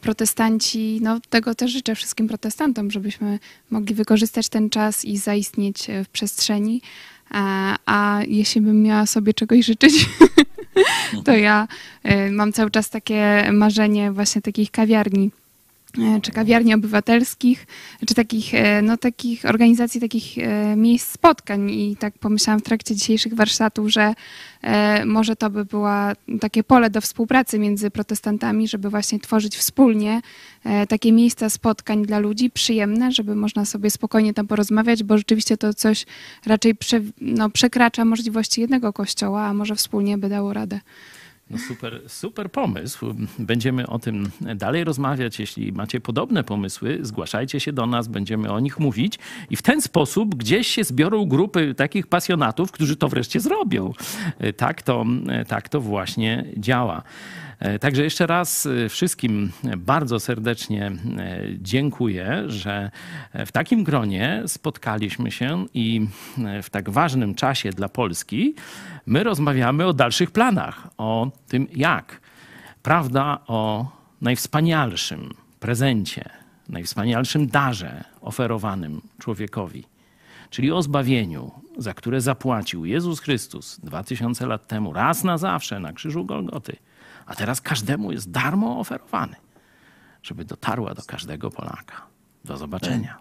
protestanci, 0.00 0.98
no 1.02 1.20
tego 1.30 1.54
też 1.54 1.70
życzę 1.70 1.94
wszystkim 1.94 2.28
protestantom, 2.28 2.90
żebyśmy 2.90 3.38
mogli 3.70 3.94
wykorzystać 3.94 4.48
ten 4.48 4.70
czas 4.70 5.04
i 5.04 5.16
zaistnieć 5.16 5.86
w 6.04 6.08
przestrzeni. 6.08 6.82
A, 7.30 7.76
a 7.86 8.20
jeśli 8.28 8.60
bym 8.60 8.82
miała 8.82 9.06
sobie 9.06 9.34
czegoś 9.34 9.66
życzyć, 9.66 10.06
to 11.24 11.36
ja 11.36 11.68
mam 12.30 12.52
cały 12.52 12.70
czas 12.70 12.90
takie 12.90 13.48
marzenie 13.52 14.12
właśnie 14.12 14.42
takich 14.42 14.70
kawiarni 14.70 15.30
czy 16.22 16.32
kawiarni 16.32 16.74
obywatelskich, 16.74 17.66
czy 18.06 18.14
takich, 18.14 18.54
e, 18.54 18.82
no, 18.82 18.96
takich 18.96 19.44
organizacji, 19.44 20.00
takich 20.00 20.38
e, 20.38 20.76
miejsc 20.76 21.12
spotkań. 21.12 21.70
I 21.70 21.96
tak 21.96 22.18
pomyślałam 22.18 22.60
w 22.60 22.62
trakcie 22.62 22.94
dzisiejszych 22.94 23.34
warsztatów, 23.34 23.88
że 23.88 24.14
może 25.06 25.36
to 25.36 25.50
by 25.50 25.64
było 25.64 25.90
takie 26.40 26.64
pole 26.64 26.90
do 26.90 27.00
współpracy 27.00 27.58
między 27.58 27.90
protestantami, 27.90 28.68
żeby 28.68 28.90
właśnie 28.90 29.20
tworzyć 29.20 29.56
wspólnie 29.56 30.20
takie 30.88 31.12
miejsca 31.12 31.50
spotkań 31.50 32.06
dla 32.06 32.18
ludzi 32.18 32.50
przyjemne, 32.50 33.12
żeby 33.12 33.34
można 33.34 33.64
sobie 33.64 33.90
spokojnie 33.90 34.34
tam 34.34 34.46
porozmawiać, 34.46 35.02
bo 35.02 35.18
rzeczywiście 35.18 35.56
to 35.56 35.74
coś 35.74 36.06
raczej 36.46 36.74
prze, 36.74 37.00
no, 37.20 37.50
przekracza 37.50 38.04
możliwości 38.04 38.60
jednego 38.60 38.92
kościoła, 38.92 39.42
a 39.42 39.54
może 39.54 39.74
wspólnie 39.74 40.18
by 40.18 40.28
dało 40.28 40.52
radę. 40.52 40.80
No 41.50 41.58
super, 41.58 42.00
super 42.06 42.50
pomysł. 42.50 43.14
Będziemy 43.38 43.86
o 43.86 43.98
tym 43.98 44.30
dalej 44.56 44.84
rozmawiać. 44.84 45.40
Jeśli 45.40 45.72
macie 45.72 46.00
podobne 46.00 46.44
pomysły, 46.44 46.98
zgłaszajcie 47.02 47.60
się 47.60 47.72
do 47.72 47.86
nas, 47.86 48.08
będziemy 48.08 48.52
o 48.52 48.60
nich 48.60 48.78
mówić 48.78 49.18
i 49.50 49.56
w 49.56 49.62
ten 49.62 49.80
sposób 49.80 50.34
gdzieś 50.34 50.66
się 50.66 50.84
zbiorą 50.84 51.26
grupy 51.26 51.74
takich 51.74 52.06
pasjonatów, 52.06 52.72
którzy 52.72 52.96
to 52.96 53.08
wreszcie 53.08 53.40
zrobią. 53.40 53.92
Tak 54.56 54.82
to, 54.82 55.04
tak 55.48 55.68
to 55.68 55.80
właśnie 55.80 56.44
działa. 56.56 57.02
E, 57.58 57.78
także 57.78 58.02
jeszcze 58.02 58.26
raz 58.26 58.66
e, 58.66 58.88
wszystkim 58.88 59.52
bardzo 59.76 60.20
serdecznie 60.20 60.86
e, 60.86 60.92
dziękuję, 61.58 62.44
że 62.46 62.90
w 63.46 63.52
takim 63.52 63.84
gronie 63.84 64.42
spotkaliśmy 64.46 65.30
się 65.30 65.66
i 65.74 66.06
w 66.62 66.70
tak 66.70 66.90
ważnym 66.90 67.34
czasie 67.34 67.70
dla 67.70 67.88
Polski 67.88 68.54
my 69.06 69.24
rozmawiamy 69.24 69.86
o 69.86 69.92
dalszych 69.92 70.30
planach, 70.30 70.88
o 70.98 71.30
tym 71.48 71.66
jak. 71.76 72.20
Prawda 72.82 73.38
o 73.46 73.90
najwspanialszym 74.20 75.34
prezencie, 75.60 76.30
najwspanialszym 76.68 77.46
darze 77.46 78.04
oferowanym 78.20 79.00
człowiekowi, 79.18 79.84
czyli 80.50 80.72
o 80.72 80.82
zbawieniu, 80.82 81.50
za 81.78 81.94
które 81.94 82.20
zapłacił 82.20 82.84
Jezus 82.84 83.20
Chrystus 83.20 83.80
2000 83.80 84.46
lat 84.46 84.66
temu, 84.66 84.92
raz 84.92 85.24
na 85.24 85.38
zawsze 85.38 85.80
na 85.80 85.92
krzyżu 85.92 86.24
Golgoty 86.24 86.76
a 87.28 87.34
teraz 87.34 87.60
każdemu 87.60 88.12
jest 88.12 88.30
darmo 88.30 88.80
oferowany, 88.80 89.36
żeby 90.22 90.44
dotarła 90.44 90.94
do 90.94 91.02
każdego 91.02 91.50
Polaka. 91.50 92.06
Do 92.44 92.56
zobaczenia. 92.56 93.18